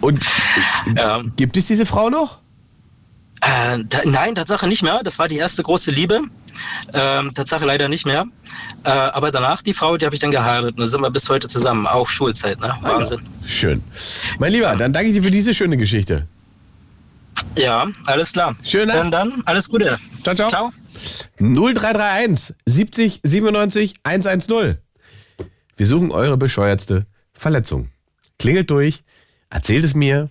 [0.00, 0.24] Und
[0.94, 1.22] ja.
[1.36, 2.38] gibt es diese Frau noch?
[3.40, 5.00] Äh, da, nein, Tatsache nicht mehr.
[5.02, 6.20] Das war die erste große Liebe.
[6.94, 8.26] Ähm, Tatsache leider nicht mehr.
[8.84, 10.72] Äh, aber danach die Frau, die habe ich dann geheiratet.
[10.72, 11.88] Und da sind wir bis heute zusammen.
[11.88, 12.76] Auch Schulzeit, ne?
[12.82, 13.20] Wahnsinn.
[13.44, 13.82] Schön.
[14.38, 16.28] Mein Lieber, dann danke ich dir für diese schöne Geschichte.
[17.56, 18.54] Ja, alles klar.
[18.64, 18.88] Schön.
[18.88, 19.98] Dann, dann, alles Gute.
[20.22, 20.48] Ciao, ciao.
[20.48, 20.72] Ciao.
[21.38, 24.78] 0331 70 97 110.
[25.76, 27.90] Wir suchen eure bescheuertste Verletzung.
[28.38, 29.02] Klingelt durch
[29.50, 30.28] Erzählt es mir.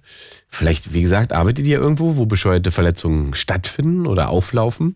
[0.48, 4.96] Vielleicht, wie gesagt, arbeitet ihr irgendwo, wo bescheuerte Verletzungen stattfinden oder auflaufen.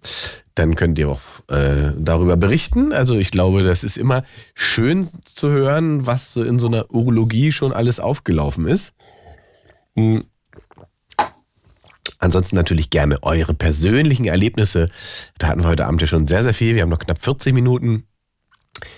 [0.53, 2.93] Dann könnt ihr auch äh, darüber berichten.
[2.93, 4.23] Also ich glaube, das ist immer
[4.53, 8.93] schön zu hören, was so in so einer Urologie schon alles aufgelaufen ist.
[9.95, 10.25] Hm.
[12.22, 14.89] Ansonsten natürlich gerne eure persönlichen Erlebnisse.
[15.39, 16.76] Da hatten wir heute Abend ja schon sehr, sehr viel.
[16.76, 18.06] Wir haben noch knapp 40 Minuten.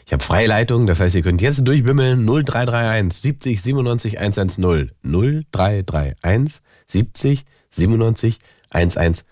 [0.06, 4.92] Ich habe freie Leitung, das heißt, ihr könnt jetzt durchwimmeln 0331 70 97 110.
[5.04, 8.40] 0331 70 97
[8.70, 9.26] 110.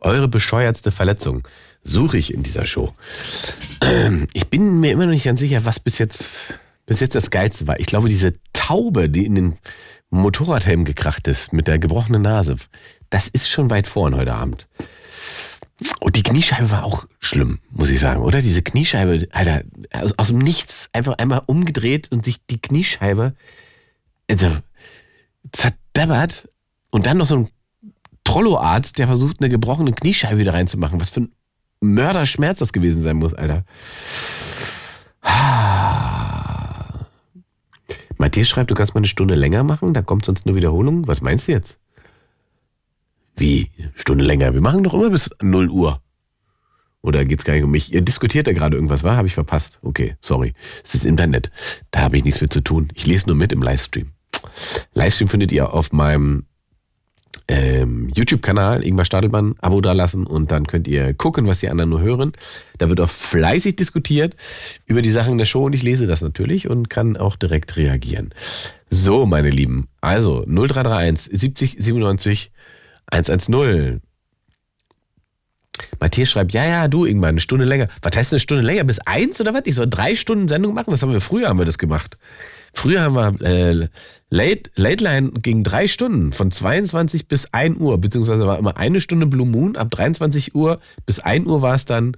[0.00, 1.48] Eure bescheuertste Verletzung
[1.82, 2.92] suche ich in dieser Show.
[4.34, 6.36] Ich bin mir immer noch nicht ganz sicher, was bis jetzt,
[6.84, 7.80] bis jetzt das Geilste war.
[7.80, 9.58] Ich glaube, diese Taube, die in den
[10.10, 12.56] Motorradhelm gekracht ist mit der gebrochenen Nase,
[13.10, 14.66] das ist schon weit vorn heute Abend.
[16.00, 18.42] Und die Kniescheibe war auch schlimm, muss ich sagen, oder?
[18.42, 19.62] Diese Kniescheibe, Alter,
[19.92, 23.34] aus, aus dem Nichts einfach einmal umgedreht und sich die Kniescheibe
[24.30, 24.48] also,
[25.52, 26.48] zerdeppert
[26.90, 27.48] und dann noch so ein
[28.24, 31.00] Trollo-Arzt, der versucht, eine gebrochene Kniescheibe wieder reinzumachen.
[31.00, 31.32] Was für ein
[31.80, 33.64] Mörderschmerz das gewesen sein muss, Alter.
[38.18, 41.06] Matthias schreibt, du kannst mal eine Stunde länger machen, da kommt sonst nur Wiederholung.
[41.06, 41.78] Was meinst du jetzt?
[43.38, 43.70] Wie?
[43.94, 44.52] Stunde länger?
[44.52, 46.02] Wir machen doch immer bis 0 Uhr.
[47.02, 47.94] Oder geht's gar nicht um mich?
[47.94, 49.16] Ihr diskutiert da gerade irgendwas, war?
[49.16, 49.78] Habe ich verpasst.
[49.82, 50.52] Okay, sorry.
[50.84, 51.50] Es ist Internet.
[51.92, 52.88] Da habe ich nichts mit zu tun.
[52.94, 54.08] Ich lese nur mit im Livestream.
[54.94, 56.46] Livestream findet ihr auf meinem
[57.46, 62.00] ähm, YouTube-Kanal, Ingmar Stadelmann, Abo dalassen und dann könnt ihr gucken, was die anderen nur
[62.00, 62.32] hören.
[62.76, 64.36] Da wird auch fleißig diskutiert
[64.84, 68.34] über die Sachen der Show und ich lese das natürlich und kann auch direkt reagieren.
[68.90, 72.52] So, meine Lieben, also 0331 70 97
[73.10, 74.00] 110.
[76.00, 77.88] Matthias schreibt, ja, ja, du irgendwann eine Stunde länger.
[78.02, 78.84] Was heißt eine Stunde länger?
[78.84, 79.62] Bis eins oder was?
[79.64, 80.90] Ich soll drei Stunden Sendung machen?
[80.90, 82.18] Das haben wir früher haben wir das gemacht.
[82.72, 83.88] Früher haben wir äh,
[84.30, 89.00] Late, Late Line ging drei Stunden, von 22 bis 1 Uhr, beziehungsweise war immer eine
[89.00, 92.16] Stunde Blue Moon, ab 23 Uhr bis 1 Uhr war es dann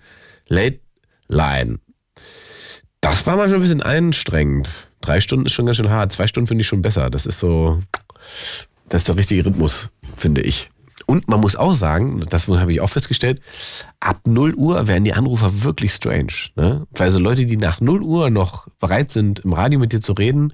[0.49, 0.81] Late
[1.29, 1.79] Line.
[3.01, 4.89] Das war manchmal ein bisschen anstrengend.
[5.01, 6.13] Drei Stunden ist schon ganz schön hart.
[6.13, 7.09] Zwei Stunden finde ich schon besser.
[7.09, 7.81] Das ist so,
[8.91, 10.71] das ist der richtige Rhythmus, finde ich.
[11.11, 13.43] Und man muss auch sagen, das habe ich auch festgestellt,
[13.99, 16.33] ab 0 Uhr werden die Anrufer wirklich strange.
[16.55, 16.87] Ne?
[16.93, 20.13] Weil so Leute, die nach 0 Uhr noch bereit sind, im Radio mit dir zu
[20.13, 20.53] reden,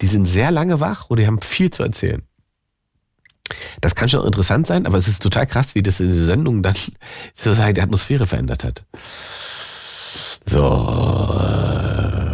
[0.00, 2.22] die sind sehr lange wach oder die haben viel zu erzählen.
[3.82, 6.62] Das kann schon interessant sein, aber es ist total krass, wie das in der Sendung
[6.62, 6.76] dann
[7.34, 8.86] sozusagen die Atmosphäre verändert hat.
[10.46, 11.36] So.
[11.40, 12.24] äh,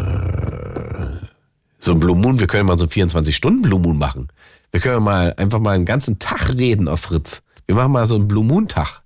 [1.80, 4.28] So ein Blue Moon, wir können mal so 24 Stunden Blue Moon machen.
[4.70, 7.42] Wir können mal einfach mal einen ganzen Tag reden auf Fritz.
[7.66, 9.00] Wir machen mal so einen Blue Moon Tag.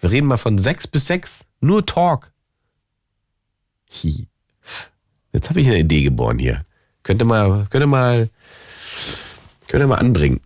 [0.00, 1.44] Wir reden mal von sechs bis sechs.
[1.60, 2.30] Nur Talk.
[3.90, 4.26] Hi.
[5.32, 6.62] Jetzt habe ich eine Idee geboren hier.
[7.02, 8.28] Könnte mal, könnte mal,
[9.68, 10.40] könnte mal anbringen.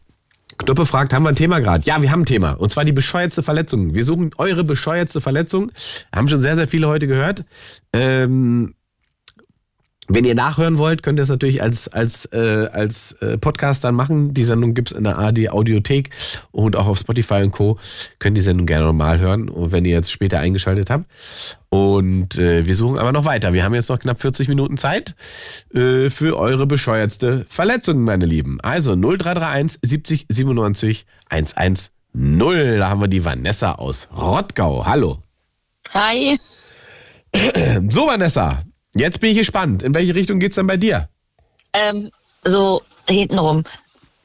[0.59, 1.85] Knuppe fragt, haben wir ein Thema gerade?
[1.87, 2.53] Ja, wir haben ein Thema.
[2.53, 3.95] Und zwar die bescheuertste Verletzung.
[3.95, 5.73] Wir suchen eure bescheuertste Verletzung.
[6.15, 7.45] Haben schon sehr, sehr viele heute gehört.
[7.93, 8.75] Ähm,
[10.13, 13.95] wenn ihr nachhören wollt, könnt ihr es natürlich als, als, äh, als äh, Podcast dann
[13.95, 14.35] machen.
[14.35, 16.11] Die Sendung gibt's in der AD Audiothek
[16.51, 17.79] und auch auf Spotify und Co.
[18.19, 21.05] Könnt die Sendung gerne nochmal hören, wenn ihr jetzt später eingeschaltet habt.
[21.69, 23.53] Und äh, wir suchen aber noch weiter.
[23.53, 25.15] Wir haben jetzt noch knapp 40 Minuten Zeit
[25.73, 28.61] äh, für eure bescheuertste Verletzung, meine Lieben.
[28.61, 31.91] Also 0331 70 97 110.
[32.13, 34.85] Da haben wir die Vanessa aus Rottgau.
[34.85, 35.19] Hallo.
[35.95, 36.37] Hi.
[37.89, 38.59] So, Vanessa,
[38.95, 39.83] jetzt bin ich gespannt.
[39.83, 41.09] In welche Richtung geht's denn bei dir?
[41.73, 42.11] Ähm,
[42.45, 43.65] so hintenrum.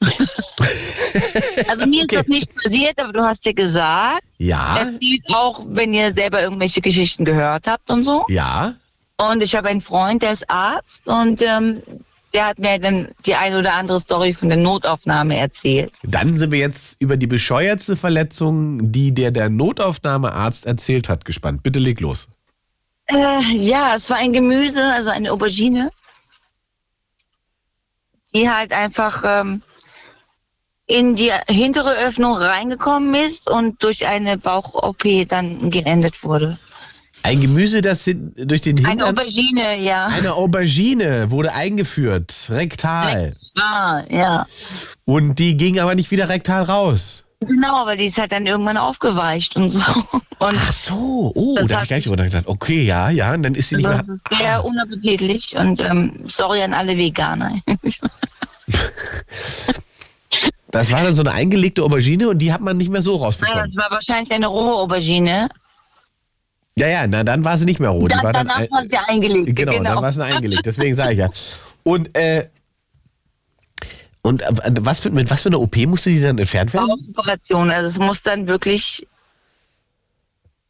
[1.68, 4.90] also mir ist das nicht passiert, aber du hast ja gesagt, Ja,
[5.32, 8.24] auch, wenn ihr selber irgendwelche Geschichten gehört habt und so.
[8.28, 8.74] ja.
[9.18, 11.80] Und ich habe einen Freund, der ist Arzt und ähm,
[12.34, 15.96] der hat mir dann die eine oder andere Story von der Notaufnahme erzählt.
[16.02, 21.62] Dann sind wir jetzt über die bescheuertste Verletzung, die der der Notaufnahmearzt erzählt hat, gespannt.
[21.62, 22.28] Bitte leg los.
[23.08, 25.90] Äh, ja, es war ein Gemüse, also eine Aubergine,
[28.34, 29.62] die halt einfach ähm,
[30.86, 36.58] in die hintere Öffnung reingekommen ist und durch eine Bauch-OP dann geendet wurde.
[37.22, 39.08] Ein Gemüse, das durch den Eine Hintern...
[39.08, 40.06] Aubergine, ja.
[40.06, 43.36] Eine Aubergine wurde eingeführt, rektal.
[43.58, 44.46] Ah, ja.
[45.04, 47.24] Und die ging aber nicht wieder rektal raus.
[47.40, 49.82] Genau, aber die ist halt dann irgendwann aufgeweicht und so.
[50.38, 52.44] Und Ach so, oh, da habe ich gar nicht drüber gedacht.
[52.46, 54.18] Okay, ja, ja, und dann ist sie nicht das mehr...
[54.38, 57.54] sehr unappetitlich und ähm, sorry an alle Veganer.
[60.70, 63.72] Das war dann so eine eingelegte Aubergine und die hat man nicht mehr so rausbekommen.
[63.72, 65.48] das war wahrscheinlich eine rohe Aubergine.
[66.78, 68.02] Ja, ja, na, dann war sie nicht mehr roh.
[68.06, 69.56] Die Dann, war dann, danach ein- war sie eingelegt.
[69.56, 70.66] Genau, dann war es eine eingelegt.
[70.66, 71.30] Deswegen sage ich ja.
[71.84, 72.48] Und, äh,
[74.26, 76.90] Und äh, was für, mit was für einer OP musste die dann entfernt werden?
[77.10, 77.70] Operation.
[77.70, 79.06] Also es muss dann wirklich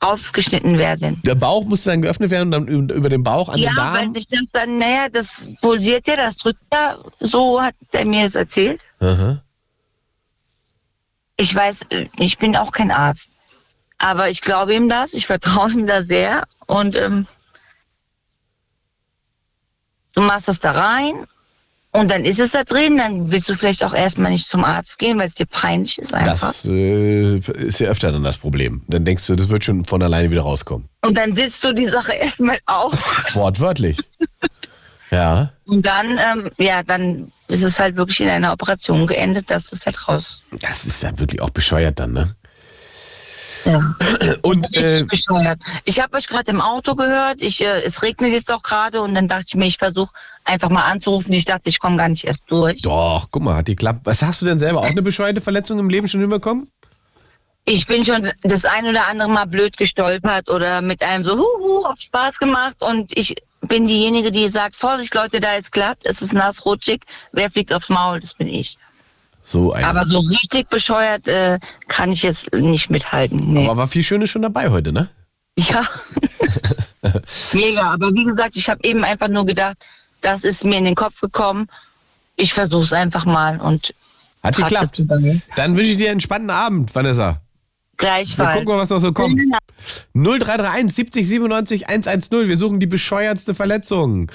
[0.01, 1.23] aufgeschnitten werden.
[1.25, 4.05] Der Bauch musste dann geöffnet werden und dann über den Bauch an ja, den weil
[4.05, 4.13] Darm?
[4.15, 8.35] ich dachte dann, naja, das pulsiert ja, das drückt ja, so hat er mir das
[8.35, 8.79] erzählt.
[9.01, 9.43] Aha.
[11.39, 13.27] Ich weiß, äh, ich bin auch kein Arzt.
[13.97, 16.45] Aber ich glaube ihm das, ich vertraue ihm da sehr.
[16.67, 17.27] Und ähm,
[20.13, 21.27] du machst das da rein
[21.97, 22.99] und dann ist es da drin.
[22.99, 26.15] Dann willst du vielleicht auch erstmal nicht zum Arzt gehen, weil es dir peinlich ist
[26.15, 26.53] einfach.
[26.53, 28.83] Das äh, ist ja öfter dann das Problem.
[28.87, 30.89] Dann denkst du, das wird schon von alleine wieder rauskommen.
[31.03, 32.95] Und dann sitzt du die Sache erstmal auf.
[33.35, 33.99] Wortwörtlich.
[35.11, 35.51] ja.
[35.65, 39.87] Und dann, ähm, ja, dann ist es halt wirklich in einer Operation geendet, dass es
[39.87, 40.43] halt raus.
[40.61, 42.37] Das ist ja wirklich auch bescheuert dann, ne?
[43.67, 43.95] Ja.
[44.43, 45.05] Und äh.
[45.85, 47.43] Ich habe euch gerade im Auto gehört.
[47.43, 50.13] Ich, äh, es regnet jetzt auch gerade und dann dachte ich mir, ich versuche
[50.45, 51.33] einfach mal anzurufen.
[51.33, 52.81] Ich dachte, ich komme gar nicht erst durch.
[52.83, 54.01] Doch, guck mal, hat geklappt.
[54.05, 56.71] Was hast du denn selber auch eine bescheuerte Verletzung im Leben schon hinbekommen?
[57.69, 61.85] Ich bin schon das ein oder andere Mal blöd gestolpert oder mit einem so huhu
[61.85, 66.23] auf Spaß gemacht und ich bin diejenige, die sagt, Vorsicht Leute, da ist glatt, es
[66.23, 67.03] ist nass, rutschig,
[67.33, 68.79] wer fliegt aufs Maul, das bin ich.
[69.47, 69.85] So ein.
[69.85, 73.39] Aber so richtig bescheuert äh, kann ich jetzt nicht mithalten.
[73.39, 73.67] Nee.
[73.67, 75.09] Aber war viel Schönes schon dabei heute, ne?
[75.57, 75.83] Ja,
[77.53, 77.93] mega.
[77.93, 79.77] Aber wie gesagt, ich habe eben einfach nur gedacht,
[80.21, 81.69] das ist mir in den Kopf gekommen.
[82.35, 83.95] Ich versuche es einfach mal und
[84.43, 85.03] Hat geklappt.
[85.55, 87.41] Dann wünsche ich dir einen spannenden Abend, Vanessa.
[87.97, 88.53] Gleichfalls.
[88.55, 89.41] gucken mal, was noch so kommt.
[90.15, 92.49] 0331 70 97 110.
[92.49, 94.31] Wir suchen die bescheuertste Verletzung.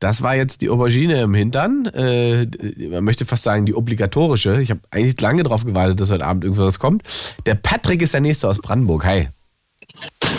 [0.00, 1.86] Das war jetzt die Aubergine im Hintern.
[1.86, 2.46] Äh,
[2.88, 4.60] man möchte fast sagen, die obligatorische.
[4.60, 7.02] Ich habe eigentlich lange drauf gewartet, dass heute Abend irgendwas kommt.
[7.46, 9.04] Der Patrick ist der Nächste aus Brandenburg.
[9.04, 9.28] Hi.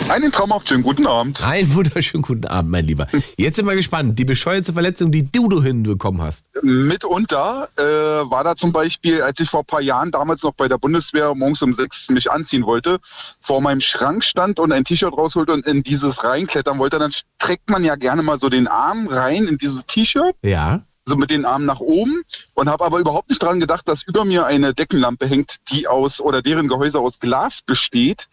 [0.08, 1.44] Einen traumhaft schönen guten Abend.
[1.44, 3.08] Einen wunderschönen guten Abend, mein Lieber.
[3.36, 4.16] Jetzt sind wir gespannt.
[4.18, 6.44] Die bescheuerste Verletzung, die du, du hinbekommen hast.
[6.62, 10.68] Mitunter äh, war da zum Beispiel, als ich vor ein paar Jahren damals noch bei
[10.68, 12.98] der Bundeswehr morgens um sechs mich anziehen wollte,
[13.40, 17.68] vor meinem Schrank stand und ein T-Shirt rausholte und in dieses reinklettern wollte, dann streckt
[17.68, 20.36] man ja gerne mal so den Arm rein in dieses T-Shirt.
[20.42, 20.82] Ja.
[21.04, 22.22] So mit den Armen nach oben
[22.54, 26.20] und habe aber überhaupt nicht dran gedacht, dass über mir eine Deckenlampe hängt, die aus
[26.20, 28.28] oder deren Gehäuse aus Glas besteht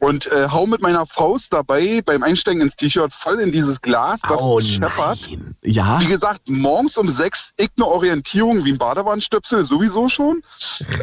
[0.00, 4.20] und äh, hau mit meiner Faust dabei beim Einsteigen ins T-Shirt voll in dieses Glas,
[4.28, 5.30] das Oh scheppert.
[5.62, 6.00] Ja.
[6.00, 10.42] Wie gesagt, morgens um sechs, ich eine Orientierung wie ein Badewannenstöpsel sowieso schon.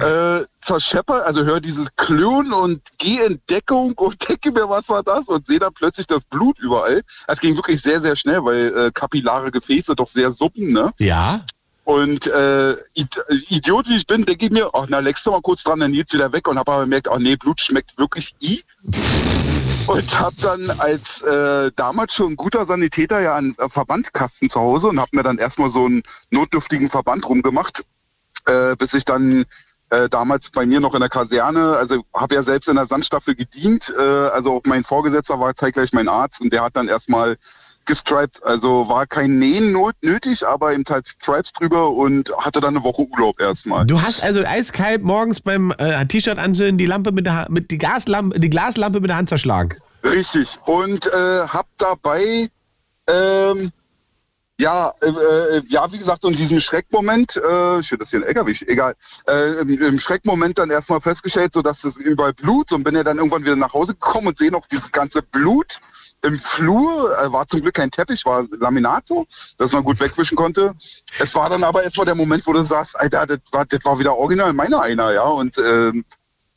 [0.03, 5.03] Äh, zerscheppert, also hör dieses Klönen und geh in Deckung und denke mir, was war
[5.03, 5.27] das?
[5.27, 7.01] Und sehe dann plötzlich das Blut überall.
[7.27, 10.91] Es ging wirklich sehr, sehr schnell, weil äh, kapillare Gefäße doch sehr suppen, ne?
[10.99, 11.43] Ja.
[11.85, 15.41] Und äh, Id Idiot wie ich bin, denke ich mir, ach na, leckst du mal
[15.41, 18.33] kurz dran, dann geht's wieder weg und habe aber gemerkt, ach nee, Blut schmeckt wirklich
[18.41, 18.63] i.
[19.87, 24.87] Und habe dann als äh, damals schon guter Sanitäter ja einen äh, Verbandkasten zu Hause
[24.87, 27.83] und habe mir dann erstmal so einen notdürftigen Verband rumgemacht,
[28.45, 29.43] äh, bis ich dann
[29.89, 33.35] äh, damals bei mir noch in der Kaserne, also habe ja selbst in der Sandstaffel
[33.35, 37.37] gedient, äh, also auch mein Vorgesetzter war zeitgleich mein Arzt und der hat dann erstmal
[37.85, 42.75] gestriped, also war kein Nähen not nötig, aber eben halt Stripes drüber und hatte dann
[42.75, 43.85] eine Woche Urlaub erstmal.
[43.85, 47.71] Du hast also eiskalt morgens beim äh, T-Shirt anzünden die Lampe mit der Ha- mit
[47.71, 49.69] die Gaslampe, die Glaslampe mit der Hand zerschlagen.
[50.03, 50.57] Richtig.
[50.65, 52.47] Und äh, hab dabei,
[53.07, 53.71] ähm,
[54.63, 58.53] ja, äh, äh, ja, wie gesagt, in diesem Schreckmoment, äh, shit, das hier ein LKW,
[58.67, 58.95] egal,
[59.27, 63.03] äh, im, im Schreckmoment dann erstmal festgestellt, so dass es überall Blut und bin ja
[63.03, 65.79] dann irgendwann wieder nach Hause gekommen und sehe noch dieses ganze Blut
[66.21, 69.25] im Flur, äh, war zum Glück kein Teppich, war Laminat so,
[69.57, 70.73] dass man gut wegwischen konnte.
[71.19, 73.99] Es war dann aber erstmal der Moment, wo du sagst, Alter, das war, das war
[73.99, 76.05] wieder original meiner einer, ja, und ähm,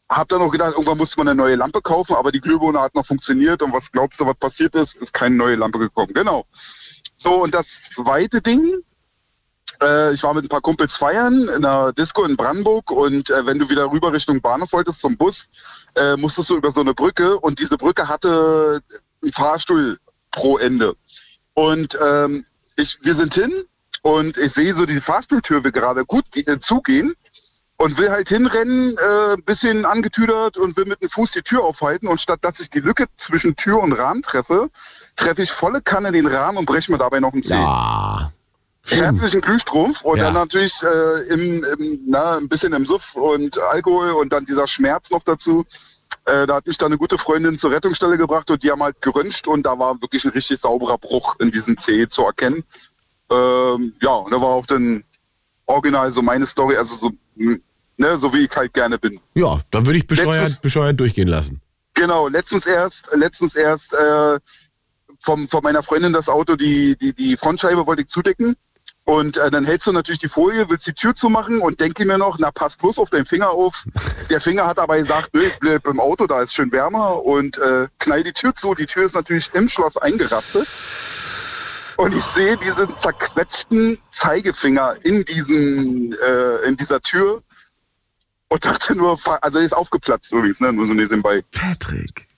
[0.08, 2.94] hab dann auch gedacht, irgendwann musste man eine neue Lampe kaufen, aber die Glühbirne hat
[2.94, 4.94] noch funktioniert und was glaubst du, was passiert ist?
[4.94, 6.12] Ist keine neue Lampe gekommen.
[6.14, 6.46] Genau.
[7.16, 8.82] So, und das zweite Ding,
[9.82, 13.46] äh, ich war mit ein paar Kumpels feiern in einer Disco in Brandenburg und äh,
[13.46, 15.48] wenn du wieder rüber Richtung Bahnhof wolltest zum Bus,
[15.96, 18.80] äh, musstest du über so eine Brücke und diese Brücke hatte
[19.22, 19.98] einen Fahrstuhl
[20.30, 20.94] pro Ende.
[21.54, 22.44] Und ähm,
[22.76, 23.64] ich, wir sind hin
[24.02, 27.14] und ich sehe so die Fahrstuhltür will gerade gut äh, zugehen
[27.78, 31.62] und will halt hinrennen, äh, ein bisschen angetüdert und will mit dem Fuß die Tür
[31.64, 32.08] aufhalten.
[32.08, 34.70] Und statt dass ich die Lücke zwischen Tür und Rahmen treffe,
[35.16, 37.54] treffe ich volle Kanne den Rahmen und breche mir dabei noch einen Zeh.
[37.54, 38.32] Ja.
[38.88, 40.26] Herzlichen Glühstrumpf und Ja.
[40.26, 44.66] dann natürlich äh, im, im, na, ein bisschen im Suff und Alkohol und dann dieser
[44.66, 45.66] Schmerz noch dazu.
[46.24, 49.00] Äh, da hat mich dann eine gute Freundin zur Rettungsstelle gebracht und die haben halt
[49.02, 52.64] geröntgt und da war wirklich ein richtig sauberer Bruch in diesem Zeh zu erkennen.
[53.28, 55.02] Ähm, ja, und da war auch dann
[55.66, 59.20] original so meine Story, also so, ne, so wie ich halt gerne bin.
[59.34, 61.60] Ja, dann würde ich bescheuert, Letztes- bescheuert durchgehen lassen.
[61.94, 64.38] Genau, letztens erst, letztens erst äh,
[65.20, 68.54] vom, von meiner Freundin das Auto, die, die, die Frontscheibe wollte ich zudecken.
[69.04, 72.18] Und äh, dann hältst du natürlich die Folie, willst die Tür zumachen und denke mir
[72.18, 73.84] noch, na pass bloß auf deinen Finger auf.
[74.30, 77.86] Der Finger hat aber gesagt, nö, bleib im Auto, da ist schön wärmer und äh,
[78.00, 78.74] knall die Tür zu.
[78.74, 80.66] Die Tür ist natürlich im Schloss eingerastet.
[81.96, 87.42] Und ich sehe diesen zerquetschten Zeigefinger in, diesen, äh, in dieser Tür
[88.48, 90.72] und dachte nur, also er ist aufgeplatzt übrigens, ne?
[90.72, 91.42] nur so nebenbei.
[91.52, 92.28] Patrick.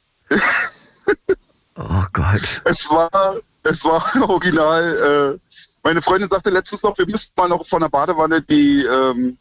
[1.76, 2.62] oh Gott.
[2.64, 5.38] Es war, es war original.
[5.38, 9.38] Äh, meine Freundin sagte letztens noch, wir müssten mal noch von der Badewanne die, ähm,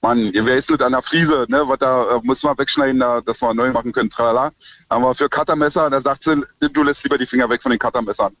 [0.00, 1.62] Mann, ihr wer ist mit einer Fliese, ne?
[1.66, 4.52] Was da äh, muss man wegschneiden, da, dass wir neu machen können, tralala.
[4.88, 8.36] Aber für Cuttermesser, da sagt sie, du lässt lieber die Finger weg von den Cuttermessern.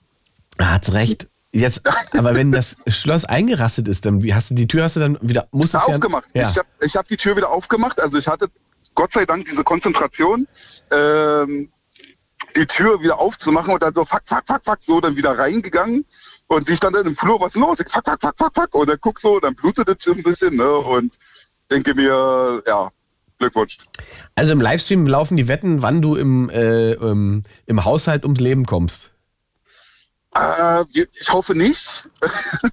[0.58, 1.28] Er hat recht.
[1.50, 1.82] Jetzt,
[2.18, 5.18] aber wenn das Schloss eingerastet ist, dann wie hast du die Tür hast du dann
[5.22, 6.28] wieder musstest du aufgemacht.
[6.34, 6.42] Ja.
[6.42, 8.02] Ich habe ich hab die Tür wieder aufgemacht.
[8.02, 8.48] Also ich hatte
[8.94, 10.46] Gott sei Dank diese Konzentration,
[10.92, 11.70] ähm,
[12.54, 16.04] die Tür wieder aufzumachen und dann so fuck, fuck, fuck, fuck, so dann wieder reingegangen.
[16.48, 17.80] Und sie stand dann im Flur, was ist los?
[17.80, 18.74] Ich fuck, fuck, fuck, fuck, fuck.
[18.74, 20.70] Und dann guck so, dann blutet es schon ein bisschen, ne?
[20.70, 21.18] Und
[21.70, 22.90] denke mir, ja,
[23.38, 23.78] Glückwunsch.
[24.34, 28.66] Also im Livestream laufen die Wetten, wann du im, äh, im, im Haushalt ums Leben
[28.66, 29.10] kommst.
[30.34, 32.08] Äh, ich hoffe nicht.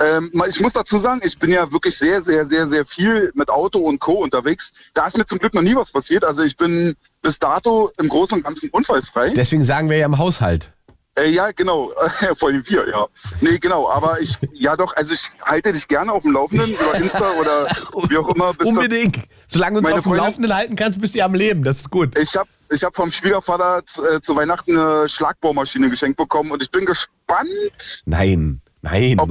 [0.00, 3.50] ähm, ich muss dazu sagen, ich bin ja wirklich sehr, sehr, sehr, sehr viel mit
[3.50, 4.12] Auto und Co.
[4.12, 4.72] unterwegs.
[4.94, 6.24] Da ist mir zum Glück noch nie was passiert.
[6.24, 9.30] Also ich bin bis dato im Großen und Ganzen unfallfrei.
[9.30, 10.72] Deswegen sagen wir ja im Haushalt.
[11.18, 11.90] Äh, ja, genau.
[12.36, 13.06] Vor allem vier, ja.
[13.40, 13.88] Nee, genau.
[13.90, 17.66] Aber ich, ja doch, also ich halte dich gerne auf dem Laufenden über Insta oder
[18.08, 18.52] wie auch immer.
[18.64, 19.18] Unbedingt.
[19.48, 21.64] Solange du uns auf dem Freundin- Laufenden halten kannst, bist du am Lem.
[21.64, 22.16] Das ist gut.
[22.18, 23.82] Ich habe ich hab vom Schwiegervater
[24.12, 29.18] äh, zu Weihnachten eine Schlagbohrmaschine geschenkt bekommen und ich bin gespannt, Nein, nein.
[29.20, 29.30] ob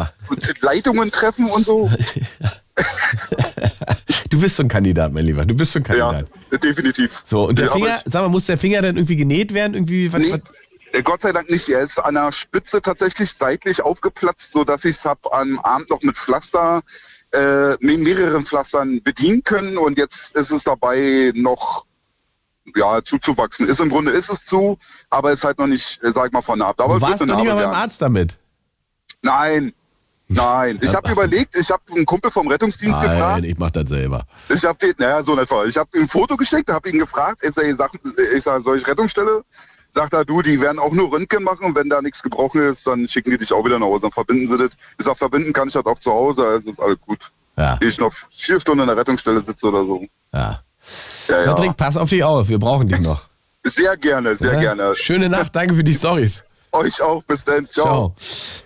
[0.61, 1.91] Leitungen treffen und so.
[4.29, 5.45] Du bist so ein Kandidat, mein Lieber.
[5.45, 6.27] Du bist so ein Kandidat.
[6.63, 7.21] Definitiv.
[7.23, 9.73] So, und der Ja, Finger, sag mal, muss der Finger dann irgendwie genäht werden?
[9.75, 10.41] Irgendwie, was, Nee, was?
[10.95, 11.69] Äh, Gott sei Dank nicht.
[11.69, 16.01] Er ist an der Spitze tatsächlich seitlich aufgeplatzt, sodass ich es habe am Abend noch
[16.01, 16.81] mit Pflaster,
[17.33, 19.77] äh, mit mehreren Pflastern bedienen können.
[19.77, 21.85] Und jetzt ist es dabei noch
[22.75, 23.67] ja, zuzuwachsen.
[23.67, 24.77] Ist im Grunde ist es zu,
[25.09, 26.81] aber ist halt noch nicht, äh, sag ich mal, vernarbt.
[26.81, 27.73] Aber Du es wird warst noch nicht mal beim.
[27.73, 28.37] Arzt damit.
[29.21, 29.73] Nein.
[30.27, 33.19] Nein, ich habe überlegt, ich habe einen Kumpel vom Rettungsdienst gefragt.
[33.19, 34.25] Nein, ich mach das selber.
[34.49, 35.63] Ich habe den, naja, so in etwa.
[35.65, 37.91] Ich habe ihm ein Foto geschickt, habe ihn gefragt, ich sag,
[38.35, 39.43] ich sag, soll ich Rettungsstelle?
[39.95, 42.85] Sagt er, du, die werden auch nur Röntgen machen und wenn da nichts gebrochen ist,
[42.85, 44.71] dann schicken die dich auch wieder nach Hause, dann verbinden sie das.
[44.99, 47.31] Ich sag, verbinden kann ich das auch zu Hause, also ist alles gut.
[47.57, 47.79] Ja.
[47.81, 50.05] Ich noch vier Stunden in der Rettungsstelle sitze oder so.
[50.33, 50.61] Ja.
[51.29, 51.53] Ja, ja.
[51.53, 52.49] Patrick, pass auf dich auf.
[52.49, 53.27] Wir brauchen dich noch.
[53.63, 54.59] Sehr gerne, sehr Ja?
[54.59, 54.95] gerne.
[54.95, 55.55] Schöne Nacht.
[55.55, 56.43] Danke für die Stories.
[56.73, 57.69] Euch auch, bis dann.
[57.69, 57.85] Ciao.
[57.85, 58.15] Ciao.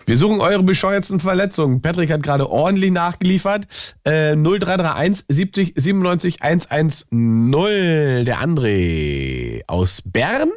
[0.08, 1.82] Wir suchen eure bescheuertsten Verletzungen.
[1.82, 3.68] Patrick hat gerade ordentlich nachgeliefert.
[4.04, 8.26] Äh, 0331 70 97 110.
[8.26, 10.50] Der André aus Bern?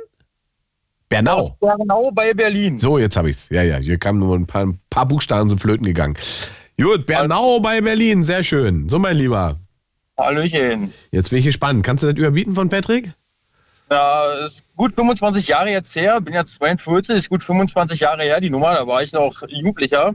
[1.13, 1.57] Bernau.
[1.61, 2.79] Bernau bei Berlin.
[2.79, 3.49] So, jetzt habe ich's.
[3.51, 6.17] Ja, ja, hier kamen nur ein paar, ein paar Buchstaben sind flöten gegangen.
[6.81, 8.89] Gut, Bernau bei Berlin, sehr schön.
[8.89, 9.61] So, mein Lieber.
[10.17, 10.91] Hallöchen.
[11.11, 11.85] Jetzt bin ich gespannt.
[11.85, 13.13] Kannst du das überbieten von Patrick?
[13.91, 18.41] Ja, ist gut 25 Jahre jetzt her, bin jetzt 42, ist gut 25 Jahre her
[18.41, 20.15] die Nummer, da war ich noch Jugendlicher.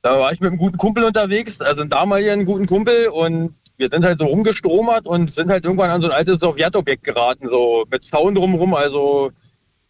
[0.00, 3.90] Da war ich mit einem guten Kumpel unterwegs, also einem damaligen guten Kumpel und wir
[3.90, 7.84] sind halt so rumgestromert und sind halt irgendwann an so ein altes Sowjetobjekt geraten, so
[7.90, 9.32] mit Zaun drumherum, also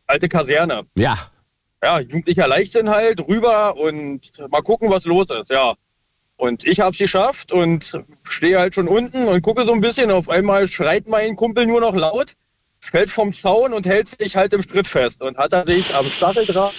[0.07, 0.83] alte Kaserne.
[0.97, 1.19] Ja.
[1.83, 4.21] Ja, jugendlicher Leichtsinn halt, rüber und
[4.51, 5.75] mal gucken, was los ist, ja.
[6.37, 10.11] Und ich hab's geschafft und stehe halt schon unten und gucke so ein bisschen.
[10.11, 12.33] Auf einmal schreit mein Kumpel nur noch laut,
[12.81, 15.23] fällt vom Zaun und hält sich halt im Stritt fest.
[15.23, 16.73] Und hat er sich am Stacheldraht,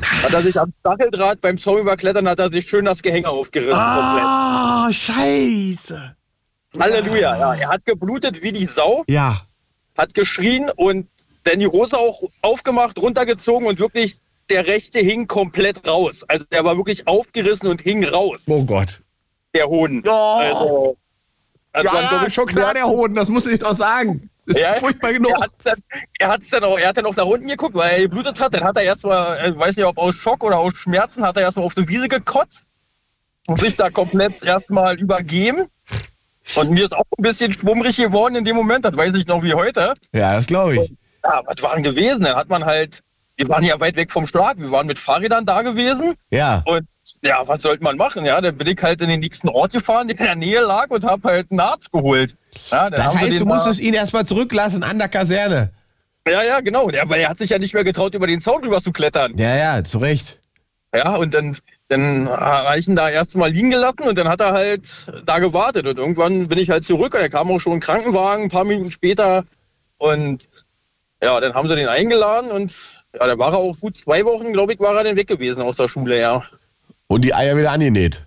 [0.00, 3.74] hat er sich am Stacheldraht beim Zaun überklettern, hat er sich schön das Gehänge aufgerissen.
[3.78, 6.16] Ah, scheiße.
[6.72, 6.94] komplett.
[6.94, 7.54] Halleluja, ja.
[7.54, 9.42] Er hat geblutet wie die Sau, Ja.
[9.96, 11.06] hat geschrien und
[11.44, 14.18] dann die Hose auch aufgemacht, runtergezogen und wirklich
[14.50, 16.24] der rechte hing komplett raus.
[16.28, 18.42] Also der war wirklich aufgerissen und hing raus.
[18.48, 19.02] Oh Gott.
[19.54, 20.06] Der Hoden.
[20.06, 20.96] Also,
[21.72, 24.30] also ja, ja, schon klar, der Hoden, das muss ich doch sagen.
[24.46, 25.30] Das ist Ja, furchtbar genug.
[25.30, 25.78] Er hat dann,
[26.18, 28.54] er hat's dann auch, er hat dann auch nach unten geguckt, weil er geblutet hat.
[28.54, 31.42] Dann hat er erstmal, ich weiß nicht, ob aus Schock oder aus Schmerzen, hat er
[31.42, 32.66] erstmal auf die Wiese gekotzt
[33.46, 35.68] und sich da komplett erstmal übergeben.
[36.56, 39.42] Und mir ist auch ein bisschen schwummrig geworden in dem Moment, das weiß ich noch
[39.44, 39.94] wie heute.
[40.12, 40.92] Ja, das glaube ich.
[41.24, 42.22] Ja, was war denn gewesen?
[42.22, 43.00] Dann hat man halt,
[43.36, 46.14] wir waren ja weit weg vom Start, wir waren mit Fahrrädern da gewesen.
[46.30, 46.62] Ja.
[46.66, 46.86] Und
[47.22, 48.24] ja, was sollte man machen?
[48.24, 50.88] Ja, dann bin ich halt in den nächsten Ort gefahren, der in der Nähe lag
[50.90, 52.36] und habe halt einen Arzt geholt.
[52.70, 55.70] Ja, dann Das heißt, du da- musstest ihn erstmal zurücklassen an der Kaserne.
[56.28, 56.88] Ja, ja, genau.
[56.88, 59.32] Der, weil er hat sich ja nicht mehr getraut, über den Zaun rüber zu klettern.
[59.36, 60.38] Ja, ja, zu Recht.
[60.94, 61.56] Ja, und dann,
[61.88, 64.82] dann habe ich ihn da erst mal liegen gelassen und dann hat er halt
[65.24, 65.86] da gewartet.
[65.88, 68.64] Und irgendwann bin ich halt zurück und er kam auch schon ein Krankenwagen ein paar
[68.64, 69.44] Minuten später.
[69.98, 70.48] Und
[71.22, 72.76] ja, dann haben sie den eingeladen und
[73.18, 75.62] ja, da war er auch gut zwei Wochen, glaube ich, war er dann weg gewesen
[75.62, 76.42] aus der Schule, ja.
[77.06, 78.24] Und die Eier wieder angenäht.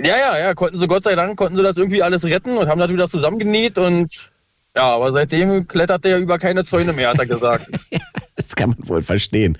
[0.00, 2.68] Ja, ja, ja, konnten sie Gott sei Dank, konnten sie das irgendwie alles retten und
[2.68, 4.32] haben das wieder zusammengenäht und
[4.74, 7.66] ja, aber seitdem klettert der über keine Zäune mehr, hat er gesagt.
[8.34, 9.56] Das kann man wohl verstehen.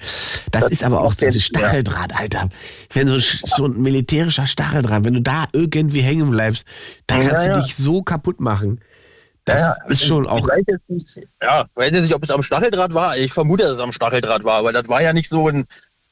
[0.50, 2.48] Das, ist aber auch so ein Stacheldraht, Alter.
[2.92, 6.66] Wenn so, so ein militärischer Stacheldraht, wenn du da irgendwie hängen bleibst,
[7.06, 7.60] dann Ja, kannst du ja.
[7.60, 8.80] dich so kaputt machen.
[9.44, 10.38] Das ist schon auch.
[10.38, 13.16] Ich weiß jetzt nicht, ja, weiß jetzt nicht, ob es am Stacheldraht war.
[13.16, 15.64] Ich vermute, dass es am Stacheldraht war, weil das war ja nicht so ein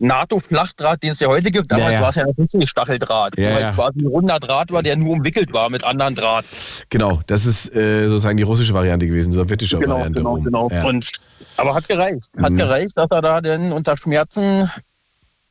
[0.03, 1.71] NATO-Flachdraht, den es ja heute gibt.
[1.71, 2.01] Damals Ja, ja.
[2.03, 3.73] war es ja noch nicht ein Stacheldraht, Ja, wo halt ja.
[3.73, 6.45] quasi ein runder Draht war, der nur umwickelt war mit anderen Draht.
[6.89, 10.21] Genau, das ist äh, sozusagen die russische Variante gewesen, die sowjetische Genau, Variante.
[10.21, 10.45] genau, rum.
[10.45, 10.71] genau.
[10.71, 10.85] Ja.
[10.85, 11.11] Und,
[11.59, 12.31] aber hat gereicht.
[12.41, 12.57] Hat Mhm.
[12.57, 14.71] gereicht, dass er da denn unter Schmerzen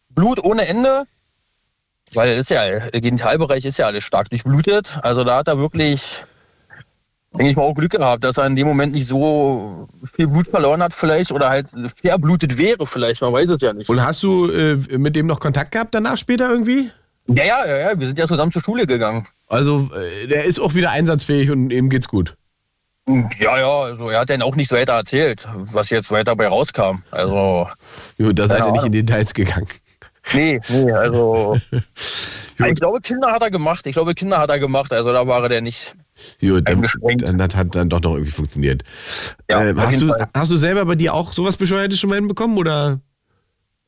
[0.09, 1.03] Blut ohne Ende,
[2.13, 4.97] weil das ist ja, der Genitalbereich ist ja alles stark durchblutet.
[5.03, 6.25] Also da hat er wirklich,
[7.33, 10.47] denke ich mal, auch Glück gehabt, dass er in dem Moment nicht so viel Blut
[10.47, 11.67] verloren hat vielleicht oder halt
[12.01, 13.89] verblutet wäre vielleicht, man weiß es ja nicht.
[13.89, 16.89] Und hast du äh, mit dem noch Kontakt gehabt danach später irgendwie?
[17.27, 19.25] Ja, ja, ja, ja, wir sind ja zusammen zur Schule gegangen.
[19.47, 19.89] Also,
[20.23, 22.35] äh, der ist auch wieder einsatzfähig und ihm geht's gut.
[23.39, 27.03] Ja, ja, also er hat dann auch nicht weiter erzählt, was jetzt weiter bei rauskam.
[27.11, 27.67] Also.
[28.17, 28.91] Jo, da seid ihr nicht in.
[28.91, 29.67] Details gegangen.
[30.33, 31.57] Nee, nee, also.
[31.71, 33.85] ich glaube, Kinder hat er gemacht.
[33.87, 34.91] Ich glaube, Kinder hat er gemacht.
[34.93, 35.95] Also da war er der nicht.
[36.39, 38.83] Jo, dann, dann hat dann doch noch irgendwie funktioniert.
[39.47, 40.27] ähm, auf hast, du, Fall.
[40.33, 42.57] hast du selber bei dir auch sowas Bescheuertes schon mal hinbekommen?
[42.57, 42.99] Oder?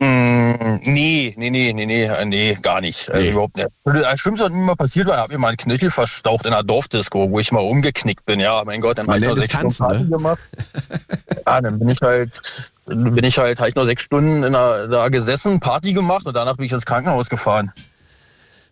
[0.03, 3.11] Mm, nee, nee, nee, nee, nee, äh, nee, gar nicht.
[3.11, 3.67] Also überhaupt nicht.
[3.85, 6.53] Das Schlimmste, was mir mal passiert war, ich habe mir mal einen Knöchel verstaucht in
[6.53, 8.39] einer Dorfdisco, wo ich mal umgeknickt bin.
[8.39, 10.17] Ja, mein Gott, dann habe ich noch sechs Stunden Tanzen, ne?
[10.17, 10.41] gemacht.
[11.45, 12.41] Ja, dann bin ich halt,
[12.85, 16.35] bin ich halt, habe ich noch sechs Stunden in der, da gesessen, Party gemacht und
[16.35, 17.71] danach bin ich ins Krankenhaus gefahren.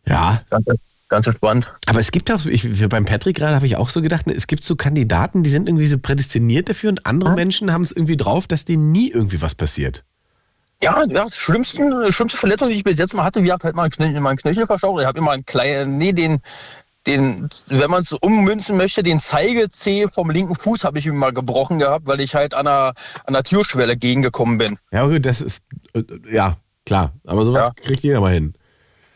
[0.08, 0.42] Ja.
[0.50, 0.66] Ganz,
[1.10, 1.68] ganz entspannt.
[1.88, 4.64] Aber es gibt auch, ich, beim Patrick gerade habe ich auch so gedacht, es gibt
[4.64, 8.48] so Kandidaten, die sind irgendwie so prädestiniert dafür und andere Menschen haben es irgendwie drauf,
[8.48, 10.04] dass denen nie irgendwie was passiert.
[10.82, 13.76] Ja, ja, das schlimmste, schlimmste Verletzung, die ich bis jetzt mal hatte, wie gesagt, halt
[13.76, 15.02] mal Knöchel, mal einen Knöchel verstaucht.
[15.02, 16.40] Ich habe immer einen kleinen, nee, den,
[17.06, 21.34] den, wenn man es ummünzen möchte, den Zeigezeh vom linken Fuß habe ich mir mal
[21.34, 22.94] gebrochen gehabt, weil ich halt an der,
[23.26, 24.78] an der Türschwelle gegengekommen bin.
[24.92, 27.14] Ja, gut, das ist, äh, ja, klar.
[27.26, 28.54] Aber sowas kriegt jeder mal hin.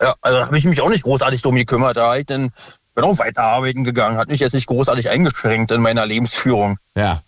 [0.02, 1.96] Ja, also da habe ich mich auch nicht großartig drum gekümmert.
[1.96, 2.50] Da ich dann,
[2.94, 6.78] bin auch weiterarbeiten gegangen, hat mich jetzt nicht großartig eingeschränkt in meiner Lebensführung.
[6.94, 7.22] Ja.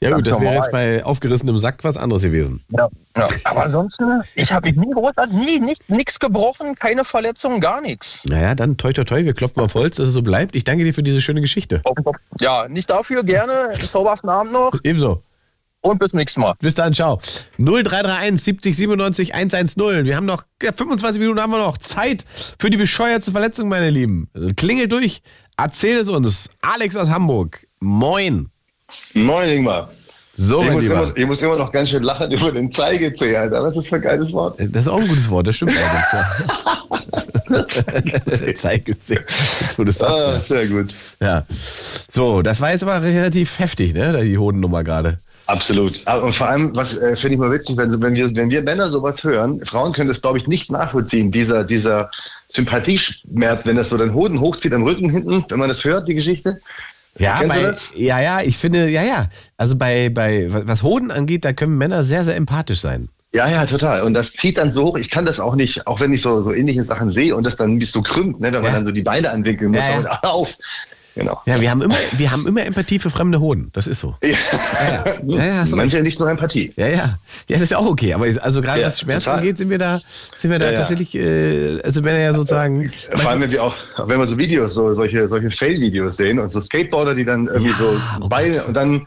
[0.00, 2.62] Ja, gut, das wäre jetzt bei aufgerissenem Sack was anderes gewesen.
[2.68, 3.28] Ja, ja.
[3.44, 8.22] aber ansonsten, ich habe mich nie großartig, nie, nicht, nichts gebrochen, keine Verletzungen, gar nichts.
[8.26, 10.54] Naja, dann toi toi toi, wir klopfen auf Holz, dass es so bleibt.
[10.54, 11.80] Ich danke dir für diese schöne Geschichte.
[12.40, 13.70] Ja, nicht dafür, gerne.
[13.78, 14.72] Zauberhaften Abend noch.
[14.84, 15.22] Ebenso.
[15.80, 16.54] Und bis zum nächsten Mal.
[16.60, 17.20] Bis dann, ciao.
[17.58, 20.04] 0331 70 97 110.
[20.04, 22.26] Wir haben noch ja, 25 Minuten haben wir noch Zeit
[22.58, 24.28] für die bescheuertste Verletzung, meine Lieben.
[24.56, 25.22] Klingelt durch,
[25.56, 26.50] erzähl es uns.
[26.60, 27.66] Alex aus Hamburg.
[27.80, 28.50] Moin.
[29.14, 29.90] Moin, Ingmar.
[30.38, 31.02] So, ich, mein muss Lieber.
[31.02, 33.62] immer, ich muss immer noch ganz schön lachen über den Zeigezeh, Alter.
[33.62, 34.58] Was ist das für ein geiles Wort?
[34.58, 36.12] Das ist auch ein gutes Wort, das stimmt allerdings.
[38.28, 38.54] Ja.
[38.54, 39.20] Zeigezeh.
[39.60, 40.94] Jetzt, wo du sagst, Ah, sehr gut.
[41.20, 41.46] Ja.
[42.10, 44.22] So, das war jetzt aber relativ heftig, ne?
[44.24, 45.18] Die Hodennummer gerade.
[45.46, 46.04] Absolut.
[46.06, 48.88] Und vor allem, was äh, finde ich mal witzig, wenn, wenn, wir, wenn wir Männer
[48.88, 52.10] sowas hören, Frauen können das, glaube ich, nicht nachvollziehen, dieser, dieser
[52.48, 56.14] Sympathieschmerz, wenn das so den Hoden hochzieht am Rücken hinten, wenn man das hört, die
[56.14, 56.60] Geschichte.
[57.18, 59.28] Ja, bei, ja, ja, ich finde, ja, ja.
[59.56, 63.08] Also bei, bei, was Hoden angeht, da können Männer sehr, sehr empathisch sein.
[63.34, 64.02] Ja, ja, total.
[64.02, 64.96] Und das zieht dann so hoch.
[64.96, 67.56] Ich kann das auch nicht, auch wenn ich so, so ähnliche Sachen sehe und das
[67.56, 69.86] dann bis so krümmt, ne, wenn man dann so die Beine anwinkeln muss.
[69.86, 69.98] Ja, ja.
[69.98, 70.48] Und, auf.
[71.16, 71.40] Genau.
[71.46, 73.70] Ja, wir haben immer, wir haben immer Empathie für fremde Hoden.
[73.72, 74.16] Das ist so.
[74.22, 75.04] Ja, ja.
[75.24, 76.74] ja, ja Manche nicht nur Empathie.
[76.76, 76.96] Ja, ja.
[76.96, 77.16] Ja,
[77.48, 78.12] das ist ja auch okay.
[78.12, 79.38] Aber also gerade was Schmerz total.
[79.38, 79.98] angeht, sind wir da,
[80.34, 82.92] sind wir da tatsächlich, äh, also wenn er ja sozusagen.
[83.16, 83.74] Vor allem, wenn wir auch,
[84.04, 87.72] wenn wir so Videos, so solche, solche Fail-Videos sehen und so Skateboarder, die dann irgendwie
[87.72, 89.06] so oh Beine und dann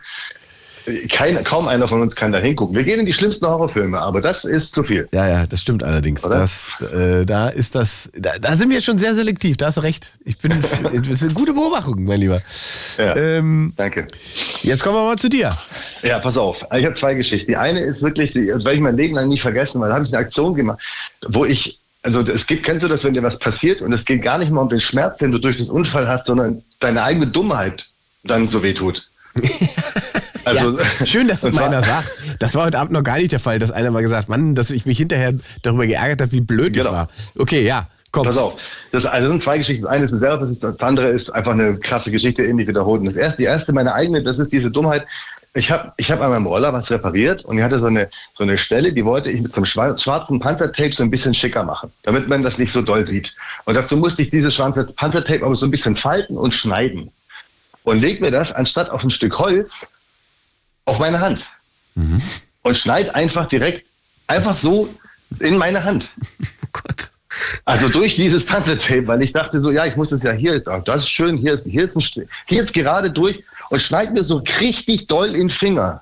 [1.10, 2.76] kein, kaum einer von uns kann da hingucken.
[2.76, 5.08] Wir gehen in die schlimmsten Horrorfilme, aber das ist zu viel.
[5.14, 6.24] Ja, ja, das stimmt allerdings.
[6.24, 6.40] Oder?
[6.40, 9.82] Das, äh, da ist das, da, da sind wir schon sehr selektiv, da hast du
[9.82, 10.18] recht.
[10.26, 10.54] Ich bin,
[11.10, 12.42] das sind gute Beobachtungen, mein Lieber.
[12.98, 14.08] Ja, ähm, danke.
[14.62, 15.50] Jetzt kommen wir mal zu dir.
[16.04, 16.66] Ja, pass auf.
[16.76, 17.52] Ich habe zwei Geschichten.
[17.52, 19.96] Die eine ist wirklich, die das werde ich mein Leben lang nicht vergessen, weil da
[19.96, 20.80] habe ich eine Aktion gemacht,
[21.28, 24.22] wo ich, also es gibt, kennst du das, wenn dir was passiert und es geht
[24.22, 27.28] gar nicht mal um den Schmerz, den du durch das Unfall hast, sondern deine eigene
[27.28, 27.86] Dummheit
[28.24, 29.08] dann so wehtut.
[30.46, 32.12] Also, ja, schön, dass es zwar- einer sagt.
[32.40, 34.56] Das war heute Abend noch gar nicht der Fall, dass einer mal gesagt hat, Mann,
[34.56, 37.10] dass ich mich hinterher darüber geärgert habe, wie blöd ich war.
[37.38, 38.24] Okay, ja, komm.
[38.24, 38.34] Genau.
[38.36, 38.62] Pass auf.
[38.92, 39.84] Das, also das sind zwei Geschichten.
[39.84, 43.02] Das eine ist mir selber passiert, das andere ist einfach eine krasse Geschichte, ähnlich wiederholt.
[43.02, 45.06] Und das erste, die erste, meine eigene, das ist diese Dummheit.
[45.56, 48.08] Ich habe ich hab an meinem Roller was repariert und ich hatte so eine,
[48.38, 51.34] so eine Stelle, die wollte ich mit so einem schwa- schwarzen Panthertape so ein bisschen
[51.34, 53.36] schicker machen, damit man das nicht so doll sieht.
[53.66, 57.10] Und dazu musste ich dieses schwarze Panthertape aber so ein bisschen falten und schneiden.
[57.84, 59.88] Und leg mir das anstatt auf ein Stück Holz
[60.90, 61.46] auf meine Hand.
[62.64, 63.86] Und schneid einfach direkt,
[64.28, 64.94] einfach so
[65.40, 66.10] in meine Hand.
[67.64, 70.84] Also durch dieses Panzertape, weil ich dachte so, ja, ich muss das ja hier, ach,
[70.84, 74.24] das ist schön, hier ist, hier ist, ein, hier ist gerade durch und schneid mir
[74.24, 76.02] so richtig doll in den Finger.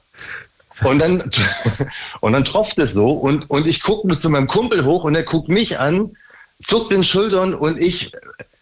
[0.84, 1.30] Und dann,
[2.22, 5.24] und dann tropft es so und, und ich gucke zu meinem Kumpel hoch und er
[5.24, 6.16] guckt mich an,
[6.64, 8.12] zuckt den Schultern und ich,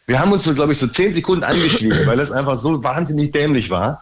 [0.07, 3.31] wir haben uns so, glaube ich, so zehn Sekunden angeschwiegen, weil es einfach so wahnsinnig
[3.31, 4.01] dämlich war.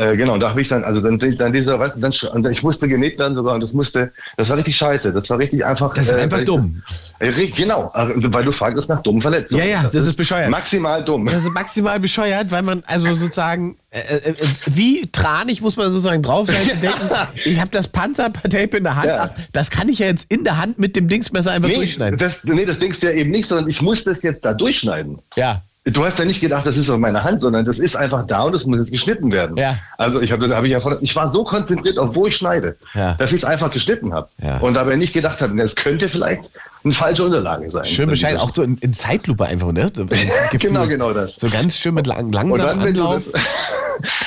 [0.00, 2.00] Äh, genau, da habe ich dann, also dann, dann dieser, weißt du,
[2.40, 5.36] dann, ich musste genäht werden sogar und das musste, das war richtig scheiße, das war
[5.38, 5.92] richtig einfach.
[5.92, 6.82] Das ist äh, einfach dumm.
[7.18, 9.62] Äh, ri- Genau, äh, weil du fragst nach dummen Verletzungen.
[9.62, 10.48] Ja, ja, das, ist bescheuert.
[10.48, 11.26] Maximal dumm.
[11.26, 14.34] Das ist maximal bescheuert, weil man also sozusagen, äh, äh, äh,
[14.68, 17.10] wie tranig muss man sozusagen drauf sein zu denken,
[17.44, 19.24] ich habe das Panzertape in der Hand, Ja.
[19.24, 22.18] ach, das kann ich ja jetzt in der Hand mit dem Dingsmesser einfach nee, durchschneiden.
[22.18, 25.18] Das, nee, das du ja eben nicht, sondern ich muss das jetzt da durchschneiden.
[25.36, 25.60] Ja.
[25.84, 28.42] Du hast ja nicht gedacht, das ist auf meiner Hand, sondern das ist einfach da
[28.42, 29.56] und das muss jetzt geschnitten werden.
[29.56, 29.78] Ja.
[29.96, 32.36] Also ich habe das, habe ich ja, von- ich war so konzentriert auf wo ich
[32.36, 33.14] schneide, Ja.
[33.14, 34.58] dass ich es einfach geschnitten habe Ja.
[34.58, 36.42] und dabei nicht gedacht habe, es könnte vielleicht
[36.84, 37.86] eine falsche Unterlage sein.
[37.86, 39.90] Schön Bescheid, auch so in, in Zeitlupe einfach, ne?
[40.52, 41.36] Genau, genau das.
[41.36, 43.30] So ganz schön mit lang, langsam Und dann, wenn du Anlauf.
[43.32, 43.42] das,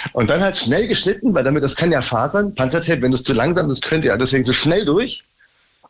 [0.13, 3.31] und dann halt schnell geschnitten, weil damit das kann ja fasern, Panzertape, wenn das zu
[3.33, 5.23] langsam ist, könnte ja deswegen so schnell durch.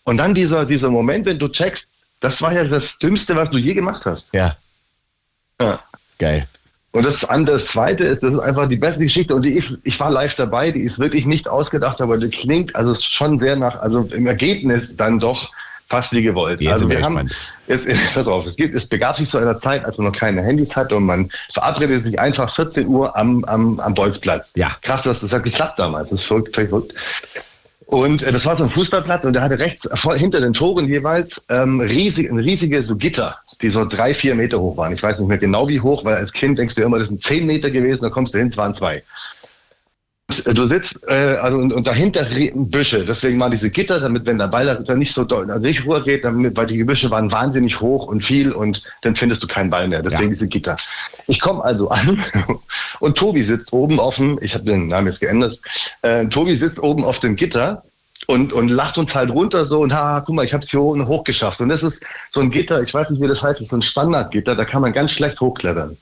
[0.04, 3.58] Und dann dieser, dieser Moment, wenn du checkst, das war ja das Dümmste, was du
[3.58, 4.28] je gemacht hast.
[4.34, 4.58] Ja.
[5.62, 5.80] Ja.
[6.20, 6.48] Geil.
[6.94, 10.00] Und das, das Zweite ist, das ist einfach die beste Geschichte und die ist, ich
[10.00, 13.82] war live dabei, die ist wirklich nicht ausgedacht, aber die klingt also schon sehr nach,
[13.82, 15.50] also im Ergebnis dann doch
[15.88, 16.62] fast wie gewollt.
[16.62, 17.30] Jetzt also wir haben,
[17.68, 20.44] jetzt, pass auf, es, gibt, es begab sich zu einer Zeit, als man noch keine
[20.44, 24.54] Handys hatte und man verabredete sich einfach 14 Uhr am, am, am Bolzplatz.
[24.56, 24.70] Ja.
[24.84, 26.94] Krass, dass das hat geklappt damals, das ist verrückt, verrückt.
[27.88, 30.88] Und äh, das war so ein Fußballplatz und der hatte rechts vor, hinter den Toren
[30.88, 34.94] jeweils ähm, riesig, ein riesige so Gitter, die so drei, vier Meter hoch waren.
[34.94, 37.24] Ich weiß nicht mehr genau wie hoch, weil als Kind denkst du immer, das sind
[37.24, 39.02] zehn Meter gewesen, da kommst du hin, es waren zwei.
[40.30, 42.26] Und, Du sitzt äh, also, und, und dahinter
[42.56, 46.04] Büsche, deswegen waren diese Gitter, damit wenn der Ball da- nicht so also nicht hoch
[46.04, 49.70] geht, damit, weil die Gebüsche waren wahnsinnig hoch und viel und dann findest du keinen
[49.70, 50.02] Ball mehr.
[50.02, 50.78] Deswegen diese Gitter.
[51.28, 52.24] Ich komme also an
[53.00, 55.60] und Tobi sitzt oben dem, ich habe den Namen jetzt geändert,
[56.02, 57.84] äh, Tobi sitzt oben auf dem Gitter
[58.28, 60.80] und, und lacht uns halt runter so und ha, guck mal, ich habe es hier
[60.82, 61.62] hoch geschafft.
[61.62, 63.78] Und das ist so ein Gitter, ich weiß nicht, wie das heißt, das ist so
[63.78, 65.98] ein Standardgitter, da kann man ganz schlecht hochklettern.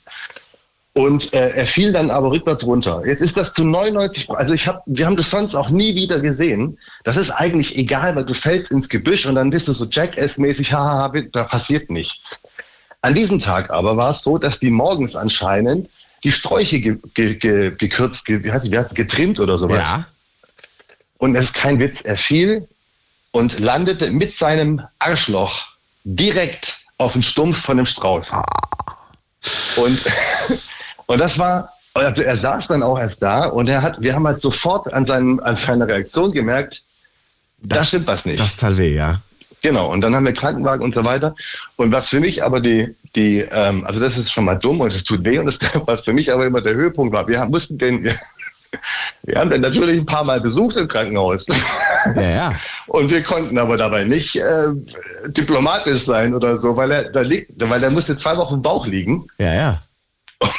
[0.94, 3.02] Und äh, er fiel dann aber rückwärts runter.
[3.06, 6.20] Jetzt ist das zu 99, also ich hab, wir haben das sonst auch nie wieder
[6.20, 6.78] gesehen.
[7.06, 10.74] Das ist eigentlich egal, weil du fällst ins Gebüsch und dann bist du so Jackass-mäßig,
[10.74, 12.38] haha, da passiert nichts.
[13.02, 15.90] An diesem Tag aber war es so, dass die morgens anscheinend
[16.24, 19.58] die Sträuche ge ge ge gekürzt, ge wie heißt es, wie heißt es, getrimmt oder
[19.58, 19.90] sowas.
[19.90, 20.06] Ja.
[21.22, 22.68] Und es ist kein Witz, er fiel
[23.30, 25.68] und landete mit seinem Arschloch
[26.04, 28.32] direkt auf den Stumpf von dem Strauß.
[29.76, 30.04] Und,
[31.06, 34.26] und das war, also er saß dann auch erst da und er hat, wir haben
[34.26, 36.82] halt sofort an, seinem, an seiner Reaktion gemerkt,
[37.60, 38.40] da stimmt was nicht.
[38.40, 39.22] Das tat weh, ja.
[39.62, 41.36] Genau, und dann haben wir Krankenwagen und so weiter.
[41.76, 44.92] Und was für mich aber die, die ähm, also das ist schon mal dumm und
[44.92, 47.78] es tut weh und das, was für mich aber immer der Höhepunkt war, wir mussten
[47.78, 48.20] den, wir,
[49.24, 51.46] wir haben den natürlich ein paar Mal besucht im Krankenhaus.
[52.16, 52.54] Ja, ja.
[52.88, 54.70] Und wir konnten aber dabei nicht äh,
[55.28, 58.88] diplomatisch sein oder so, weil er da liegt, weil er musste zwei Wochen im Bauch
[58.88, 59.28] liegen.
[59.38, 59.82] Ja, ja.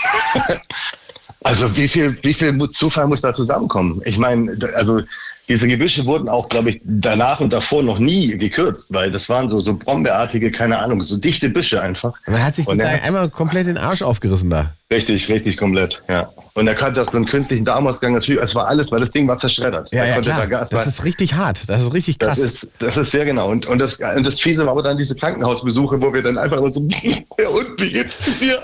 [1.44, 4.00] Also wie viel, wie viel Zufall muss da zusammenkommen?
[4.04, 5.00] Ich meine, also
[5.48, 9.48] diese Gebüsche wurden auch, glaube ich, danach und davor noch nie gekürzt, weil das waren
[9.48, 12.14] so, so brombeartige, keine Ahnung, so dichte Büsche einfach.
[12.26, 14.70] Man hat sich sozusagen einmal komplett den Arsch aufgerissen da.
[14.90, 16.28] Richtig, richtig komplett, ja.
[16.54, 19.26] Und er kannte auch so einen künstlichen Darmausgang natürlich, es war alles, weil das Ding
[19.26, 19.90] war zerschreddert.
[19.90, 20.40] Ja, ja, klar.
[20.40, 21.64] da Gas- Das ist richtig hart.
[21.66, 22.36] Das ist richtig krass.
[22.38, 23.48] Das ist, das ist sehr genau.
[23.48, 26.58] Und, und, das, und das Fiese war aber dann diese Krankenhausbesuche, wo wir dann einfach
[26.58, 28.58] immer so, ja, und wie geht's dir?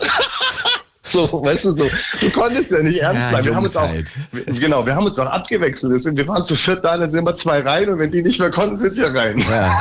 [1.09, 1.90] So, weißt du, so,
[2.20, 3.47] du konntest ja nicht ernst Ja, bleiben.
[3.47, 4.14] Wir haben uns auch, halt.
[4.32, 5.93] wir- genau, wir haben uns auch abgewechselt.
[5.93, 8.22] Wir sind- Wir waren zu viert da, dann sind wir zwei rein und wenn die
[8.22, 9.39] nicht mehr konnten, sind wir rein.
[9.51, 9.78] Ja.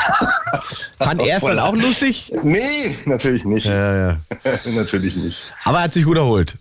[0.98, 2.34] Fand er es dann auch lustig?
[2.44, 3.66] Nee, natürlich nicht.
[3.66, 4.18] Ja, ja.
[4.76, 5.54] natürlich nicht.
[5.66, 6.56] Aber hat sich gut erholt.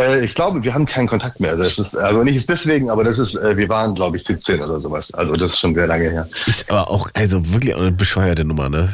[0.00, 1.56] Äh, ich glaube, wir haben keinen Kontakt mehr.
[1.56, 4.78] Das ist, also nicht deswegen, aber das ist, äh, wir waren, glaube ich, 17 oder
[4.80, 5.12] sowas.
[5.14, 6.28] Also das ist schon sehr lange her.
[6.46, 8.88] Ist aber auch, also wirklich eine bescheuerte Nummer, ne?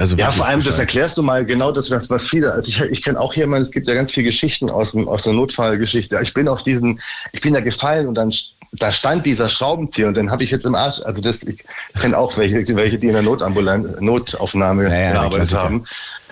[0.00, 2.80] Also Ja, vor allem, das erklärst du mal genau das, was, was viele, also ich,
[2.80, 5.34] ich kenne auch hier mal, es gibt ja ganz viele Geschichten aus, dem, aus der
[5.34, 6.18] Notfallgeschichte.
[6.22, 7.00] Ich bin auf diesen,
[7.32, 8.32] ich bin da gefallen und dann,
[8.72, 11.62] da stand dieser Schraubenzieher und den habe ich jetzt im Arsch, also das, ich
[12.00, 15.84] kenne auch welche, welche, die in der Notambulanz, Notaufnahme ja, der gearbeitet haben.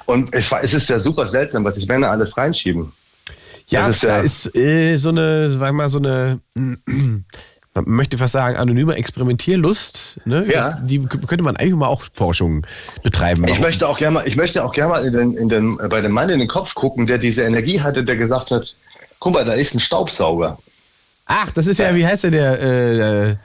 [0.07, 2.91] Und es, war, es ist ja super seltsam, was sich Männer alles reinschieben.
[3.69, 6.41] Ja, Das ist da ja- ist äh, so eine, sag mal, so eine,
[7.83, 10.19] man möchte fast sagen, anonyme Experimentierlust.
[10.25, 10.47] Ne?
[10.53, 10.79] Ja.
[10.83, 12.67] Die könnte man eigentlich mal auch Forschung
[13.03, 13.45] betreiben.
[13.49, 16.01] Ich möchte auch gerne mal, ich möchte auch gerne mal in den, in den, bei
[16.01, 18.75] dem Mann in den Kopf gucken, der diese Energie hatte, der gesagt hat,
[19.19, 20.59] guck mal, da ist ein Staubsauger.
[21.27, 23.37] Ach, das ist ja, wie heißt der, der, äh,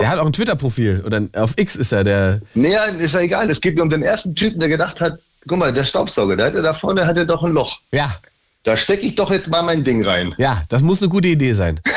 [0.00, 1.02] der hat auch ein Twitter-Profil.
[1.04, 2.40] Oder auf X ist er der.
[2.54, 3.50] Naja, ist ja egal.
[3.50, 6.46] Es geht mir um den ersten Typen, der gedacht hat, guck mal, der Staubsauger, der
[6.46, 7.78] hatte da vorne hatte doch ein Loch.
[7.90, 8.16] Ja.
[8.64, 10.34] Da stecke ich doch jetzt mal mein Ding rein.
[10.38, 11.80] Ja, das muss eine gute Idee sein.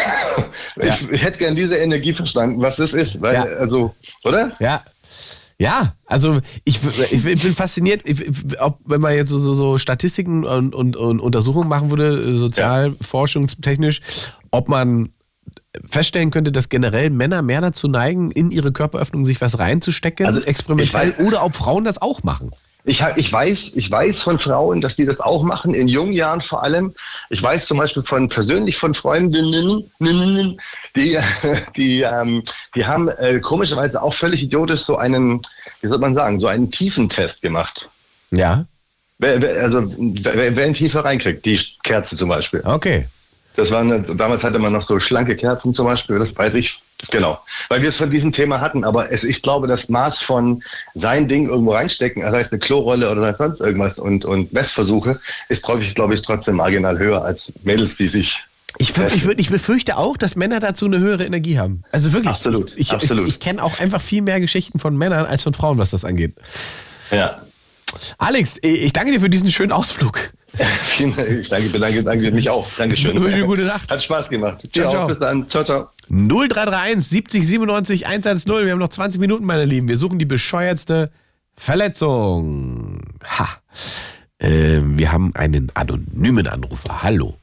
[0.81, 3.21] Ich, ich hätte gern diese Energie verstanden, was das ist.
[3.21, 3.43] Weil, Ja.
[3.43, 4.51] also, oder?
[4.59, 4.83] Ja.
[5.59, 6.79] Ja, also ich,
[7.11, 8.23] ich bin fasziniert, ich,
[8.61, 14.01] ob, wenn man jetzt so, so, so Statistiken und, und, und Untersuchungen machen würde, sozialforschungstechnisch,
[14.51, 15.09] ob man
[15.89, 21.09] feststellen könnte, dass generell Männer mehr dazu neigen, in ihre Körperöffnung sich was reinzustecken, experimentell,
[21.09, 22.51] ich weiß- oder ob Frauen das auch machen.
[22.87, 26.39] Ich, ich, weiß, ich weiß von Frauen, dass die das auch machen, in jungen Jahren
[26.39, 26.93] vor allem.
[27.29, 29.83] Ich weiß zum Beispiel von persönlich von Freundinnen,
[30.95, 31.19] die,
[31.75, 32.43] die, ähm,
[32.75, 35.41] die haben äh, komischerweise auch völlig idiotisch so einen,
[35.81, 37.89] wie soll man sagen, so einen Tiefentest gemacht.
[38.31, 38.65] Ja.
[39.19, 42.61] Wer, wer, also wer, wer ihn tiefer reinkriegt, die Kerze zum Beispiel.
[42.63, 43.05] Okay.
[43.57, 46.79] Das waren, damals hatte man noch so schlanke Kerzen zum Beispiel, das weiß ich.
[47.11, 48.83] Genau, weil wir es von diesem Thema hatten.
[48.83, 50.63] Aber es, ich glaube, das Maß von
[50.95, 54.51] sein Ding irgendwo reinstecken, sei es eine Klorolle oder sei es sonst irgendwas und, und
[54.51, 55.19] Messversuche,
[55.49, 58.43] ist, glaube ich, glaube ich, trotzdem marginal höher als Mädels, die sich.
[58.79, 61.83] Ich, würd- ich, würd, ich befürchte auch, dass Männer dazu eine höhere Energie haben.
[61.91, 62.29] Also wirklich.
[62.31, 63.27] Absolut, Ich, absolut.
[63.27, 66.03] ich, ich kenne auch einfach viel mehr Geschichten von Männern als von Frauen, was das
[66.03, 66.33] angeht.
[67.11, 67.41] Ja.
[68.17, 70.19] Alex, ich danke dir für diesen schönen Ausflug.
[70.83, 72.67] Vielen Dank, ich danke, bedanke, danke mich auch.
[72.77, 73.15] Dankeschön.
[73.15, 73.89] Ich wünsche dir eine gute Nacht.
[73.91, 74.67] Hat Spaß gemacht.
[74.73, 75.07] Ciao, ciao.
[75.07, 75.49] bis dann.
[75.49, 75.87] Ciao, ciao.
[76.09, 78.65] 0331 70 97 110.
[78.65, 79.87] Wir haben noch 20 Minuten, meine Lieben.
[79.87, 81.11] Wir suchen die bescheuertste
[81.55, 83.01] Verletzung.
[83.37, 83.47] Ha.
[84.39, 87.03] Ähm, wir haben einen anonymen Anrufer.
[87.03, 87.35] Hallo.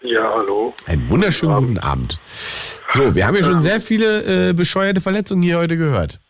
[0.00, 0.72] Ja, hallo.
[0.86, 2.18] Einen wunderschönen guten Abend.
[2.90, 6.20] So, wir haben ja schon sehr viele äh, bescheuerte Verletzungen hier heute gehört.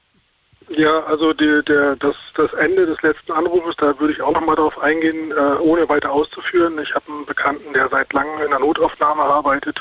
[0.68, 4.56] Ja, also die, der, das, das Ende des letzten Anrufes, da würde ich auch nochmal
[4.56, 6.78] darauf eingehen, äh, ohne weiter auszuführen.
[6.82, 9.80] Ich habe einen Bekannten, der seit langem in der Notaufnahme arbeitet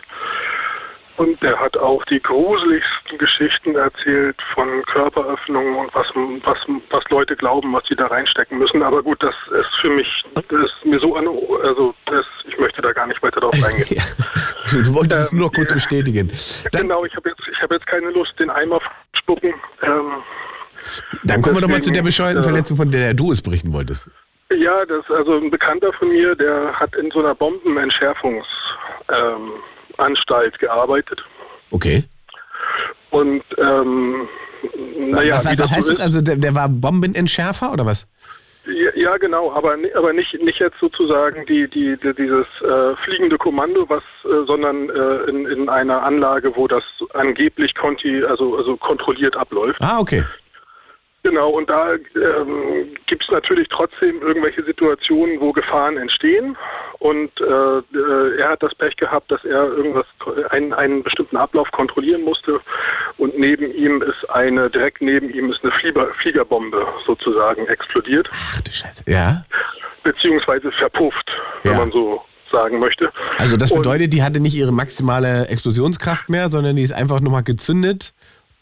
[1.17, 6.07] und der hat auch die gruseligsten Geschichten erzählt von Körperöffnungen und was,
[6.43, 6.57] was,
[6.89, 8.83] was Leute glauben, was sie da reinstecken müssen.
[8.83, 11.27] Aber gut, das ist für mich, das ist mir so an,
[11.63, 14.03] also das, ich möchte da gar nicht weiter darauf eingehen.
[14.71, 16.29] Du wolltest es nur noch kurz bestätigen.
[16.71, 19.53] genau, ich habe jetzt, ich habe jetzt keine Lust, den Eimer zu spucken.
[19.83, 20.23] Ähm,
[21.23, 23.43] Dann kommen wir doch mal zu der Deswegen, bescheuerten äh, Verletzung, von der du es
[23.43, 24.09] berichten wolltest.
[24.51, 28.47] Ja, das also ein Bekannter von mir, der hat in so einer Bombenentschärfungs
[29.09, 29.51] ähm,
[29.99, 31.21] Anstalt gearbeitet
[31.71, 32.03] Okay.
[33.11, 34.27] und ähm,
[34.97, 35.99] naja, was wie was das so heißt das?
[35.99, 38.07] Also der, der war Bombenentschärfer oder was?
[38.67, 43.37] Ja, ja, genau, aber, aber nicht, nicht jetzt sozusagen die, die, die, dieses äh, fliegende
[43.37, 48.75] Kommando, was, äh, sondern äh, in, in einer Anlage, wo das angeblich konti, also, also
[48.75, 49.79] kontrolliert abläuft.
[49.81, 50.23] Ah, okay.
[51.25, 56.55] Genau, und da ähm, gibt es natürlich trotzdem irgendwelche Situationen, wo Gefahren entstehen.
[56.99, 60.05] Und äh, äh, er hat das Pech gehabt, dass er irgendwas,
[60.51, 62.61] einen, einen bestimmten Ablauf kontrollieren musste.
[63.17, 68.29] Und neben ihm ist eine, direkt neben ihm ist eine Flieger, Fliegerbombe sozusagen explodiert.
[68.31, 69.03] Ach du Scheiße.
[69.07, 69.43] Ja.
[70.03, 71.31] Beziehungsweise verpufft,
[71.63, 71.79] wenn Ja.
[71.79, 72.21] man so
[72.51, 73.11] sagen möchte.
[73.39, 77.19] Also das Und- bedeutet, die hatte nicht ihre maximale Explosionskraft mehr, sondern die ist einfach
[77.19, 78.13] nochmal gezündet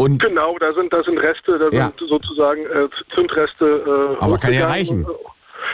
[0.03, 1.87] und Genau, da sind, da sind Reste, da Ja.
[1.87, 4.15] sind sozusagen äh, Zündreste.
[4.19, 5.05] Äh, Aber kann ja reichen.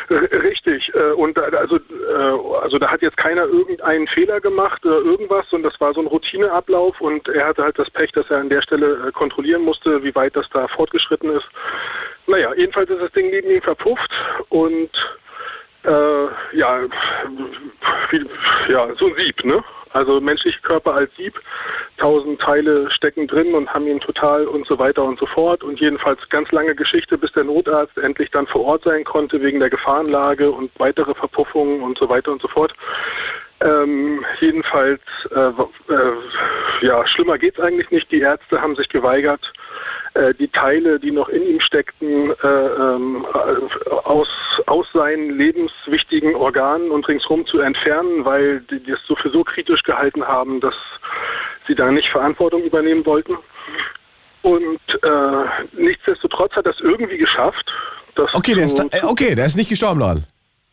[0.10, 0.92] R- Richtig.
[0.96, 5.46] Äh, und da, also, äh, also da hat jetzt keiner irgendeinen Fehler gemacht oder irgendwas,
[5.50, 8.50] sondern das war so ein Routineablauf und er hatte halt das Pech, dass er an
[8.50, 11.46] der Stelle äh, kontrollieren musste, wie weit das da fortgeschritten ist.
[12.28, 14.12] Naja, jedenfalls ist das Ding neben ihm verpufft
[14.50, 14.90] und
[15.84, 16.26] äh,
[16.58, 16.82] ja,
[18.12, 18.26] wie,
[18.72, 19.64] ja, so ein Sieb, ne?
[19.94, 21.34] Also menschliche Körper als Sieb,
[21.98, 25.64] tausend Teile stecken drin und haben ihn total und so weiter und so fort.
[25.64, 29.60] Und jedenfalls ganz lange Geschichte, bis der Notarzt endlich dann vor Ort sein konnte wegen
[29.60, 32.74] der Gefahrenlage und weitere Verpuffungen und so weiter und so fort.
[33.62, 35.02] Ähm, jedenfalls,
[35.36, 35.50] äh,
[35.94, 38.10] äh, ja, schlimmer geht's eigentlich nicht.
[38.12, 39.42] Die Ärzte haben sich geweigert,
[40.40, 44.28] die Teile, die noch in ihm steckten, äh, ähm, äh, aus,
[44.66, 49.84] aus seinen lebenswichtigen Organen und ringsherum zu entfernen, weil die es so für so kritisch
[49.84, 50.74] gehalten haben, dass
[51.68, 53.38] sie da nicht Verantwortung übernehmen wollten.
[54.42, 57.72] Und äh, nichtsdestotrotz hat er es irgendwie geschafft.
[58.16, 60.24] Das Okay, der ist, da, äh, okay, der ist nicht gestorben daran.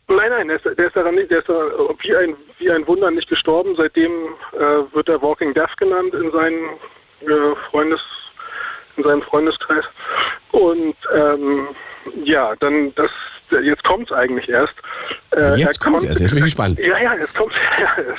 [0.09, 1.53] Nein, nein, der ist, der ist daran nicht, der ist da
[1.99, 3.75] wie ein, wie ein Wunder nicht gestorben.
[3.75, 4.11] Seitdem
[4.53, 6.69] äh, wird er Walking Death genannt in seinen
[7.21, 7.99] äh, Freundes,
[8.97, 9.85] in seinem Freundeskreis.
[10.51, 11.67] Und ähm,
[12.23, 13.11] ja, dann das,
[13.63, 14.73] jetzt kommt's eigentlich erst.
[15.31, 16.79] Äh, Jetzt er kommt's erst, jetzt bin ich gespannt.
[16.79, 17.55] Ja, ja, jetzt kommt's.
[17.79, 18.17] Ja, es,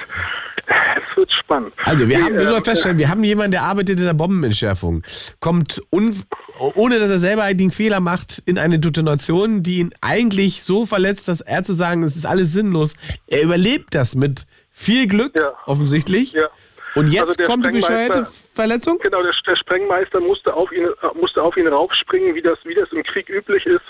[0.69, 1.73] es wird spannend.
[1.85, 5.03] Also wir haben, müssen wir ähm, feststellen, wir haben jemanden, der arbeitet in der Bombenentschärfung,
[5.41, 10.87] kommt ohne dass er selber einen Fehler macht, in eine Detonation, die ihn eigentlich so
[10.87, 12.95] verletzt, dass er zu sagen, es ist alles sinnlos.
[13.27, 15.33] Er überlebt das mit viel Glück
[15.67, 16.37] offensichtlich.
[16.99, 18.99] Und jetzt Also kommt die bescheuerte Verletzung?
[18.99, 22.75] Genau, der, der Sprengmeister musste auf ihn äh, musste auf ihn raufspringen, wie das wie
[22.75, 23.85] das im Krieg üblich ist,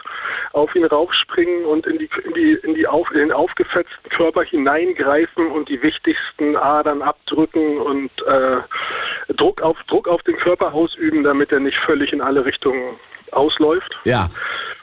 [0.53, 4.43] auf ihn raufspringen und in die in die in die auf, in den aufgefetzten Körper
[4.43, 11.25] hineingreifen und die wichtigsten Adern abdrücken und äh, Druck auf Druck auf den Körper ausüben,
[11.25, 12.97] damit er nicht völlig in alle Richtungen
[13.33, 13.95] ausläuft.
[14.05, 14.29] Ja.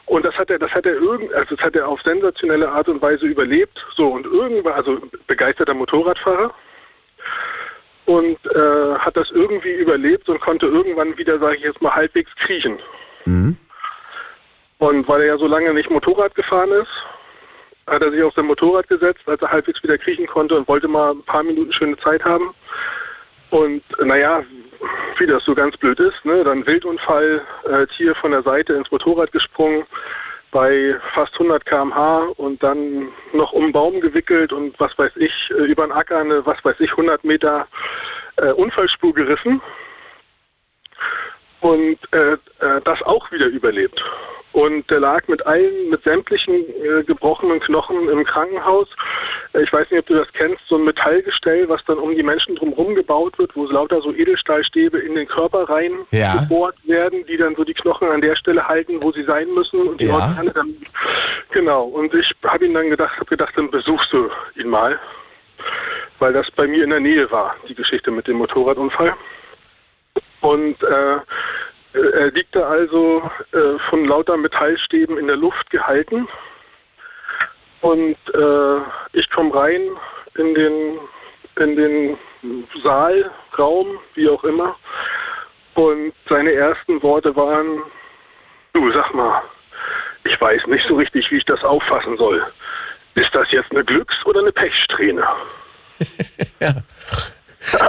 [0.07, 2.87] Und das hat er, das hat er irgend, also das hat er auf sensationelle Art
[2.87, 3.83] und Weise überlebt.
[3.95, 6.53] So und irgendwann, also begeisterter Motorradfahrer
[8.05, 12.33] und äh, hat das irgendwie überlebt und konnte irgendwann wieder, sage ich jetzt mal, halbwegs
[12.35, 12.79] kriechen.
[13.25, 13.57] Mhm.
[14.77, 16.89] Und weil er ja so lange nicht Motorrad gefahren ist,
[17.89, 20.87] hat er sich auf sein Motorrad gesetzt, als er halbwegs wieder kriechen konnte und wollte
[20.87, 22.53] mal ein paar Minuten schöne Zeit haben.
[23.51, 24.43] Und naja,
[25.17, 26.43] wie das so ganz blöd ist, ne?
[26.43, 29.85] dann Wildunfall, äh, Tier von der Seite ins Motorrad gesprungen,
[30.51, 35.33] bei fast 100 km/h und dann noch um einen Baum gewickelt und was weiß ich,
[35.51, 37.67] äh, über den Acker eine, was weiß ich, 100 Meter
[38.37, 39.61] äh, Unfallspur gerissen
[41.61, 42.37] und äh, äh,
[42.83, 44.01] das auch wieder überlebt.
[44.55, 48.87] Und der lag mit allen, mit sämtlichen äh, gebrochenen Knochen im Krankenhaus.
[49.51, 52.23] Äh, Ich weiß nicht, ob du das kennst, so ein Metallgestell, was dann um die
[52.23, 56.37] Menschen drumherum gebaut wird, wo lauter so Edelstahlstäbe in den Körper rein Ja.
[56.37, 59.89] gebohrt werden, die dann so die Knochen an der Stelle halten, wo sie sein müssen.
[59.89, 60.13] Und die Ja.
[60.13, 60.73] Organe dann,
[61.51, 61.83] genau.
[61.83, 64.97] Und ich habe ihn dann gedacht, habe gedacht, dann besuchst du ihn mal,
[66.19, 69.13] weil das bei mir in der Nähe war, die Geschichte mit dem Motorradunfall.
[70.39, 71.17] Und äh,
[71.95, 76.27] er liegt da also äh, von lauter Metallstäben in der Luft gehalten.
[77.81, 78.77] Und äh,
[79.13, 79.81] ich komme rein
[80.35, 80.99] in den,
[81.57, 82.17] in den
[82.83, 84.75] Saal, Raum, wie auch immer.
[85.75, 87.83] Und seine ersten Worte waren,
[88.73, 89.41] du sag mal,
[90.23, 92.45] ich weiß nicht so richtig, wie ich das auffassen soll.
[93.15, 95.25] Ist das jetzt eine Glücks- oder eine Pechsträhne?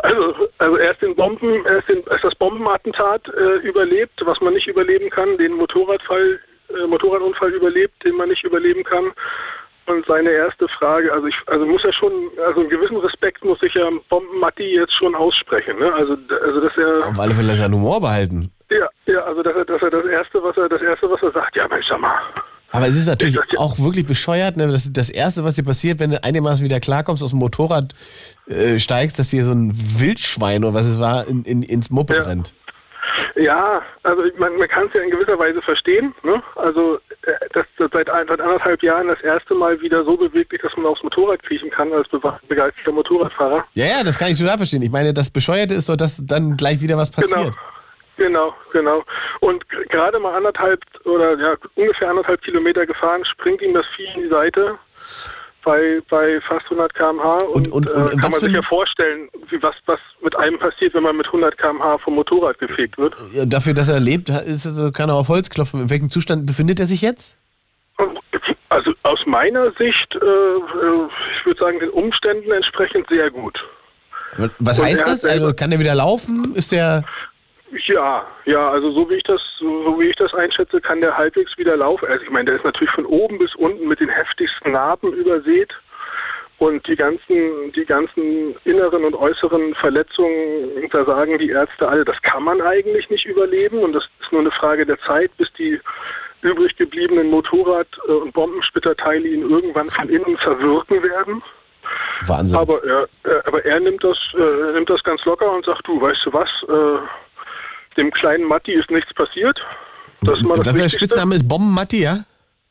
[0.03, 4.67] Also, also erst den Bomben, erst, den, erst das Bombenattentat äh, überlebt, was man nicht
[4.67, 6.39] überleben kann, den Motorradfall,
[6.71, 9.13] äh, Motorradunfall überlebt, den man nicht überleben kann.
[9.87, 12.13] Und seine erste Frage, also ich, also muss er schon,
[12.45, 15.93] also einen gewissen Respekt muss ich ja Bombenmatti jetzt schon aussprechen, ne?
[15.93, 18.51] Also, also dass er, Auf alle Fälle seinen Humor behalten.
[18.71, 21.31] ja, ja, also dass er, dass er das erste, was er, das erste, was er
[21.31, 22.19] sagt, ja Mensch, sag mal,
[22.77, 24.69] Aber es ist natürlich auch wirklich bescheuert, ne?
[24.69, 27.95] das, das Erste, was dir passiert, wenn du einigermaßen wieder klarkommst, aus dem Motorrad
[28.49, 32.27] äh, steigst, dass dir so ein Wildschwein oder was es war, in, in, ins Moped
[32.27, 32.53] rennt.
[33.35, 36.15] Ja, also mein, man kann es ja in gewisser Weise verstehen.
[36.23, 36.43] Ne?
[36.57, 40.61] Also äh, das, das seit, ein, seit anderthalb Jahren das erste Mal wieder so beweglich,
[40.61, 43.65] dass man aufs Motorrad kriechen kann als be begeisterter Motorradfahrer.
[43.75, 44.83] Ja, ja, das kann ich total verstehen.
[44.83, 47.55] Ich meine, das Bescheuerte ist doch, dass dann gleich wieder was passiert.
[47.55, 47.57] Genau,
[48.73, 49.05] genau.
[49.41, 54.07] Und g- gerade mal anderthalb oder ja ungefähr anderthalb Kilometer gefahren, springt ihm das Vieh
[54.15, 54.77] in die Seite
[55.65, 59.61] bei, bei fast 100 km/h und, und- äh, und kann man sich ja vorstellen, wie,
[59.63, 63.17] was, was mit einem passiert, wenn man mit 100 km/h vom Motorrad gefegt wird.
[63.33, 65.81] Ja, Dafür, dass er lebt, ist er, kann er auf Holz klopfen.
[65.83, 67.37] In welchem Zustand befindet er sich jetzt?
[68.69, 73.59] Also aus meiner Sicht, äh, äh, ich würde sagen, den Umständen entsprechend sehr gut.
[74.59, 75.25] Was Und heißt das?
[75.25, 76.55] Also kann er wieder laufen?
[76.55, 77.05] Ist der.
[77.71, 81.57] Ja, ja, also so wie ich das, so, wie ich das einschätze, kann der halbwegs
[81.59, 82.07] wieder laufen.
[82.09, 85.73] Also ich meine, der ist natürlich von oben bis unten mit den heftigsten Narben übersät.
[86.59, 92.21] Und die ganzen, die ganzen inneren und äußeren Verletzungen, da sagen die Ärzte alle, das
[92.23, 93.81] kann man eigentlich nicht überleben.
[93.81, 95.79] Und das ist nur eine Frage der Zeit, bis die
[96.41, 101.43] übrig gebliebenen Motorrad- äh, und Bombensplitterteile ihn irgendwann von innen verwirken werden.
[102.27, 102.59] Wahnsinn.
[102.59, 106.01] Aber er, er, aber er nimmt das, äh, nimmt das ganz locker und sagt, du,
[106.01, 107.07] weißt du was, äh,
[107.99, 109.59] dem kleinen Matti ist nichts passiert.
[110.23, 110.89] Das das Was der.
[110.89, 112.25] Spitzname ist Bombenmatti, ja?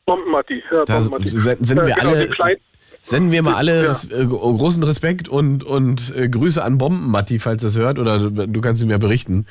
[0.06, 0.62] Bombenmatti.
[0.70, 1.28] Ja, Bombenmatti.
[1.28, 2.56] senden, wir genau, alle.
[3.02, 3.88] Senden wir mal alle Ja.
[3.90, 8.48] res- äh, großen Respekt und, und äh, Grüße an Bombenmatti, falls das hört, oder du,
[8.48, 9.46] du kannst ihm ja berichten.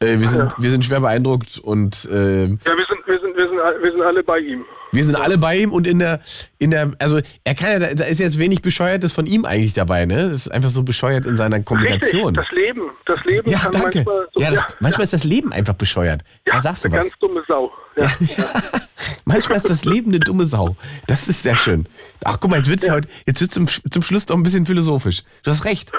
[0.00, 0.58] Äh, wir, sind, Ja.
[0.58, 2.60] wir sind schwer beeindruckt und Ja, wir sind,
[3.06, 4.64] wir sind, wir sind, wir sind alle bei ihm.
[4.96, 6.20] Wir sind alle bei ihm und in der,
[6.58, 10.06] in der, also er kann ja, da ist jetzt wenig Bescheuertes von ihm eigentlich dabei,
[10.06, 10.30] ne?
[10.30, 12.36] Das ist einfach so bescheuert in seiner Kommunikation.
[12.36, 12.90] Richtig, das Leben.
[13.04, 13.98] Das Leben ja, kann danke.
[13.98, 16.22] manchmal so, ja, das, manchmal ist das Leben einfach bescheuert.
[16.44, 17.04] da sagst du eine was.
[17.04, 17.70] ganz dumme Sau.
[17.98, 18.10] Ja.
[19.24, 20.76] Manchmal ist das Leben eine dumme Sau.
[21.06, 21.86] Das ist sehr schön.
[22.24, 22.94] Ach, guck mal, jetzt wird's ja.
[22.94, 25.22] heute, jetzt wird's zum, zum Schluss doch ein bisschen philosophisch.
[25.44, 25.92] Du hast recht.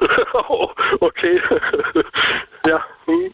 [0.49, 0.69] oh,
[0.99, 1.39] okay.
[2.65, 2.83] ja.
[3.05, 3.31] hm.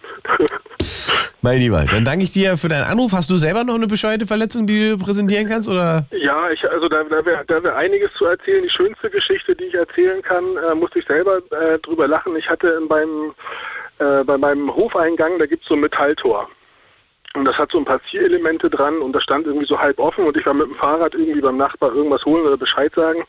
[1.42, 3.12] Mein Lieber, dann danke ich dir für deinen Anruf.
[3.12, 5.68] Hast du selber noch eine bescheuerte Verletzung, die du präsentieren kannst?
[5.68, 6.06] Oder?
[6.12, 8.64] Ja, ich, also da, da wäre wär einiges zu erzählen.
[8.64, 12.36] Die schönste Geschichte, die ich erzählen kann, äh, musste ich selber äh, drüber lachen.
[12.38, 13.34] Ich hatte in beim,
[14.00, 16.50] äh, bei meinem Hofeingang, da gibt's so ein Metalltor.
[17.36, 20.26] Und das hat so ein paar Zierelemente dran und das stand irgendwie so halb offen
[20.26, 23.24] und ich war mit dem Fahrrad irgendwie beim Nachbar irgendwas holen oder Bescheid sagen.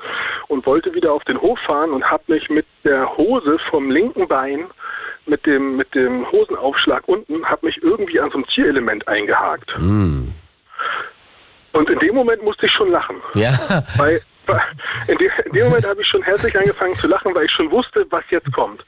[0.48, 4.28] und wollte wieder auf den Hof fahren und habe mich mit der Hose vom linken
[4.28, 4.66] Bein
[5.26, 9.72] mit dem, mit dem Hosenaufschlag unten, habe mich irgendwie an so ein Tierelement eingehakt.
[9.78, 10.28] Mm.
[11.72, 13.16] Und in dem Moment musste ich schon lachen.
[13.34, 13.52] Ja.
[13.96, 14.20] Weil
[15.08, 17.70] in, dem, in dem Moment habe ich schon herzlich angefangen zu lachen, weil ich schon
[17.70, 18.84] wusste, was jetzt kommt.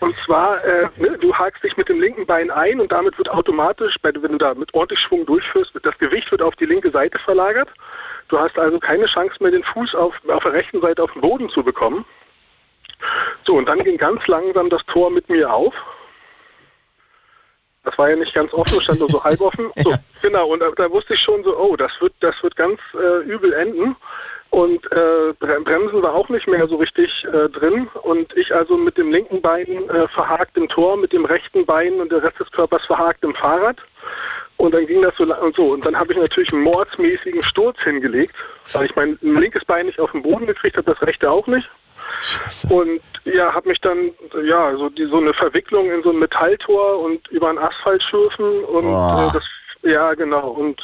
[0.00, 3.28] Und zwar, äh, ne, du hakst dich mit dem linken Bein ein und damit wird
[3.28, 7.18] automatisch, wenn du da mit ordentlich Schwung durchführst, das Gewicht wird auf die linke Seite
[7.20, 7.68] verlagert.
[8.28, 11.22] Du hast also keine Chance mehr, den Fuß auf, auf der rechten Seite auf den
[11.22, 12.04] Boden zu bekommen.
[13.46, 15.74] So, und dann ging ganz langsam das Tor mit mir auf.
[17.84, 19.70] Das war ja nicht ganz offen, stand nur so halb offen.
[19.76, 22.78] So, genau, und da, da wusste ich schon so, oh, das wird, das wird ganz
[22.94, 23.96] äh, übel enden.
[24.50, 27.88] Und äh, Bre- Bremsen war auch nicht mehr so richtig äh, drin.
[28.02, 32.00] Und ich also mit dem linken Bein äh, verhakt im Tor, mit dem rechten Bein
[32.00, 33.76] und der Rest des Körpers verhakt im Fahrrad.
[34.56, 35.72] Und dann ging das so lang und so.
[35.72, 38.34] Und dann habe ich natürlich einen mordsmäßigen Sturz hingelegt,
[38.72, 41.68] weil ich mein linkes Bein nicht auf den Boden gekriegt habe, das rechte auch nicht.
[42.70, 44.10] Und ja, habe mich dann,
[44.44, 48.64] ja, so, die, so eine Verwicklung in so ein Metalltor und über einen Asphalt schürfen
[48.64, 49.44] und äh, das,
[49.82, 50.48] ja, genau.
[50.48, 50.80] Und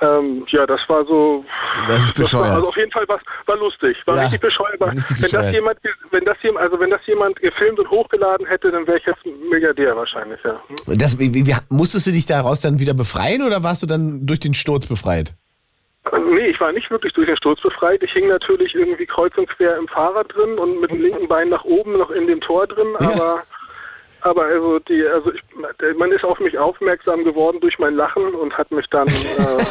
[0.00, 1.44] ähm, ja, das war so.
[1.86, 2.56] Das ist Das war, bescheuert.
[2.56, 4.80] also auf jeden Fall war, war lustig, war Ja, richtig bescheuert.
[4.80, 5.44] War, richtig wenn bescheuert.
[5.46, 5.78] das jemand,
[6.10, 9.24] wenn das jemand, also wenn das jemand gefilmt und hochgeladen hätte, dann wäre ich jetzt
[9.50, 10.60] Milliardär wahrscheinlich, ja.
[10.86, 14.40] Das, wie, wie, musstest du dich daraus dann wieder befreien oder warst du dann durch
[14.40, 15.34] den Sturz befreit?
[16.30, 18.02] Nee, ich war nicht wirklich durch den Sturz befreit.
[18.02, 21.50] Ich hing natürlich irgendwie kreuz und quer im Fahrrad drin und mit dem linken Bein
[21.50, 23.42] nach oben noch in dem Tor drin, aber
[24.22, 25.42] aber also die also ich,
[25.98, 29.12] man ist auf mich aufmerksam geworden durch mein Lachen und hat mich dann äh,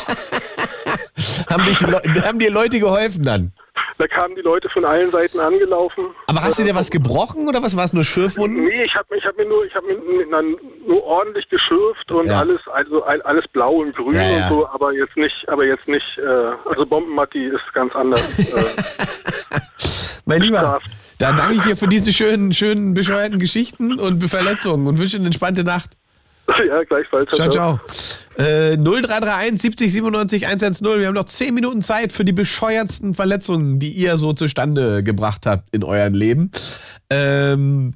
[1.49, 1.79] Haben, dich,
[2.23, 3.51] haben dir Leute geholfen dann?
[3.99, 6.05] da kamen die Leute von allen Seiten angelaufen.
[6.27, 8.63] Aber hast du dir was gebrochen oder was war es nur Schürfwunden?
[8.65, 10.55] Nee, ich habe ich hab mir nur ich habe mir dann
[10.85, 12.39] nur ordentlich geschürft und Ja.
[12.41, 14.43] alles also all- alles blau und grün Ja, ja.
[14.43, 16.25] und so, aber jetzt nicht aber jetzt nicht äh,
[16.69, 18.37] also Bombenmatti ist ganz anders.
[18.39, 18.53] äh,
[20.25, 20.79] Mein Lieber,
[21.17, 25.27] da danke ich dir für diese schönen, schönen, bescheuerten Geschichten und Verletzungen und wünsche eine
[25.27, 25.91] entspannte Nacht.
[26.67, 27.29] ja, gleichfalls.
[27.31, 27.79] Ciao, ciao.
[28.37, 30.99] Äh, 0331 70 97 110.
[30.99, 35.45] Wir haben noch 10 Minuten Zeit für die bescheuertsten Verletzungen, die ihr so zustande gebracht
[35.45, 36.51] habt in eurem Leben.
[37.09, 37.95] Ähm,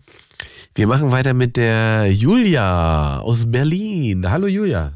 [0.73, 4.29] wir machen weiter mit der Julia aus Berlin.
[4.29, 4.93] Hallo Julia.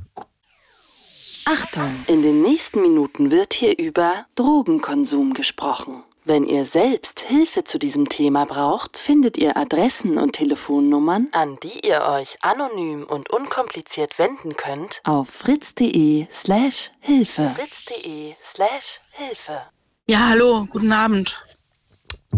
[1.45, 6.03] Achtung, in den nächsten Minuten wird hier über Drogenkonsum gesprochen.
[6.27, 11.85] Wenn ihr selbst Hilfe zu diesem Thema braucht, findet ihr Adressen und Telefonnummern, an die
[11.87, 17.51] ihr euch anonym und unkompliziert wenden könnt, auf fritz.de slash Hilfe.
[17.55, 19.61] fritz.de slash Hilfe.
[20.09, 21.45] Ja, hallo, guten Abend.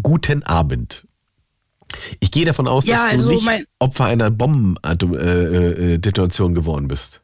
[0.04, 1.08] Guten Abend.
[2.20, 7.22] Ich gehe davon aus, Ja, dass also du nicht mein- Opfer einer Bombendetonation geworden bist.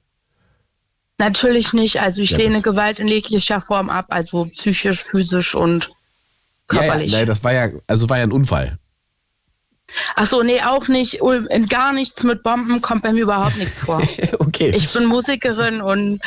[1.19, 2.01] Natürlich nicht.
[2.01, 5.91] Also ich Sehr lehne Gewalt in jeglicher Form ab, also psychisch, physisch und
[6.67, 7.11] körperlich.
[7.11, 8.77] Ja, ja, nein, das war ja, also war ja ein Unfall.
[10.15, 11.19] Ach so, nee, auch nicht.
[11.69, 14.01] Gar nichts mit Bomben kommt bei mir überhaupt nichts vor.
[14.39, 14.71] okay.
[14.75, 16.19] Ich bin Musikerin und,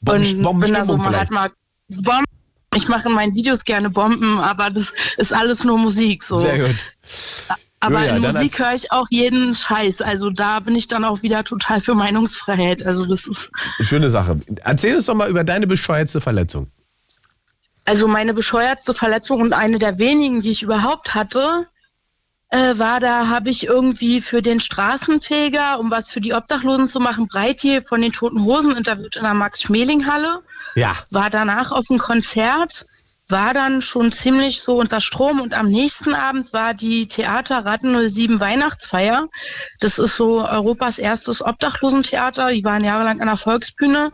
[0.00, 1.22] Bomben- und bin da so, man vielleicht.
[1.24, 1.50] hat mal
[1.88, 2.24] Bomben.
[2.74, 6.22] Ich mache in meinen Videos gerne Bomben, aber das ist alles nur Musik.
[6.22, 6.38] So.
[6.38, 6.76] Sehr gut.
[7.80, 10.02] Aber Julia, in Musik höre ich auch jeden Scheiß.
[10.02, 12.86] Also da bin ich dann auch wieder total für Meinungsfreiheit.
[12.86, 13.50] Also das ist
[13.80, 14.40] Schöne Sache.
[14.62, 16.68] Erzähl uns doch mal über deine bescheuertste Verletzung.
[17.90, 21.66] Also meine bescheuertste Verletzung und eine der wenigen, die ich überhaupt hatte,
[22.50, 27.00] äh, war, da habe ich irgendwie für den Straßenfeger, um was für die Obdachlosen zu
[27.00, 30.40] machen, Breitje von den Toten Hosen interviewt in der Max-Schmeling-Halle,
[30.76, 30.94] Ja.
[31.10, 32.86] war danach auf dem Konzert,
[33.28, 38.08] war dann schon ziemlich so unter Strom und am nächsten Abend war die Theater Ratten
[38.08, 39.26] 07 Weihnachtsfeier.
[39.80, 42.52] Das ist so Europas erstes Obdachlosentheater.
[42.52, 44.12] Die waren jahrelang an der Volksbühne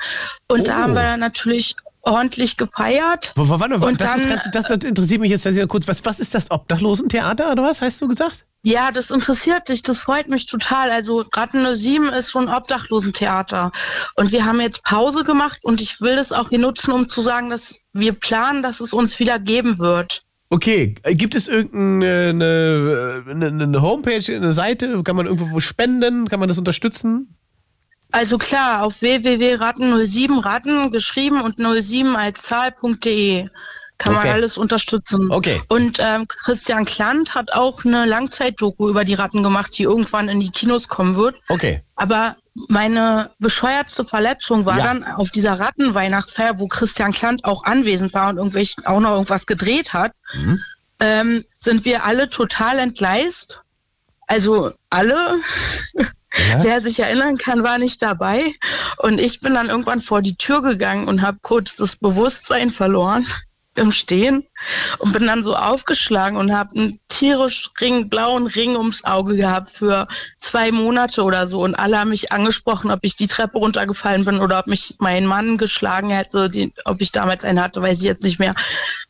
[0.48, 0.80] und da Oh.
[0.80, 1.76] haben wir dann natürlich
[2.06, 3.32] ordentlich gefeiert.
[3.36, 5.86] W warte, Und das, dann- das, das, das interessiert mich jetzt sehr kurz.
[5.88, 8.44] Was, was ist das Obdachlosentheater oder was hast du gesagt?
[8.62, 10.90] Ja, das interessiert dich, das freut mich total.
[10.90, 13.70] Also Ratten 07 ist schon Obdachlosentheater.
[14.16, 17.20] Und wir haben jetzt Pause gemacht und ich will das auch hier nutzen, um zu
[17.20, 20.22] sagen, dass wir planen, dass es uns wieder geben wird.
[20.48, 25.02] Okay, äh, gibt es irgendeine eine, eine, eine Homepage, eine Seite?
[25.02, 26.28] Kann man irgendwo spenden?
[26.28, 27.35] Kann man das unterstützen?
[28.12, 33.48] Also klar, auf www.ratten07 Ratten geschrieben und 07 als Zahl.de
[33.98, 34.26] kann Okay.
[34.26, 35.30] man alles unterstützen.
[35.30, 35.62] Okay.
[35.68, 40.40] Und ähm, Christian Klant hat auch eine Langzeitdoku über die Ratten gemacht, die irgendwann in
[40.40, 41.36] die Kinos kommen wird.
[41.48, 41.82] Okay.
[41.94, 42.36] Aber
[42.68, 44.84] meine bescheuertste Verletzung war Ja.
[44.84, 49.46] dann auf dieser Rattenweihnachtsfeier, wo Christian Klant auch anwesend war und irgendwelch, auch noch irgendwas
[49.46, 50.58] gedreht hat, Mhm.
[51.00, 53.62] ähm, sind wir alle total entgleist.
[54.26, 55.36] Also alle.
[56.58, 58.54] Wer sich erinnern kann, war nicht dabei.
[58.98, 63.26] Und ich bin dann irgendwann vor die Tür gegangen und habe kurz das Bewusstsein verloren.
[63.76, 64.46] im Stehen
[64.98, 69.70] und bin dann so aufgeschlagen und habe einen tierisch Ring, blauen Ring ums Auge gehabt
[69.70, 70.08] für
[70.38, 71.62] zwei Monate oder so.
[71.62, 75.26] Und alle haben mich angesprochen, ob ich die Treppe runtergefallen bin oder ob mich mein
[75.26, 78.54] Mann geschlagen hätte, die, ob ich damals einen hatte, weiß ich jetzt nicht mehr.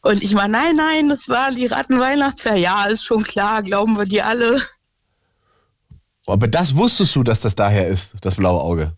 [0.03, 2.57] Und ich war, nein, nein, das war die Rattenweihnachtsfeier.
[2.57, 4.61] Ja, ist schon klar, glauben wir die alle.
[6.27, 8.93] Aber das wusstest du, dass das daher ist, das blaue Auge.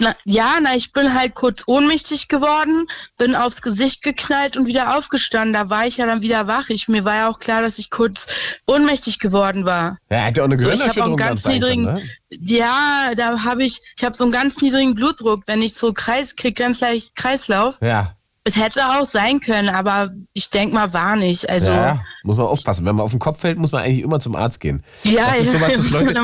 [0.00, 2.86] Na, ja, na, ich bin halt kurz ohnmächtig geworden,
[3.18, 5.52] bin aufs Gesicht geknallt und wieder aufgestanden.
[5.52, 6.70] Da war ich ja dann wieder wach.
[6.70, 8.26] Ich, mir war ja auch klar, dass ich kurz
[8.66, 9.98] ohnmächtig geworden war.
[10.10, 12.38] Ja, ja auch eine So, ich Gehirnerschütterung einen gehabt ganz niedrigen, können, ne?
[12.40, 15.42] ja, da habe ich, ich habe so einen ganz niedrigen Blutdruck.
[15.46, 17.78] Wenn ich so Kreis krieg, ganz leicht Kreislauf.
[17.82, 18.16] Ja.
[18.44, 21.50] Es hätte auch sein können, aber ich denk mal, war nicht.
[21.50, 22.86] Also, ja, muss man aufpassen.
[22.86, 24.82] Wenn man auf den Kopf fällt, muss man eigentlich immer zum Arzt gehen.
[25.04, 26.14] Ja, das ist sowas, das Leute,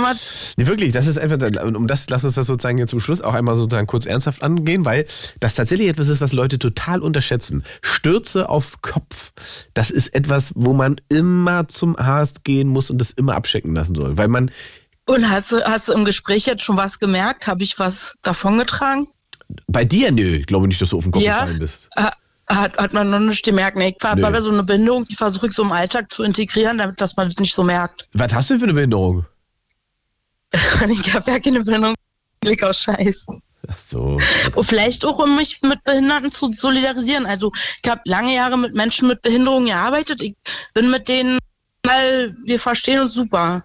[0.57, 3.35] nee, wirklich, das ist einfach, um das, lass uns das sozusagen jetzt zum Schluss auch
[3.35, 5.05] einmal sozusagen kurz ernsthaft angehen, weil
[5.41, 7.65] das tatsächlich etwas ist, was Leute total unterschätzen.
[7.83, 9.33] Stürze auf Kopf,
[9.75, 13.95] das ist etwas, wo man immer zum Arzt gehen muss und das immer abchecken lassen
[13.95, 14.51] soll, weil man,
[15.09, 17.47] und hast du, hast du im Gespräch jetzt schon was gemerkt?
[17.47, 19.07] Habe ich was davongetragen?
[19.69, 21.41] Bei dir, nö, ich glaube nicht, dass du auf den Kopf Ja.
[21.41, 21.89] gefallen bist.
[21.97, 22.13] Ha-
[22.49, 23.77] Hat, hat man noch nicht gemerkt.
[23.77, 24.25] Nee, ich Nö.
[24.25, 27.29] habe so eine Behinderung, die versuche ich so im Alltag zu integrieren, damit dass man
[27.29, 28.07] das nicht so merkt.
[28.13, 29.27] Was hast du denn für eine Behinderung?
[30.53, 31.95] ich habe ja keine Behinderung.
[32.41, 33.27] Blick aus Scheiß.
[33.69, 34.21] Ach so.
[34.55, 37.27] Und vielleicht auch, um mich mit Behinderten zu solidarisieren.
[37.27, 37.51] Also
[37.83, 40.23] ich habe lange Jahre mit Menschen mit Behinderungen gearbeitet.
[40.23, 40.35] Ich
[40.73, 41.39] bin mit denen,
[41.83, 43.65] weil wir verstehen uns super.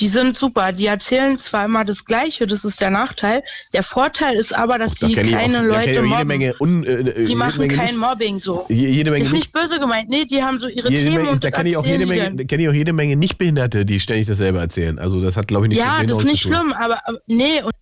[0.00, 0.72] Die sind super.
[0.72, 3.42] Die erzählen zwar immer das Gleiche, das ist der Nachteil.
[3.74, 6.26] Der Vorteil ist aber, dass Da die da kenn ich Leute jede mobben.
[6.26, 8.64] Menge un, äh, äh, die machen Menge kein nicht- Mobbing so.
[8.70, 10.08] Je- jede Menge ist nicht- nicht böse gemeint.
[10.08, 12.34] Nee, die haben so ihre Jede Themen Menge, und da kenne ich, auch jede Menge,
[12.36, 12.46] dann.
[12.46, 14.98] kenn ich auch jede Menge Nichtbehinderte, die ständig dasselbe erzählen.
[14.98, 17.62] Also das hat, glaube ich, nichts Ja, mit das ist nicht schlimm, aber, aber nee,
[17.62, 17.72] und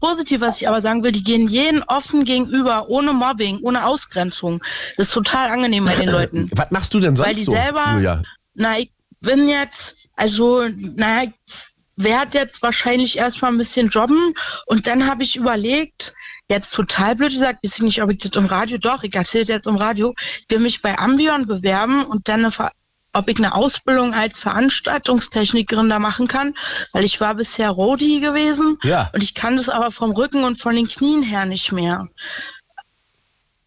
[0.00, 4.60] positiv, was ich aber sagen will, die gehen jeden offen gegenüber, ohne Mobbing, ohne Ausgrenzung.
[4.96, 6.50] Das ist total angenehm bei den Leuten.
[6.56, 8.22] Was machst du denn sonst Weil die so, selber, Julia?
[8.54, 8.90] na, ich
[9.20, 10.66] bin jetzt, also,
[10.96, 11.54] naja, ich
[11.96, 14.34] werde jetzt wahrscheinlich erstmal ein bisschen jobben
[14.66, 16.14] und dann habe ich überlegt,
[16.48, 19.44] jetzt total blöd gesagt, weiß ich nicht, ob ich das im Radio, doch, ich erzähle
[19.44, 22.72] das jetzt im Radio, ich will mich bei Ambion bewerben und dann eine Ver
[23.12, 26.54] ob ich eine Ausbildung als Veranstaltungstechnikerin da machen kann,
[26.92, 29.10] weil ich war bisher Rodi gewesen Ja.
[29.12, 32.08] und ich kann das aber vom Rücken und von den Knien her nicht mehr.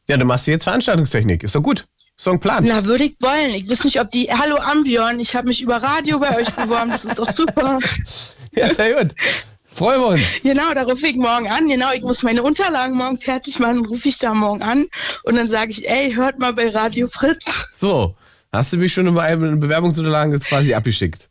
[0.08, 1.44] Ja, du machst jetzt Veranstaltungstechnik.
[1.44, 1.86] Ist doch gut.
[2.32, 2.64] Ein Plan.
[2.68, 3.54] Na, würde ich wollen.
[3.54, 4.32] Ich weiß nicht, ob die.
[4.32, 6.90] Hallo Ambion, ich habe mich über Radio bei euch beworben.
[6.90, 7.80] Das ist doch super.
[8.56, 9.16] Ja, sehr gut.
[9.66, 10.22] Freuen wir uns.
[10.44, 11.68] Genau, da rufe ich morgen an.
[11.68, 13.84] Genau, ich muss meine Unterlagen morgen fertig machen.
[13.84, 14.86] Rufe ich da morgen an
[15.24, 17.74] und dann sage ich, ey, hört mal bei Radio Fritz.
[17.82, 18.16] So,
[18.52, 21.30] hast du mich schon über eine Bewerbungsunterlagen jetzt quasi abgeschickt?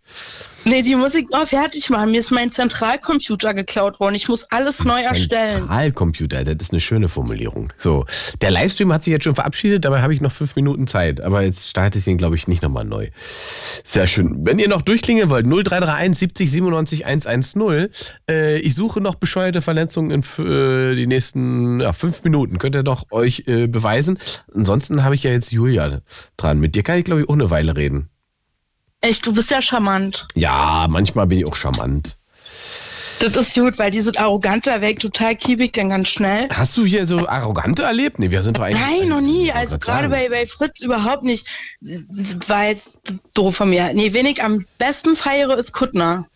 [0.64, 2.12] Nee, die muss ich noch fertig machen.
[2.12, 4.14] Mir ist mein Zentralcomputer geklaut worden.
[4.14, 5.50] Ich muss alles neu erstellen.
[5.50, 7.72] Zentralcomputer, das ist eine schöne Formulierung.
[7.78, 8.06] So,
[8.40, 11.24] der Livestream hat sich jetzt schon verabschiedet, dabei habe ich noch fünf Minuten Zeit.
[11.24, 13.08] Aber jetzt starte ich ihn, glaube ich, nicht nochmal neu.
[13.84, 14.46] Sehr schön.
[14.46, 17.88] Wenn ihr noch durchklingen wollt, 0331 70 97 110.
[18.30, 22.58] Äh, ich suche noch bescheuerte Verletzungen in äh, die nächsten ja, fünf Minuten.
[22.58, 24.18] Könnt ihr doch euch äh, beweisen.
[24.54, 26.02] Ansonsten habe ich ja jetzt Julia
[26.36, 26.60] dran.
[26.60, 28.11] Mit dir kann ich, glaube ich, auch eine Weile reden.
[29.02, 30.26] Echt, du bist ja charmant.
[30.34, 32.16] Ja, manchmal bin ich auch charmant.
[33.20, 36.48] Das ist gut, weil dieses Arrogante weg total kiebig dann ganz schnell.
[36.50, 38.18] Hast du hier so Arrogante erlebt?
[38.18, 38.80] Nee, wir sind doch eigentlich.
[38.80, 39.52] Nein, noch nie.
[39.52, 41.46] Also gerade bei, bei Fritz überhaupt nicht.
[42.48, 43.00] War jetzt
[43.34, 43.92] doof von mir.
[43.94, 46.26] Nee, wen ich am besten feiere, ist Kuttner.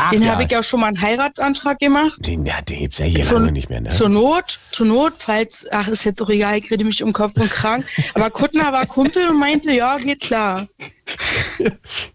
[0.00, 0.28] Ach Den ja.
[0.30, 2.12] habe ich ja schon mal einen Heiratsantrag gemacht.
[2.20, 3.88] Den, ja, den gibt's ja hier Zur- lange nicht mehr, ne?
[3.88, 7.36] Zur Not, zur Not, falls, ach, ist jetzt auch egal, ich rede mich um Kopf
[7.36, 7.84] und Kragen.
[8.14, 10.68] Aber Kuttner war Kumpel und meinte, ja, geht klar.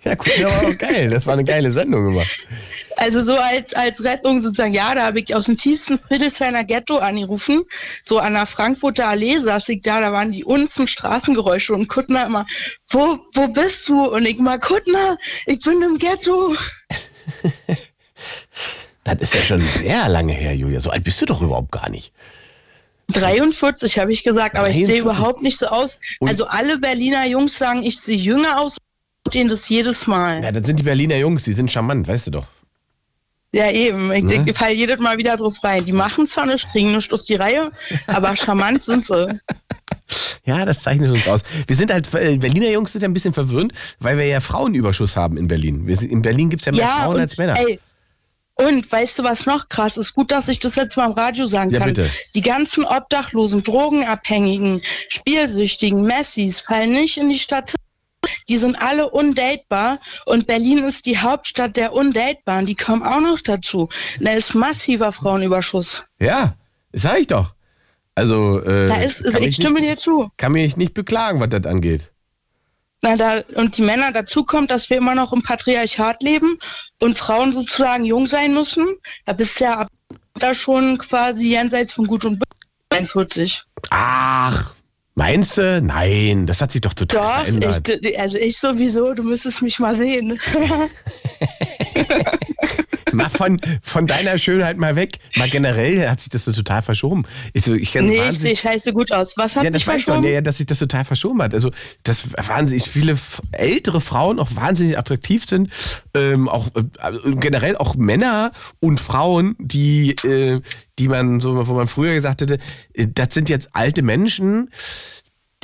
[0.04, 1.10] Ja, gut, der war auch geil.
[1.10, 2.24] Das war eine geile Sendung immer.
[2.98, 6.98] Also so als, als Rettung sozusagen, ja, da habe ich aus dem tiefsten Friedrichshainer Ghetto
[6.98, 7.64] angerufen.
[8.04, 12.26] So an der Frankfurter Allee saß ich da, da waren die unten Straßengeräusche und Kuttner
[12.28, 12.46] immer,
[12.92, 14.04] wo, wo bist du?
[14.14, 16.56] Und ich mal, Kuttner, ich bin im Ghetto.
[19.06, 20.80] Das ist ja schon sehr lange her, Julia.
[20.80, 22.14] So alt bist du doch überhaupt gar nicht.
[23.12, 25.02] 43 habe ich gesagt, aber ich sehe 43.
[25.02, 26.00] überhaupt nicht so aus.
[26.22, 28.78] Also alle Berliner Jungs sagen, ich sehe jünger aus,
[29.34, 30.42] denen das jedes Mal.
[30.42, 32.48] Ja, das sind die Berliner Jungs, die sind charmant, weißt du doch.
[33.52, 34.12] Ja, eben.
[34.14, 34.44] Ich, Ne?
[34.48, 35.86] ich falle jedes Mal wieder drauf rein.
[35.86, 37.72] Die machen zwar nicht, kriegen nicht auf die Reihe,
[38.08, 39.28] aber charmant sind sie.
[40.46, 41.44] Ja, das zeichnet uns aus.
[41.68, 45.16] Wir sind halt, äh, Berliner Jungs sind ja ein bisschen verwöhnt, weil wir ja Frauenüberschuss
[45.16, 45.86] haben in Berlin.
[45.96, 47.58] Sind, in Berlin gibt es ja mehr Frauen und, als Männer.
[47.58, 47.80] Ey,
[48.56, 50.14] und weißt du, was noch krass ist?
[50.14, 51.90] Gut, dass ich das jetzt mal im Radio sagen Ja, kann.
[51.94, 52.10] bitte.
[52.36, 57.74] Die ganzen Obdachlosen, Drogenabhängigen, Spielsüchtigen, Messis fallen nicht in die Stadt.
[58.48, 62.66] Die sind alle undatebar und Berlin ist die Hauptstadt der Undatebaren.
[62.66, 63.90] Die kommen auch noch dazu.
[64.20, 66.04] Da ist massiver Frauenüberschuss.
[66.20, 66.56] Ja,
[66.94, 67.54] sag ich doch.
[68.16, 70.30] Also, äh, Da ist, kann ich stimme nicht, dir zu.
[70.38, 72.12] kann mich nicht beklagen, was das angeht.
[73.02, 76.58] Na, da, und die Männer dazu kommt, dass wir immer noch im Patriarchat leben
[77.02, 78.88] und Frauen sozusagen jung sein müssen.
[79.26, 79.88] Da bist du ja ab
[80.36, 82.46] da schon quasi jenseits von Gut und Böse
[82.90, 83.64] 41.
[83.90, 84.74] Ach,
[85.16, 85.82] meinst du?
[85.82, 87.90] Nein, das hat sich doch total Doch, verändert.
[88.06, 90.40] ich, also ich sowieso, du müsstest mich mal sehen.
[93.14, 95.20] Mal von, von deiner Schönheit mal weg.
[95.36, 97.24] Mal generell hat sich das so total verschoben.
[97.54, 99.38] Ich, so, ich nee, ich sehe scheiße gut aus.
[99.38, 100.28] Was hat ja, sich weiß ich doch, verschoben?
[100.28, 101.54] ja, ja, dass sich das total verschoben hat.
[101.54, 101.72] Also,
[102.04, 103.18] dass wahnsinnig viele
[103.52, 105.70] ältere Frauen auch wahnsinnig attraktiv sind.
[106.14, 106.84] Ähm, auch äh,
[107.36, 110.62] generell auch Männer und Frauen, die, äh,
[111.00, 112.60] die man, so, wo man früher gesagt hätte,
[112.94, 114.70] äh, das sind jetzt alte Menschen,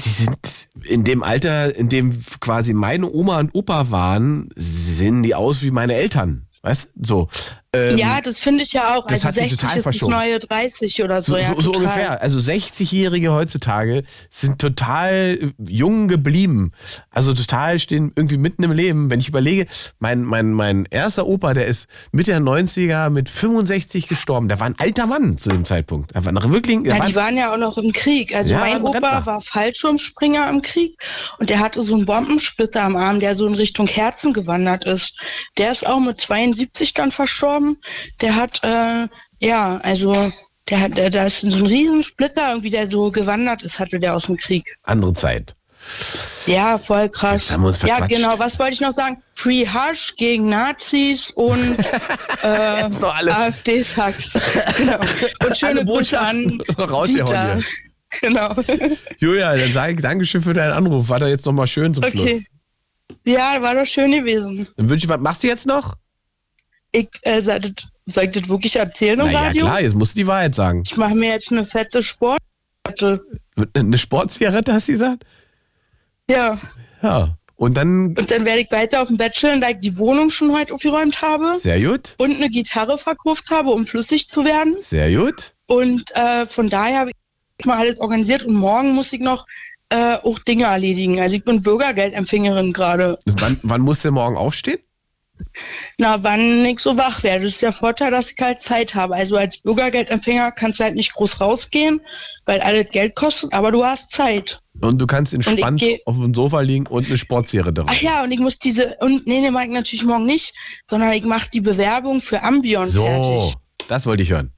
[0.05, 0.37] die sind
[0.83, 5.71] in dem Alter, in dem quasi meine Oma und Opa waren, sehen die aus wie
[5.71, 6.47] meine Eltern.
[6.61, 7.05] Weißt du?
[7.05, 7.29] So.
[7.71, 9.05] Ähm, ja, das finde ich ja auch.
[9.05, 10.11] das also hat sich 60 total ist das verschoben.
[10.13, 11.33] neue 30 oder so.
[11.33, 12.19] So, ja, so, so ungefähr.
[12.19, 16.71] Also 60-Jährige heutzutage sind total äh, jung geblieben.
[17.11, 19.11] Also total stehen irgendwie mitten im Leben.
[19.11, 19.67] Wenn ich überlege,
[19.99, 24.49] mein, mein, mein erster Opa, der ist Mitte der 90er mit 65 gestorben.
[24.49, 26.13] Der war ein alter Mann zu dem Zeitpunkt.
[26.13, 28.35] Er war noch wirklich Ja, war, die waren ja auch noch im Krieg.
[28.35, 30.97] Also Ja, mein ein Opa war Fallschirmspringer im Krieg
[31.37, 35.19] und der hatte so einen Bombensplitter am Arm, der so in Richtung Herzen gewandert ist.
[35.59, 37.58] Der ist auch mit 72 dann verstorben.
[38.21, 39.07] Der hat, äh,
[39.39, 40.31] ja, also
[40.69, 44.15] der hat, der, da ist so ein Riesensplitter irgendwie, der so gewandert ist, hatte der
[44.15, 44.77] aus dem Krieg.
[44.83, 45.55] andere Zeit.
[46.45, 47.43] Ja, voll krass.
[47.43, 48.37] Jetzt haben wir uns ja, genau.
[48.37, 49.21] Was wollte ich noch sagen?
[49.33, 51.77] Free Hush gegen Nazis und
[52.43, 54.39] äh, AfD-Hacks.
[54.77, 54.97] genau.
[55.45, 57.55] Und schöne Grüße an rausgehauen Dieter.
[57.55, 57.63] hier.
[58.21, 58.55] Genau.
[59.19, 61.09] Julia, dann sage ich Dankeschön für deinen Anruf.
[61.09, 62.21] War da jetzt nochmal schön zum Schluss.
[62.21, 62.45] Okay.
[63.25, 64.67] Ja, war doch schön gewesen.
[64.77, 65.95] Dann wünsche ich, was machst du jetzt noch?
[66.91, 67.59] Ich, äh, soll,
[68.23, 69.61] ich das wirklich erzählen im Na ja, Radio?
[69.65, 70.83] klar, jetzt musst du die Wahrheit sagen.
[70.85, 72.39] Ich mache mir jetzt eine fette Sport.
[73.73, 75.23] Eine Sportzigarette, hast du gesagt?
[76.29, 76.59] Ja.
[77.01, 77.35] Ja.
[77.55, 80.29] Und dann, Und dann werde ich weiter auf dem Bett chillen, da ich die Wohnung
[80.29, 81.59] schon heute aufgeräumt habe.
[81.61, 84.77] sehr gut, Und eine Gitarre verkauft habe, um flüssig zu werden.
[84.81, 85.53] sehr gut.
[85.67, 87.11] Und äh, von daher habe
[87.57, 89.45] ich mal alles organisiert und morgen muss ich noch
[89.89, 91.19] äh, auch Dinge erledigen.
[91.19, 93.19] Also ich bin Bürgergeldempfängerin gerade.
[93.25, 94.79] Wann, wann musst du morgen aufstehen?
[95.97, 97.43] Na, wann ich so wach werde.
[97.43, 99.15] Das ist der Vorteil, dass ich halt Zeit habe.
[99.15, 102.01] Also als Bürgergeldempfänger kannst du halt nicht groß rausgehen,
[102.45, 104.61] weil alles Geld kostet, aber du hast Zeit.
[104.81, 108.05] Und du kannst entspannt auf dem Sofa liegen und eine Sportzigarette Ach rauchen.
[108.05, 110.53] ja, und ich muss diese, und nee, nee, mach ich natürlich morgen nicht,
[110.87, 113.55] sondern ich mache die Bewerbung für Ambion So, fertig.
[113.89, 114.51] das wollte ich hören.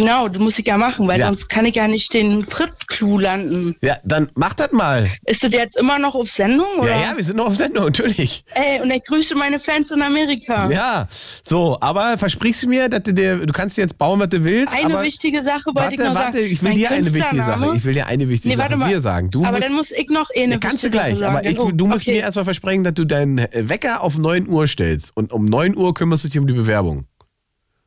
[0.00, 1.26] Genau, das muss ich ja machen, weil Ja.
[1.26, 3.76] sonst kann ich ja nicht den Fritz-Clou landen.
[3.82, 5.06] Ja, dann mach das mal.
[5.26, 6.66] Ist das jetzt immer noch auf Sendung?
[6.78, 6.90] Oder?
[6.90, 8.42] Ja, ja, wir sind noch auf Sendung, natürlich.
[8.54, 10.70] Ey, und ich grüße meine Fans in Amerika.
[10.70, 11.06] Ja,
[11.44, 14.74] so, aber versprichst du mir, dass du dir, du kannst jetzt bauen, was du willst,
[14.74, 16.50] Eine wichtige Sache wollte warte, ich noch warte, sagen.
[16.50, 18.88] ich will Mein dir eine wichtige Sache, ich will dir eine wichtige Nee, Sache mal.
[18.88, 19.30] dir sagen.
[19.30, 21.44] Du aber musst, dann muss ich noch eh eine Ja, kannst du gleich, Sache aber
[21.44, 21.48] sagen.
[21.68, 22.12] ich, du musst okay.
[22.12, 25.92] mir erstmal versprechen, dass du deinen Wecker auf 9 Uhr stellst und um 9 Uhr
[25.92, 27.04] kümmerst du dich um die Bewerbung.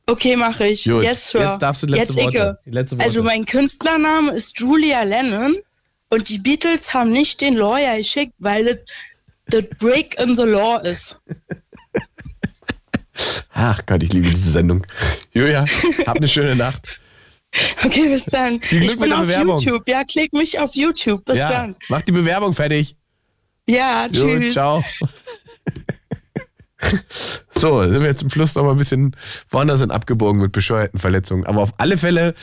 [0.05, 0.83] Okay, mache ich.
[0.83, 1.49] Gut, yes, Sir.
[1.49, 2.59] jetzt darfst du letzte Jetzt Worte.
[2.65, 3.05] Letzte Worte.
[3.05, 5.55] Also mein Künstlername ist Julia Lennon
[6.09, 8.77] und die Beatles haben nicht den Lawyer geschickt, weil das
[9.45, 11.21] das Break in the Law ist.
[13.53, 14.85] Ach Gott, ich liebe diese Sendung.
[15.31, 15.65] Julia,
[16.05, 16.99] hab eine schöne Nacht.
[17.85, 18.59] Okay, bis dann.
[18.61, 19.57] Viel Glück ich bin mit der auf Bewerbung.
[19.59, 19.87] YouTube.
[19.87, 21.23] Ja, klick mich auf YouTube.
[21.23, 21.75] Bis ja, dann.
[21.87, 22.95] mach die Bewerbung fertig.
[23.67, 24.53] Ja, tschüss.
[24.53, 24.83] ciao.
[27.55, 29.15] So, sind wir jetzt zum Schluss noch mal ein bisschen
[29.49, 31.45] woanders sind abgebogen mit bescheuerten Verletzungen.
[31.45, 32.33] Aber auf alle Fälle,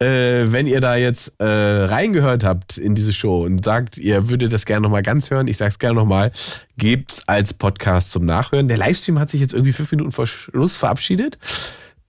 [0.00, 4.52] äh, wenn ihr da jetzt äh, reingehört habt in diese Show und sagt, ihr würdet
[4.52, 6.32] das gerne noch mal ganz hören, ich sag's gerne noch mal,
[6.76, 8.66] gebt's als Podcast zum Nachhören.
[8.66, 11.38] Der Livestream hat sich jetzt irgendwie fünf Minuten vor Schluss verabschiedet.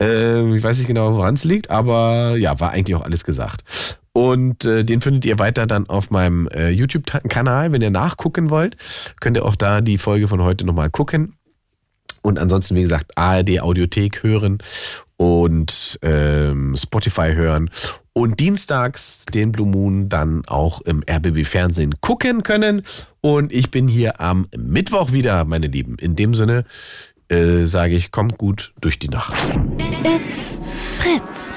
[0.02, 3.64] Äh, ich weiß nicht genau, woran es liegt, aber ja, war eigentlich auch alles gesagt.
[4.12, 7.74] Und äh, den findet ihr weiter dann auf meinem äh, YouTube-Kanal.
[7.74, 8.78] Wenn ihr nachgucken wollt,
[9.20, 11.36] könnt ihr auch da die Folge von heute nochmal gucken.
[12.26, 14.57] Und ansonsten, wie gesagt, ARD Audiothek hören
[15.15, 17.69] und ähm, Spotify hören.
[18.14, 22.81] Und dienstags den Blue Moon dann auch im RBB Fernsehen gucken können.
[23.22, 25.99] Und ich bin hier am Mittwoch wieder, meine Lieben.
[25.99, 26.64] In dem Sinne
[27.30, 29.35] äh, sage ich, kommt gut durch die Nacht.
[30.03, 30.56] It's
[30.97, 31.53] Fritz.